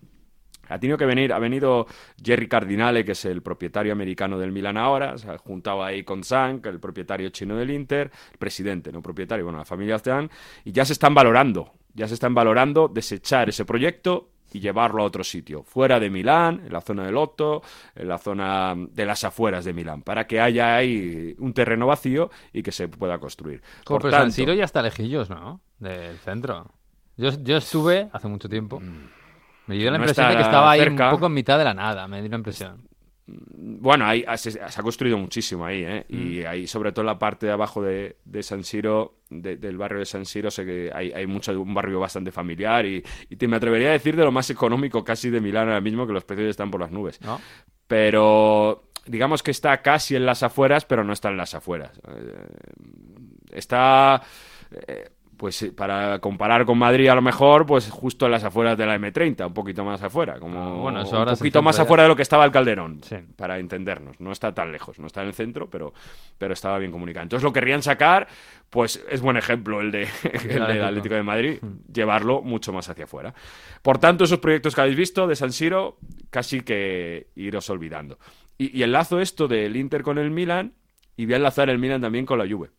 ha 0.68 0.78
tenido 0.78 0.96
que 0.96 1.06
venir, 1.06 1.32
ha 1.32 1.38
venido 1.38 1.86
Jerry 2.22 2.48
Cardinale, 2.48 3.04
que 3.04 3.12
es 3.12 3.24
el 3.24 3.42
propietario 3.42 3.92
americano 3.92 4.38
del 4.38 4.52
Milan 4.52 4.76
ahora, 4.76 5.18
se 5.18 5.30
ha 5.30 5.38
juntado 5.38 5.82
ahí 5.82 6.02
con 6.02 6.24
Zhang, 6.24 6.60
el 6.64 6.80
propietario 6.80 7.28
chino 7.30 7.56
del 7.56 7.70
Inter, 7.70 8.10
el 8.32 8.38
presidente, 8.38 8.92
no 8.92 9.02
propietario, 9.02 9.44
bueno, 9.44 9.58
la 9.58 9.64
familia 9.64 9.98
Zhang, 9.98 10.30
y 10.64 10.72
ya 10.72 10.84
se 10.84 10.92
están 10.92 11.14
valorando, 11.14 11.72
ya 11.94 12.08
se 12.08 12.14
están 12.14 12.34
valorando 12.34 12.88
desechar 12.88 13.48
ese 13.48 13.64
proyecto 13.64 14.30
y 14.54 14.60
llevarlo 14.60 15.02
a 15.02 15.06
otro 15.06 15.24
sitio, 15.24 15.62
fuera 15.62 15.98
de 15.98 16.10
Milán, 16.10 16.62
en 16.66 16.72
la 16.72 16.80
zona 16.80 17.04
del 17.04 17.16
Otto, 17.16 17.62
en 17.94 18.08
la 18.08 18.18
zona 18.18 18.74
de 18.76 19.06
las 19.06 19.24
afueras 19.24 19.64
de 19.64 19.72
Milán, 19.72 20.02
para 20.02 20.26
que 20.26 20.40
haya 20.40 20.76
ahí 20.76 21.34
un 21.38 21.54
terreno 21.54 21.86
vacío 21.86 22.30
y 22.52 22.62
que 22.62 22.72
se 22.72 22.88
pueda 22.88 23.18
construir. 23.18 23.62
Por 23.84 24.10
San 24.10 24.30
Siro 24.30 24.52
ya 24.52 24.64
está 24.64 24.82
lejillos, 24.82 25.30
¿no? 25.30 25.60
Del 25.78 26.18
centro. 26.18 26.70
Yo, 27.16 27.30
yo 27.42 27.56
estuve 27.56 28.08
hace 28.12 28.28
mucho 28.28 28.48
tiempo. 28.48 28.80
Mm. 28.80 29.21
Me 29.66 29.76
dio 29.76 29.90
la 29.90 29.96
impresión 29.96 30.28
de 30.28 30.36
que 30.36 30.42
estaba 30.42 30.70
ahí 30.72 30.80
un 30.80 30.96
poco 30.96 31.26
en 31.26 31.34
mitad 31.34 31.58
de 31.58 31.64
la 31.64 31.74
nada, 31.74 32.08
me 32.08 32.20
dio 32.20 32.30
la 32.30 32.36
impresión. 32.36 32.88
Bueno, 33.24 34.04
ahí, 34.04 34.24
se, 34.36 34.60
ha 34.60 34.82
construido 34.82 35.16
muchísimo 35.16 35.64
ahí, 35.64 35.84
¿eh? 35.84 36.04
Y 36.08 36.40
mm. 36.40 36.46
ahí, 36.48 36.66
sobre 36.66 36.90
todo 36.90 37.02
en 37.02 37.06
la 37.06 37.18
parte 37.18 37.46
de 37.46 37.52
abajo 37.52 37.80
de, 37.80 38.16
San 38.42 38.64
Siro, 38.64 39.20
del 39.30 39.76
barrio 39.78 40.00
de 40.00 40.06
San 40.06 40.26
Siro, 40.26 40.50
sé 40.50 40.64
que 40.64 40.90
hay, 40.92 41.12
hay 41.12 41.26
mucho, 41.26 41.52
un 41.60 41.72
barrio 41.72 42.00
bastante 42.00 42.32
familiar 42.32 42.84
y, 42.84 43.02
te, 43.36 43.46
me 43.46 43.56
atrevería 43.56 43.88
a 43.88 43.92
decir 43.92 44.16
de 44.16 44.24
lo 44.24 44.32
más 44.32 44.50
económico 44.50 45.04
casi 45.04 45.30
de 45.30 45.40
Milán 45.40 45.68
ahora 45.68 45.80
mismo, 45.80 46.06
que 46.06 46.12
los 46.12 46.24
precios 46.24 46.50
están 46.50 46.70
por 46.70 46.80
las 46.80 46.90
nubes. 46.90 47.20
Pero 47.86 48.90
digamos 49.06 49.42
que 49.42 49.52
está 49.52 49.80
casi 49.82 50.16
en 50.16 50.26
las 50.26 50.42
afueras, 50.42 50.84
pero 50.84 51.04
no 51.04 51.12
está 51.12 51.28
en 51.28 51.36
las 51.36 51.54
afueras. 51.54 51.98
Eh, 52.08 52.46
está... 53.52 54.22
Eh, 54.86 55.10
pues 55.42 55.60
eh, 55.60 55.72
para 55.72 56.20
comparar 56.20 56.64
con 56.64 56.78
Madrid 56.78 57.08
a 57.08 57.16
lo 57.16 57.20
mejor, 57.20 57.66
pues 57.66 57.90
justo 57.90 58.26
en 58.26 58.30
las 58.30 58.44
afueras 58.44 58.78
de 58.78 58.86
la 58.86 58.96
M30, 58.96 59.44
un 59.44 59.52
poquito 59.52 59.84
más 59.84 60.00
afuera, 60.00 60.38
como 60.38 60.62
Ah, 60.62 60.70
bueno, 60.80 61.02
eso 61.02 61.10
un 61.10 61.16
ahora 61.16 61.32
el 61.32 61.36
poquito 61.38 61.62
más 61.62 61.80
afuera 61.80 62.04
de 62.04 62.08
lo 62.10 62.14
que 62.14 62.22
estaba 62.22 62.44
el 62.44 62.52
Calderón, 62.52 63.00
Sí. 63.02 63.16
para 63.34 63.58
entendernos. 63.58 64.20
No 64.20 64.30
está 64.30 64.54
tan 64.54 64.70
lejos, 64.70 65.00
no 65.00 65.08
está 65.08 65.22
en 65.22 65.26
el 65.26 65.34
centro, 65.34 65.68
pero, 65.68 65.94
pero 66.38 66.52
estaba 66.54 66.78
bien 66.78 66.92
comunicado. 66.92 67.24
Entonces 67.24 67.42
lo 67.42 67.52
querrían 67.52 67.82
sacar, 67.82 68.28
pues 68.70 69.04
es 69.10 69.20
buen 69.20 69.36
ejemplo 69.36 69.80
el, 69.80 69.90
de, 69.90 70.02
el 70.32 70.48
del 70.48 70.62
Atlético. 70.62 70.84
Atlético 70.86 71.14
de 71.16 71.22
Madrid, 71.24 71.58
llevarlo 71.92 72.40
mucho 72.42 72.72
más 72.72 72.88
hacia 72.88 73.06
afuera. 73.06 73.34
Por 73.82 73.98
tanto, 73.98 74.22
esos 74.22 74.38
proyectos 74.38 74.76
que 74.76 74.80
habéis 74.82 74.96
visto 74.96 75.26
de 75.26 75.34
San 75.34 75.50
Siro, 75.50 75.98
casi 76.30 76.60
que 76.60 77.26
iros 77.34 77.68
olvidando. 77.68 78.16
Y, 78.58 78.78
y 78.78 78.84
enlazo 78.84 79.18
esto 79.18 79.48
del 79.48 79.74
Inter 79.74 80.02
con 80.04 80.18
el 80.18 80.30
Milan, 80.30 80.74
y 81.16 81.24
voy 81.24 81.34
a 81.34 81.38
enlazar 81.38 81.68
el 81.68 81.80
Milan 81.80 82.00
también 82.00 82.26
con 82.26 82.38
la 82.38 82.46
Juve. 82.48 82.70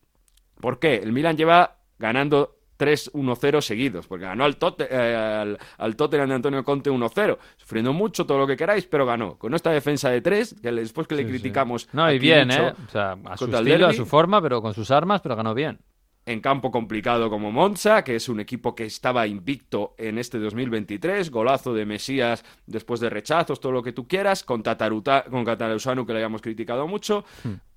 ¿Por 0.62 0.80
qué? 0.80 0.96
El 0.96 1.12
Milan 1.12 1.36
lleva 1.36 1.80
ganando 2.00 2.58
3-1-0 2.80 3.62
seguidos, 3.62 4.08
porque 4.08 4.26
ganó 4.26 4.44
al, 4.44 4.58
Totte- 4.58 4.88
eh, 4.90 5.16
al, 5.16 5.58
al 5.78 5.96
Tottenham 5.96 6.30
de 6.30 6.36
Antonio 6.36 6.64
Conte 6.64 6.90
1-0, 6.92 7.38
sufriendo 7.58 7.94
mucho, 7.94 8.26
todo 8.26 8.40
lo 8.40 8.48
que 8.48 8.58
queráis, 8.58 8.86
pero 8.88 9.06
ganó. 9.06 9.38
Con 9.38 9.54
esta 9.54 9.72
defensa 9.72 10.10
de 10.10 10.22
3, 10.22 10.56
que 10.62 10.72
le- 10.72 10.82
después 10.82 11.08
que 11.08 11.16
le 11.16 11.22
Sí, 11.22 11.28
sí. 11.28 11.32
criticamos... 11.34 11.88
No, 11.94 12.12
y 12.12 12.20
bien, 12.20 12.48
mucho 12.48 12.68
¿eh? 12.70 12.74
O 12.88 12.92
sea, 12.92 13.12
a 13.26 13.38
su 13.38 13.46
a 13.56 13.94
su 13.94 14.06
forma, 14.06 14.42
pero 14.42 14.62
con 14.62 14.74
sus 14.74 14.90
armas, 14.92 15.22
pero 15.22 15.36
ganó 15.36 15.54
bien. 15.54 15.80
en 16.26 16.40
campo 16.40 16.72
complicado 16.72 17.30
como 17.30 17.52
Monza, 17.52 18.02
que 18.04 18.16
es 18.16 18.28
un 18.30 18.40
equipo 18.40 18.74
que 18.76 18.86
estaba 18.86 19.28
invicto 19.28 19.94
en 19.98 20.18
este 20.18 20.40
2023, 20.40 21.30
golazo 21.30 21.74
de 21.74 21.86
Mesías 21.86 22.46
después 22.66 23.00
de 23.02 23.10
rechazos, 23.10 23.60
todo 23.60 23.74
lo 23.74 23.84
que 23.84 23.92
tú 23.92 24.08
quieras, 24.08 24.44
con, 24.44 24.64
Tataruta, 24.64 25.26
con 25.30 25.44
Cataruzano, 25.44 26.06
que 26.06 26.14
le 26.14 26.20
habíamos 26.20 26.42
criticado 26.42 26.88
mucho, 26.88 27.26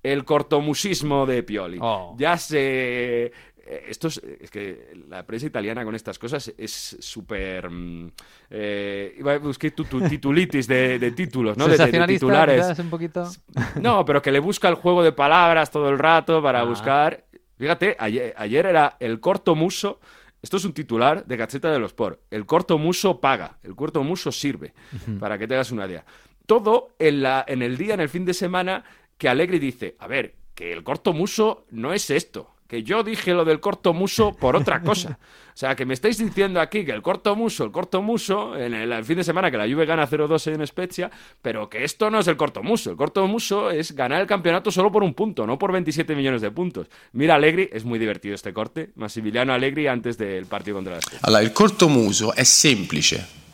el 0.01 0.23
cortomusismo 0.25 1.25
de 1.25 1.43
Pioli. 1.43 1.77
Oh. 1.81 2.15
Ya 2.17 2.37
se... 2.37 3.31
Esto 3.87 4.07
es, 4.07 4.17
es 4.39 4.49
que 4.49 4.93
la 5.09 5.25
prensa 5.25 5.45
italiana 5.47 5.83
con 5.83 5.93
estas 5.95 6.17
cosas 6.17 6.53
es 6.57 6.97
súper... 6.99 7.69
mm, 7.69 8.11
eh, 8.49 9.15
iba 9.19 9.33
a 9.33 9.37
buscar 9.39 9.71
tu, 9.71 9.83
tu 9.85 10.01
titulitis 10.07 10.67
de, 10.67 10.99
de 10.99 11.11
títulos, 11.11 11.57
¿no? 11.57 11.67
De- 11.67 11.77
titulares. 12.07 12.61
quizás, 12.61 12.79
un 12.79 12.89
poquito. 12.89 13.29
No, 13.81 14.05
pero 14.05 14.21
que 14.21 14.31
le 14.31 14.39
busca 14.39 14.69
el 14.69 14.75
juego 14.75 15.03
de 15.03 15.11
palabras 15.11 15.71
todo 15.71 15.89
el 15.89 15.99
rato 15.99 16.41
para 16.41 16.61
Ah. 16.61 16.63
buscar. 16.63 17.25
Fíjate, 17.57 17.95
ayer, 17.99 18.33
ayer 18.37 18.65
era 18.65 18.97
el 18.99 19.19
corto 19.19 19.55
muso. 19.55 19.99
Esto 20.41 20.57
es 20.57 20.65
un 20.65 20.73
titular 20.73 21.25
de 21.25 21.35
Gaceta 21.35 21.71
de 21.71 21.79
los 21.79 21.91
Sport. 21.91 22.19
El 22.29 22.45
corto 22.45 22.77
muso 22.77 23.19
paga, 23.19 23.57
el 23.63 23.75
corto 23.75 24.03
muso 24.03 24.31
sirve, 24.31 24.73
para 25.19 25.37
que 25.37 25.47
tengas 25.47 25.71
una 25.71 25.87
idea. 25.87 26.05
Todo 26.45 26.89
en, 26.99 27.21
la, 27.23 27.43
en 27.47 27.61
el 27.63 27.75
día, 27.75 27.95
en 27.95 27.99
el 28.01 28.07
fin 28.09 28.23
de 28.23 28.33
semana, 28.35 28.83
que 29.17 29.27
Alegri 29.27 29.57
dice, 29.59 29.95
a 29.99 30.07
ver, 30.07 30.35
que 30.53 30.71
el 30.71 30.83
corto 30.83 31.11
muso 31.11 31.65
no 31.71 31.91
es 31.91 32.09
esto, 32.11 32.51
que 32.67 32.83
yo 32.83 33.03
dije 33.03 33.33
lo 33.33 33.45
del 33.45 33.59
corto 33.59 33.93
muso 33.93 34.33
por 34.33 34.55
otra 34.55 34.81
cosa. 34.81 35.17
O 35.57 35.59
sea, 35.59 35.75
que 35.75 35.85
me 35.85 35.95
estáis 35.95 36.19
diciendo 36.19 36.61
aquí 36.61 36.85
que 36.85 36.91
el 36.91 37.01
corto 37.01 37.35
muso, 37.35 37.63
el 37.63 37.71
corto 37.71 38.01
muso, 38.03 38.55
en 38.55 38.75
el, 38.75 39.03
fin 39.03 39.17
de 39.17 39.23
semana 39.23 39.49
que 39.49 39.57
la 39.57 39.67
Juve 39.67 39.87
gana 39.87 40.07
0-2 40.07 40.53
en 40.53 40.67
Spezia, 40.67 41.09
pero 41.41 41.67
que 41.67 41.83
esto 41.83 42.11
no 42.11 42.19
es 42.19 42.27
el 42.27 42.37
corto 42.37 42.61
muso. 42.61 42.91
El 42.91 42.95
corto 42.95 43.25
muso 43.25 43.71
es 43.71 43.95
ganar 43.95 44.21
el 44.21 44.27
campeonato 44.27 44.69
solo 44.69 44.91
por 44.91 45.01
un 45.01 45.15
punto, 45.15 45.47
no 45.47 45.57
por 45.57 45.71
27 45.71 46.15
millones 46.15 46.41
de 46.41 46.51
puntos. 46.51 46.87
Mira 47.13 47.33
Allegri, 47.33 47.69
es 47.73 47.85
muy 47.85 47.97
divertido 47.97 48.35
este 48.35 48.53
corte. 48.53 48.91
Massimiliano 48.95 49.51
Allegri 49.51 49.87
antes 49.87 50.17
del 50.19 50.45
partido 50.45 50.75
contra 50.77 50.93
la 50.93 51.01
Spezia. 51.01 51.21
Allora, 51.23 51.41
il 51.41 51.51
cortomuso 51.51 52.35
è 52.35 52.43
semplice. 52.43 53.46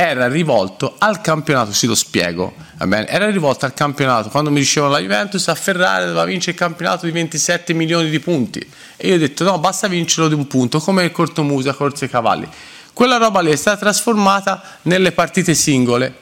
Era 0.00 0.28
rivolto 0.28 0.94
al 0.96 1.20
campionato, 1.20 1.72
sì 1.72 1.88
lo 1.88 1.96
spiego, 1.96 2.54
va 2.76 2.86
bene? 2.86 3.08
Era 3.08 3.28
rivolto 3.28 3.64
al 3.64 3.74
campionato, 3.74 4.28
quando 4.28 4.48
mi 4.48 4.60
dicevano 4.60 4.92
la 4.92 5.00
Juventus 5.00 5.48
a 5.48 5.56
Ferrari 5.56 6.04
doveva 6.04 6.24
vincere 6.24 6.52
il 6.52 6.56
campionato 6.56 7.04
di 7.04 7.10
27 7.10 7.72
milioni 7.72 8.08
di 8.08 8.20
punti. 8.20 8.64
E 8.96 9.08
io 9.08 9.16
ho 9.16 9.18
detto 9.18 9.42
no, 9.42 9.58
basta 9.58 9.88
vincerlo 9.88 10.28
di 10.28 10.34
un 10.34 10.46
punto, 10.46 10.78
come 10.78 11.02
il 11.02 11.10
cortomuso 11.10 11.68
a 11.70 11.74
Corse 11.74 12.04
ai 12.04 12.10
Cavalli. 12.12 12.48
Quella 12.92 13.16
roba 13.16 13.40
lì 13.40 13.50
è 13.50 13.56
stata 13.56 13.76
trasformata 13.76 14.62
nelle 14.82 15.10
partite 15.10 15.54
singole. 15.54 16.16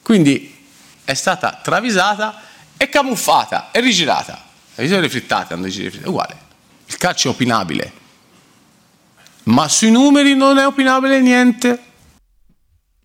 Quindi 0.00 0.56
è 1.04 1.12
stata 1.12 1.60
travisata 1.62 2.40
e 2.78 2.88
camuffata 2.88 3.70
e 3.72 3.80
rigirata. 3.80 4.42
Quando 4.74 4.90
dici 4.90 5.02
le 5.02 5.10
frittate? 5.10 5.54
È 5.54 6.06
uguale. 6.06 6.36
Il 6.86 6.96
calcio 6.96 7.28
è 7.28 7.32
opinabile. 7.32 7.92
Ma 9.42 9.68
sui 9.68 9.90
numeri 9.90 10.34
non 10.34 10.56
è 10.56 10.64
opinabile 10.64 11.20
niente. 11.20 11.82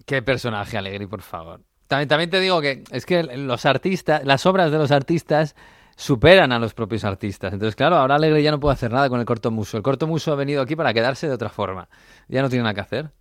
Qué 0.06 0.22
personaje, 0.22 0.78
Alegri, 0.78 1.08
por 1.08 1.22
favor. 1.22 1.62
También, 1.88 2.08
también 2.10 2.30
te 2.30 2.40
digo 2.40 2.60
que 2.62 2.84
es 2.92 3.06
que 3.06 3.24
los 3.24 3.66
artistas, 3.66 4.24
las 4.26 4.46
obras 4.46 4.72
de 4.72 4.78
los 4.78 4.92
artistas 4.92 5.56
superan 5.96 6.52
a 6.52 6.60
los 6.60 6.74
propios 6.74 7.04
artistas. 7.04 7.54
Entonces, 7.54 7.76
claro, 7.76 7.98
ahora 7.98 8.16
Alegri 8.16 8.42
ya 8.42 8.52
no 8.52 8.60
puede 8.60 8.74
hacer 8.74 8.92
nada 8.92 9.10
con 9.10 9.20
el 9.20 9.26
corto 9.26 9.52
muso. 9.52 9.78
El 9.78 9.84
corto 9.84 10.08
muso 10.08 10.32
ha 10.32 10.36
venido 10.36 10.62
aquí 10.62 10.76
para 10.76 10.94
quedarse 10.94 11.28
de 11.28 11.34
otra 11.34 11.50
forma. 11.50 11.88
Ya 12.28 12.42
no 12.42 12.50
tiene 12.50 12.64
nada 12.64 12.74
que 12.74 12.82
hacer. 12.82 13.12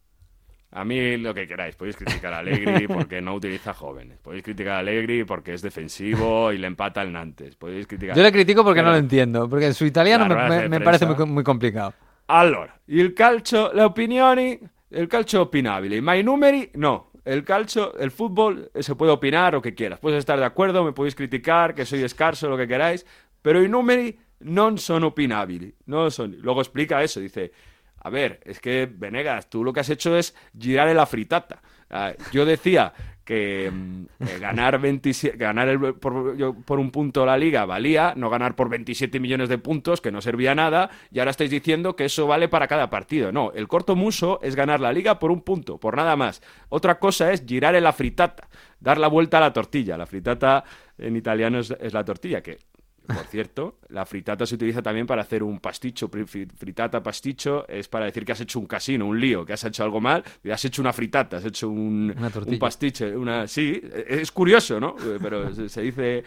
A 0.74 0.86
mí 0.86 1.18
lo 1.18 1.34
que 1.34 1.46
queráis, 1.46 1.76
podéis 1.76 1.96
criticar 1.96 2.32
a 2.32 2.38
Allegri 2.38 2.88
porque 2.88 3.20
no 3.20 3.34
utiliza 3.34 3.74
jóvenes, 3.74 4.18
podéis 4.20 4.42
criticar 4.42 4.76
a 4.76 4.78
Allegri 4.78 5.22
porque 5.24 5.52
es 5.52 5.60
defensivo 5.60 6.50
y 6.50 6.56
le 6.56 6.66
empata 6.66 7.02
el 7.02 7.12
Nantes, 7.12 7.56
podéis 7.56 7.86
criticar... 7.86 8.16
Yo 8.16 8.22
le 8.22 8.32
critico 8.32 8.64
porque 8.64 8.80
no 8.80 8.86
Pero- 8.86 8.92
lo 8.92 8.98
entiendo, 9.00 9.48
porque 9.50 9.66
en 9.66 9.74
su 9.74 9.84
italiano 9.84 10.26
me, 10.26 10.48
me- 10.48 10.68
me 10.70 10.80
parece 10.80 11.04
muy, 11.04 11.26
muy 11.26 11.44
complicado. 11.44 11.92
Allora, 12.28 12.80
il 12.86 13.12
calcio, 13.12 13.70
le 13.74 13.82
opinioni, 13.84 14.58
el 14.92 15.08
calcio 15.08 15.38
è 15.38 15.42
opinabile, 15.42 16.00
ma 16.00 16.14
i 16.14 16.22
no. 16.22 17.10
El 17.24 17.44
calcio, 17.44 17.94
el 17.98 18.10
fútbol, 18.10 18.70
eh, 18.74 18.82
se 18.82 18.96
puede 18.96 19.12
opinar 19.12 19.52
lo 19.52 19.62
que 19.62 19.74
quieras. 19.74 20.00
Puedes 20.00 20.18
estar 20.18 20.38
de 20.38 20.44
acuerdo, 20.44 20.82
me 20.82 20.92
podéis 20.92 21.14
criticar, 21.14 21.72
que 21.74 21.86
soy 21.86 22.02
escarso, 22.02 22.48
lo 22.48 22.56
que 22.56 22.66
queráis, 22.66 23.06
pero 23.40 23.62
i 23.62 23.68
numeri 23.68 24.18
non 24.40 24.78
sono 24.78 25.08
opinabili. 25.08 25.74
No 25.86 26.10
son. 26.10 26.36
Luego 26.40 26.60
explica 26.60 27.02
eso, 27.02 27.20
dice, 27.20 27.52
a 27.98 28.10
ver, 28.10 28.40
es 28.44 28.58
que 28.58 28.86
Venegas, 28.86 29.48
tú 29.48 29.62
lo 29.62 29.72
que 29.72 29.80
has 29.80 29.90
hecho 29.90 30.16
es 30.16 30.34
girar 30.58 30.94
la 30.94 31.06
fritata. 31.06 31.62
Ah, 31.92 32.12
yo 32.32 32.44
decía 32.46 32.92
que 33.24 33.70
mm, 33.72 34.40
ganar 34.40 34.80
27, 34.80 35.36
ganar 35.36 35.68
el- 35.68 35.94
por, 35.94 36.36
yo- 36.36 36.54
por 36.54 36.80
un 36.80 36.90
punto 36.90 37.24
la 37.24 37.36
liga 37.38 37.64
valía, 37.66 38.14
no 38.16 38.28
ganar 38.30 38.56
por 38.56 38.68
27 38.68 39.20
millones 39.20 39.48
de 39.48 39.58
puntos, 39.58 40.00
que 40.00 40.10
no 40.10 40.20
servía 40.20 40.56
nada, 40.56 40.90
y 41.12 41.20
ahora 41.20 41.30
estáis 41.30 41.50
diciendo 41.50 41.94
que 41.94 42.06
eso 42.06 42.26
vale 42.26 42.48
para 42.48 42.66
cada 42.66 42.90
partido. 42.90 43.30
No, 43.30 43.52
el 43.54 43.68
corto 43.68 43.94
muso 43.94 44.40
es 44.42 44.56
ganar 44.56 44.80
la 44.80 44.92
liga 44.92 45.20
por 45.20 45.30
un 45.30 45.42
punto, 45.42 45.78
por 45.78 45.96
nada 45.96 46.16
más. 46.16 46.42
Otra 46.68 46.98
cosa 46.98 47.30
es 47.32 47.44
girar 47.46 47.80
la 47.80 47.92
fritata, 47.92 48.48
dar 48.80 48.98
la 48.98 49.06
vuelta 49.06 49.38
a 49.38 49.42
la 49.42 49.52
tortilla. 49.52 49.96
La 49.96 50.06
fritata 50.06 50.64
en 50.98 51.14
italiano 51.14 51.60
es 51.60 51.92
la 51.92 52.04
tortilla, 52.04 52.42
que 52.42 52.58
por 53.06 53.26
cierto, 53.26 53.78
la 53.88 54.06
fritata 54.06 54.46
se 54.46 54.54
utiliza 54.54 54.82
también 54.82 55.06
para 55.06 55.22
hacer 55.22 55.42
un 55.42 55.58
pasticho. 55.60 56.08
Fritata, 56.08 57.02
pasticho, 57.02 57.66
es 57.68 57.88
para 57.88 58.06
decir 58.06 58.24
que 58.24 58.32
has 58.32 58.40
hecho 58.40 58.58
un 58.58 58.66
casino, 58.66 59.06
un 59.06 59.20
lío, 59.20 59.44
que 59.44 59.52
has 59.52 59.64
hecho 59.64 59.82
algo 59.84 60.00
mal, 60.00 60.24
y 60.42 60.50
has 60.50 60.64
hecho 60.64 60.82
una 60.82 60.92
fritata, 60.92 61.38
has 61.38 61.44
hecho 61.44 61.68
un, 61.68 62.14
Una 62.16 62.30
un 62.46 62.58
pastiche. 62.58 63.16
Una... 63.16 63.46
Sí, 63.46 63.80
es 64.06 64.30
curioso, 64.30 64.78
¿no? 64.78 64.96
Eh, 64.98 65.18
Pero 65.20 65.52
se 65.68 65.82
dice 65.82 66.24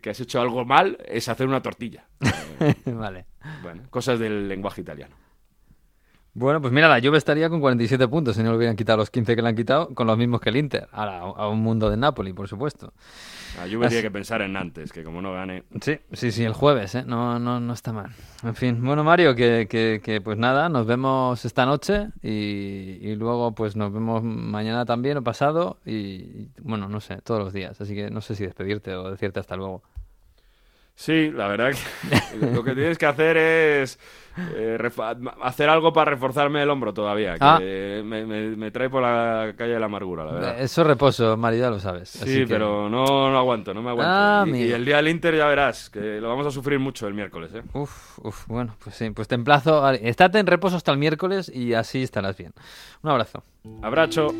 que 0.00 0.10
has 0.10 0.20
hecho 0.20 0.40
algo 0.40 0.64
mal, 0.64 0.98
es 1.06 1.28
hacer 1.28 1.46
una 1.46 1.60
tortilla. 1.60 2.06
vale. 2.86 3.26
Bueno, 3.62 3.82
cosas 3.90 4.18
del 4.18 4.48
lenguaje 4.48 4.80
italiano. 4.80 5.23
Bueno, 6.36 6.60
pues 6.60 6.72
mira, 6.72 6.88
la 6.88 7.00
Juve 7.00 7.16
estaría 7.16 7.48
con 7.48 7.60
47 7.60 8.08
puntos 8.08 8.34
si 8.34 8.42
no 8.42 8.50
le 8.50 8.56
hubieran 8.56 8.74
quitado 8.74 8.98
los 8.98 9.08
15 9.08 9.36
que 9.36 9.42
le 9.42 9.48
han 9.48 9.54
quitado, 9.54 9.94
con 9.94 10.08
los 10.08 10.18
mismos 10.18 10.40
que 10.40 10.48
el 10.50 10.56
Inter. 10.56 10.88
Ahora, 10.90 11.20
a 11.20 11.48
un 11.48 11.60
mundo 11.62 11.88
de 11.90 11.96
Napoli, 11.96 12.32
por 12.32 12.48
supuesto. 12.48 12.92
La 13.56 13.70
Juve 13.72 13.86
Así- 13.86 13.94
tiene 13.94 14.02
que 14.02 14.10
pensar 14.10 14.42
en 14.42 14.52
Nantes, 14.54 14.92
que 14.92 15.04
como 15.04 15.22
no 15.22 15.32
gane... 15.32 15.62
Sí, 15.80 15.96
sí, 16.12 16.32
sí, 16.32 16.42
el 16.42 16.52
jueves, 16.52 16.96
¿eh? 16.96 17.04
No, 17.06 17.38
no, 17.38 17.60
no 17.60 17.72
está 17.72 17.92
mal. 17.92 18.10
En 18.42 18.56
fin, 18.56 18.84
bueno, 18.84 19.04
Mario, 19.04 19.36
que, 19.36 19.68
que, 19.70 20.00
que, 20.02 20.20
pues 20.20 20.36
nada, 20.36 20.68
nos 20.68 20.86
vemos 20.86 21.44
esta 21.44 21.66
noche 21.66 22.08
y, 22.20 22.98
y 23.00 23.14
luego 23.14 23.54
pues 23.54 23.76
nos 23.76 23.92
vemos 23.92 24.24
mañana 24.24 24.84
también 24.84 25.18
o 25.18 25.22
pasado 25.22 25.78
y, 25.86 26.48
bueno, 26.60 26.88
no 26.88 27.00
sé, 27.00 27.18
todos 27.22 27.38
los 27.38 27.52
días. 27.52 27.80
Así 27.80 27.94
que 27.94 28.10
no 28.10 28.20
sé 28.20 28.34
si 28.34 28.44
despedirte 28.44 28.92
o 28.96 29.08
decirte 29.08 29.38
hasta 29.38 29.54
luego. 29.54 29.82
Sí, 30.96 31.30
la 31.32 31.48
verdad 31.48 31.72
que 31.72 32.36
lo 32.54 32.62
que 32.62 32.72
tienes 32.74 32.98
que 32.98 33.06
hacer 33.06 33.36
es 33.36 33.98
eh, 34.54 34.78
hacer 35.42 35.68
algo 35.68 35.92
para 35.92 36.12
reforzarme 36.12 36.62
el 36.62 36.70
hombro 36.70 36.94
todavía, 36.94 37.32
que 37.34 37.38
Ah. 37.40 37.58
me, 38.04 38.24
me- 38.24 38.56
me 38.56 38.70
trae 38.70 38.88
por 38.88 39.02
la 39.02 39.54
calle 39.56 39.72
de 39.74 39.80
la 39.80 39.86
amargura, 39.86 40.24
la 40.24 40.32
verdad. 40.32 40.60
Eso 40.60 40.82
es 40.82 40.86
reposo, 40.86 41.36
Mario, 41.36 41.60
ya 41.60 41.70
lo 41.70 41.80
sabes. 41.80 42.14
así 42.22 42.32
Sí, 42.32 42.38
que- 42.40 42.46
pero 42.46 42.88
no, 42.88 43.04
no 43.30 43.36
aguanto, 43.38 43.74
no 43.74 43.82
me 43.82 43.90
aguanto. 43.90 44.12
Ah, 44.12 44.44
y, 44.46 44.70
el 44.70 44.84
día 44.84 44.96
del 44.98 45.08
Inter 45.08 45.36
ya 45.36 45.46
verás, 45.46 45.90
que 45.90 46.20
lo 46.20 46.28
vamos 46.28 46.46
a 46.46 46.50
sufrir 46.52 46.78
mucho 46.78 47.08
el 47.08 47.14
miércoles, 47.14 47.50
¿eh? 47.54 47.62
Uf, 47.72 48.18
uf, 48.20 48.46
bueno, 48.46 48.76
pues 48.82 48.94
sí, 48.94 49.10
pues 49.10 49.26
te 49.26 49.34
emplazo. 49.34 49.84
a- 49.84 49.94
Estate 49.94 50.38
en 50.38 50.46
reposo 50.46 50.76
hasta 50.76 50.92
el 50.92 50.98
miércoles 50.98 51.50
y 51.52 51.74
así 51.74 52.02
estarás 52.04 52.36
bien. 52.36 52.52
Un 53.02 53.10
abrazo. 53.10 53.42
Abrazo. 53.82 54.32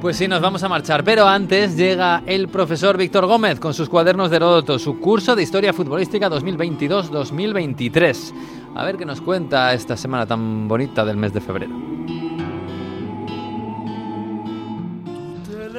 Pues 0.00 0.16
sí, 0.16 0.28
nos 0.28 0.40
vamos 0.40 0.62
a 0.62 0.68
marchar, 0.68 1.02
pero 1.02 1.26
antes 1.26 1.76
llega 1.76 2.22
el 2.24 2.48
profesor 2.48 2.96
Víctor 2.96 3.26
Gómez 3.26 3.58
con 3.58 3.74
sus 3.74 3.88
cuadernos 3.88 4.30
de 4.30 4.36
Heródoto, 4.36 4.78
su 4.78 5.00
curso 5.00 5.34
de 5.34 5.42
Historia 5.42 5.72
Futbolística 5.72 6.30
2022-2023. 6.30 8.32
A 8.76 8.84
ver 8.84 8.96
qué 8.96 9.04
nos 9.04 9.20
cuenta 9.20 9.74
esta 9.74 9.96
semana 9.96 10.24
tan 10.24 10.68
bonita 10.68 11.04
del 11.04 11.16
mes 11.16 11.32
de 11.32 11.40
febrero. 11.40 11.74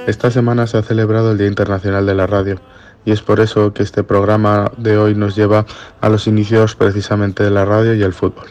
Esta 0.06 0.30
semana 0.32 0.68
se 0.68 0.78
ha 0.78 0.82
celebrado 0.82 1.32
el 1.32 1.38
Día 1.38 1.48
Internacional 1.48 2.06
de 2.06 2.16
la 2.16 2.28
Radio 2.28 2.60
y 3.06 3.12
es 3.12 3.22
por 3.22 3.40
eso 3.40 3.74
que 3.74 3.84
este 3.84 4.04
programa 4.04 4.70
de 4.76 4.98
hoy 4.98 5.16
nos 5.16 5.38
lleva 5.38 5.66
a 6.02 6.10
los 6.10 6.28
inicios 6.28 6.76
precisamente 6.76 7.42
de 7.42 7.52
la 7.52 7.64
radio 7.64 7.94
y 7.94 8.04
el 8.04 8.14
fútbol. 8.14 8.48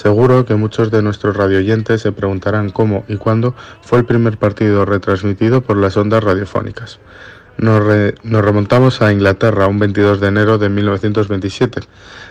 Seguro 0.00 0.46
que 0.46 0.54
muchos 0.54 0.90
de 0.90 1.02
nuestros 1.02 1.36
radioyentes 1.36 2.00
se 2.00 2.10
preguntarán 2.10 2.70
cómo 2.70 3.04
y 3.06 3.16
cuándo 3.16 3.54
fue 3.82 3.98
el 3.98 4.06
primer 4.06 4.38
partido 4.38 4.86
retransmitido 4.86 5.60
por 5.60 5.76
las 5.76 5.94
ondas 5.98 6.24
radiofónicas. 6.24 7.00
Nos, 7.58 7.82
remontamos 8.24 9.02
a 9.02 9.12
Inglaterra 9.12 9.66
un 9.66 9.78
22 9.78 10.18
de 10.18 10.28
enero 10.28 10.56
de 10.56 10.70
1927. 10.70 11.82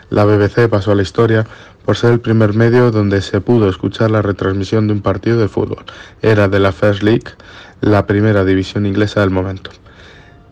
La 0.10 0.26
BBC 0.26 0.68
pasó 0.68 0.94
a 0.94 0.96
la 0.96 1.04
historia 1.04 1.46
por 1.86 1.96
ser 1.96 2.14
el 2.14 2.20
primer 2.20 2.56
medio 2.56 2.90
donde 2.90 3.22
se 3.22 3.40
pudo 3.40 3.70
escuchar 3.70 4.10
la 4.10 4.24
retransmisión 4.24 4.88
de 4.88 4.94
un 4.94 5.02
partido 5.02 5.38
de 5.38 5.48
fútbol. 5.48 5.86
Era 6.24 6.48
de 6.48 6.60
la 6.60 6.72
First 6.72 7.04
League, 7.04 7.36
la 7.82 8.08
primera 8.08 8.44
división 8.46 8.88
inglesa 8.88 9.20
del 9.20 9.30
momento. 9.30 9.70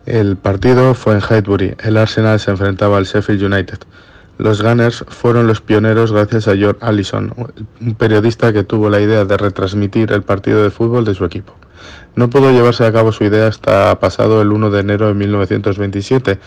El 0.06 0.36
partido 0.36 0.94
fue 0.94 1.14
en 1.14 1.20
Highbury. 1.20 1.74
El 1.82 1.96
Arsenal 1.96 2.38
se 2.38 2.52
enfrentaba 2.52 2.96
al 2.96 3.06
Sheffield 3.06 3.42
United. 3.42 3.78
Los 4.38 4.62
Gunners 4.62 5.04
fueron 5.08 5.48
los 5.48 5.60
pioneros 5.60 6.12
gracias 6.12 6.46
a 6.46 6.56
George 6.56 6.78
Allison, 6.80 7.34
un 7.80 7.94
periodista 7.96 8.52
que 8.52 8.62
tuvo 8.62 8.88
la 8.88 9.00
idea 9.00 9.24
de 9.24 9.36
retransmitir 9.36 10.12
el 10.12 10.22
partido 10.22 10.62
de 10.62 10.70
fútbol 10.70 11.04
de 11.04 11.16
su 11.16 11.24
equipo. 11.24 11.54
No 12.14 12.30
pudo 12.30 12.52
llevarse 12.52 12.86
a 12.86 12.92
cabo 12.92 13.10
su 13.10 13.24
idea 13.24 13.48
hasta 13.48 13.98
pasado 13.98 14.40
el 14.40 14.52
1 14.52 14.70
de 14.70 14.80
enero 14.80 15.08
de 15.08 15.14
1927, 15.14 16.38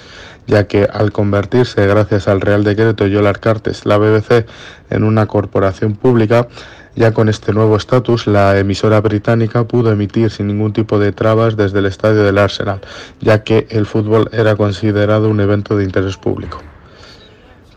ya 0.48 0.68
que 0.68 0.88
al 0.92 1.12
convertirse, 1.12 1.86
gracias 1.86 2.30
al 2.30 2.40
Real 2.40 2.64
Decreto 2.64 3.08
Yolar 3.08 3.42
Cartes, 3.42 3.86
la 3.86 3.98
BBC 3.98 4.46
en 4.90 5.04
una 5.04 5.28
corporación 5.28 5.96
pública, 5.96 6.48
ya 6.96 7.14
con 7.14 7.28
este 7.28 7.52
nuevo 7.52 7.76
estatus, 7.76 8.26
la 8.26 8.58
emisora 8.58 9.02
británica 9.02 9.66
pudo 9.66 9.92
emitir 9.92 10.30
sin 10.30 10.48
ningún 10.48 10.72
tipo 10.72 10.98
de 10.98 11.12
trabas 11.12 11.58
desde 11.58 11.80
el 11.80 11.88
estadio 11.88 12.24
del 12.24 12.38
Arsenal, 12.38 12.80
ya 13.20 13.44
que 13.44 13.68
el 13.70 13.86
fútbol 13.86 14.30
era 14.32 14.56
considerado 14.56 15.30
un 15.30 15.42
evento 15.42 15.76
de 15.76 15.84
interés 15.84 16.16
público. 16.16 16.62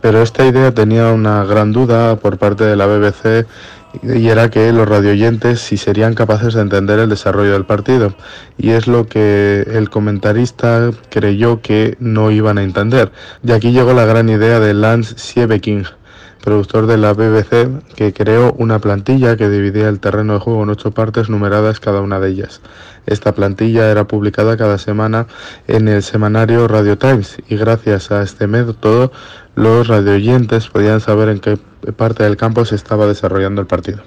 Pero 0.04 0.20
esta 0.20 0.44
idea 0.44 0.70
tenía 0.74 1.12
una 1.12 1.44
gran 1.44 1.72
duda 1.72 2.16
por 2.16 2.36
parte 2.36 2.62
de 2.62 2.76
la 2.76 2.84
BBC 2.84 3.46
y 4.02 4.28
era 4.28 4.50
que 4.50 4.70
los 4.70 4.86
radioyentes 4.86 5.60
si 5.60 5.78
serían 5.78 6.12
capaces 6.12 6.52
de 6.52 6.60
entender 6.60 6.98
el 6.98 7.08
desarrollo 7.08 7.52
del 7.52 7.64
partido. 7.64 8.14
Y 8.58 8.72
es 8.72 8.86
lo 8.86 9.06
que 9.06 9.62
el 9.66 9.88
comentarista 9.88 10.90
creyó 11.08 11.62
que 11.62 11.96
no 12.00 12.30
iban 12.30 12.58
a 12.58 12.64
entender. 12.64 13.12
Y 13.42 13.52
aquí 13.52 13.72
llegó 13.72 13.94
la 13.94 14.04
gran 14.04 14.28
idea 14.28 14.60
de 14.60 14.74
Lance 14.74 15.14
Siebeking, 15.16 15.86
productor 16.42 16.86
de 16.86 16.98
la 16.98 17.14
BBC, 17.14 17.94
que 17.96 18.12
creó 18.12 18.52
una 18.58 18.80
plantilla 18.80 19.38
que 19.38 19.48
dividía 19.48 19.88
el 19.88 20.00
terreno 20.00 20.34
de 20.34 20.40
juego 20.40 20.64
en 20.64 20.68
ocho 20.68 20.90
partes 20.90 21.30
numeradas 21.30 21.80
cada 21.80 22.02
una 22.02 22.20
de 22.20 22.28
ellas. 22.28 22.60
Esta 23.06 23.32
plantilla 23.32 23.90
era 23.90 24.06
publicada 24.06 24.58
cada 24.58 24.76
semana 24.76 25.26
en 25.66 25.88
el 25.88 26.02
semanario 26.02 26.68
Radio 26.68 26.98
Times 26.98 27.36
y 27.48 27.56
gracias 27.56 28.10
a 28.10 28.22
este 28.22 28.46
método 28.46 29.12
los 29.54 29.86
radioyentes 29.86 30.68
podían 30.68 31.00
saber 31.00 31.28
en 31.28 31.40
qué 31.40 31.58
parte 31.96 32.24
del 32.24 32.36
campo 32.36 32.64
se 32.64 32.74
estaba 32.74 33.06
desarrollando 33.06 33.60
el 33.60 33.66
partido. 33.66 34.02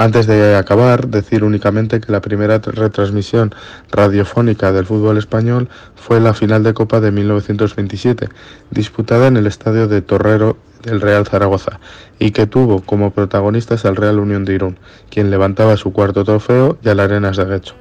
Antes 0.00 0.28
de 0.28 0.54
acabar, 0.54 1.08
decir 1.08 1.42
únicamente 1.42 2.00
que 2.00 2.12
la 2.12 2.20
primera 2.20 2.58
retransmisión 2.58 3.52
radiofónica 3.90 4.70
del 4.70 4.86
fútbol 4.86 5.18
español 5.18 5.68
fue 5.96 6.20
la 6.20 6.34
final 6.34 6.62
de 6.62 6.72
Copa 6.72 7.00
de 7.00 7.10
1927, 7.10 8.28
disputada 8.70 9.26
en 9.26 9.36
el 9.36 9.48
estadio 9.48 9.88
de 9.88 10.00
Torrero 10.00 10.56
del 10.84 11.00
Real 11.00 11.26
Zaragoza, 11.26 11.80
y 12.20 12.30
que 12.30 12.46
tuvo 12.46 12.80
como 12.82 13.10
protagonistas 13.10 13.84
al 13.84 13.96
Real 13.96 14.20
Unión 14.20 14.44
de 14.44 14.54
Irún, 14.54 14.78
quien 15.10 15.30
levantaba 15.30 15.76
su 15.76 15.92
cuarto 15.92 16.24
trofeo 16.24 16.78
y 16.80 16.88
al 16.88 17.00
Arenas 17.00 17.36
de 17.36 17.44
Guecho. 17.46 17.74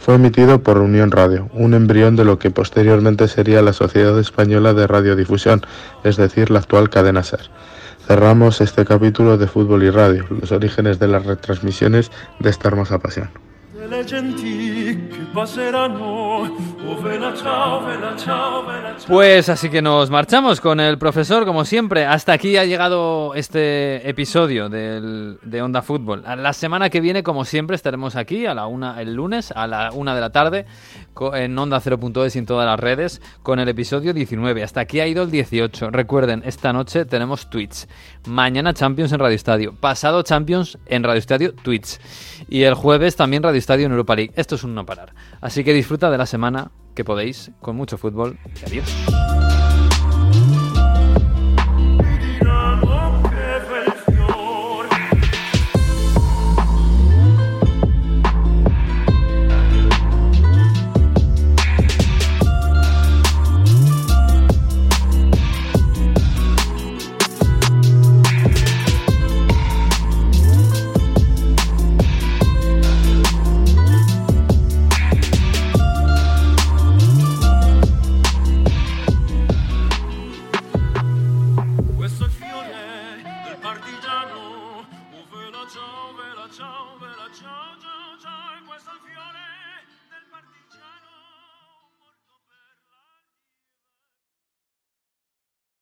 Fue 0.00 0.14
emitido 0.14 0.62
por 0.62 0.78
Unión 0.78 1.10
Radio, 1.10 1.50
un 1.52 1.74
embrión 1.74 2.16
de 2.16 2.24
lo 2.24 2.38
que 2.38 2.50
posteriormente 2.50 3.28
sería 3.28 3.60
la 3.60 3.74
Sociedad 3.74 4.18
Española 4.18 4.72
de 4.72 4.86
Radiodifusión, 4.86 5.60
es 6.04 6.16
decir, 6.16 6.50
la 6.50 6.60
actual 6.60 6.88
cadena 6.88 7.22
SER. 7.22 7.50
Cerramos 8.06 8.62
este 8.62 8.86
capítulo 8.86 9.36
de 9.36 9.46
Fútbol 9.46 9.82
y 9.82 9.90
Radio, 9.90 10.24
los 10.30 10.52
orígenes 10.52 10.98
de 10.98 11.08
las 11.08 11.26
retransmisiones 11.26 12.10
de 12.38 12.48
esta 12.48 12.68
hermosa 12.68 12.98
pasión. 12.98 13.28
Pues 19.06 19.48
así 19.48 19.70
que 19.70 19.80
nos 19.80 20.10
marchamos 20.10 20.60
con 20.60 20.80
el 20.80 20.98
profesor, 20.98 21.44
como 21.44 21.64
siempre. 21.64 22.04
Hasta 22.04 22.32
aquí 22.32 22.56
ha 22.56 22.64
llegado 22.64 23.34
este 23.34 24.08
episodio 24.08 24.68
de 24.68 25.62
Onda 25.62 25.82
Fútbol. 25.82 26.24
La 26.24 26.52
semana 26.52 26.90
que 26.90 27.00
viene, 27.00 27.22
como 27.22 27.44
siempre, 27.44 27.76
estaremos 27.76 28.16
aquí 28.16 28.46
a 28.46 28.54
la 28.54 28.66
una, 28.66 29.00
el 29.00 29.14
lunes 29.14 29.52
a 29.52 29.68
la 29.68 29.92
una 29.92 30.16
de 30.16 30.20
la 30.20 30.30
tarde 30.30 30.66
en 31.34 31.56
Onda 31.58 31.80
0.es 31.80 32.34
y 32.34 32.38
en 32.38 32.46
todas 32.46 32.66
las 32.66 32.80
redes 32.80 33.22
con 33.44 33.60
el 33.60 33.68
episodio 33.68 34.12
19. 34.12 34.64
Hasta 34.64 34.80
aquí 34.80 34.98
ha 34.98 35.06
ido 35.06 35.22
el 35.22 35.30
18. 35.30 35.90
Recuerden, 35.90 36.42
esta 36.44 36.72
noche 36.72 37.04
tenemos 37.04 37.48
Twitch. 37.50 37.86
Mañana 38.26 38.74
Champions 38.74 39.12
en 39.12 39.20
Radio 39.20 39.36
Estadio. 39.36 39.74
Pasado 39.74 40.22
Champions 40.22 40.78
en 40.86 41.04
Radio 41.04 41.18
Estadio 41.20 41.54
Twitch. 41.54 41.98
Y 42.48 42.62
el 42.62 42.74
jueves 42.74 43.14
también 43.14 43.42
Radio 43.44 43.58
Estadio 43.58 43.86
en 43.86 43.92
Europa 43.92 44.16
League. 44.16 44.32
Esto 44.34 44.56
es 44.56 44.64
un 44.64 44.74
no 44.74 44.84
parar. 44.84 45.14
Así 45.40 45.64
que 45.64 45.72
disfruta 45.72 46.10
de 46.10 46.18
la 46.18 46.26
semana 46.26 46.70
que 46.94 47.04
podéis 47.04 47.50
con 47.60 47.76
mucho 47.76 47.98
fútbol. 47.98 48.38
Adiós. 48.66 49.69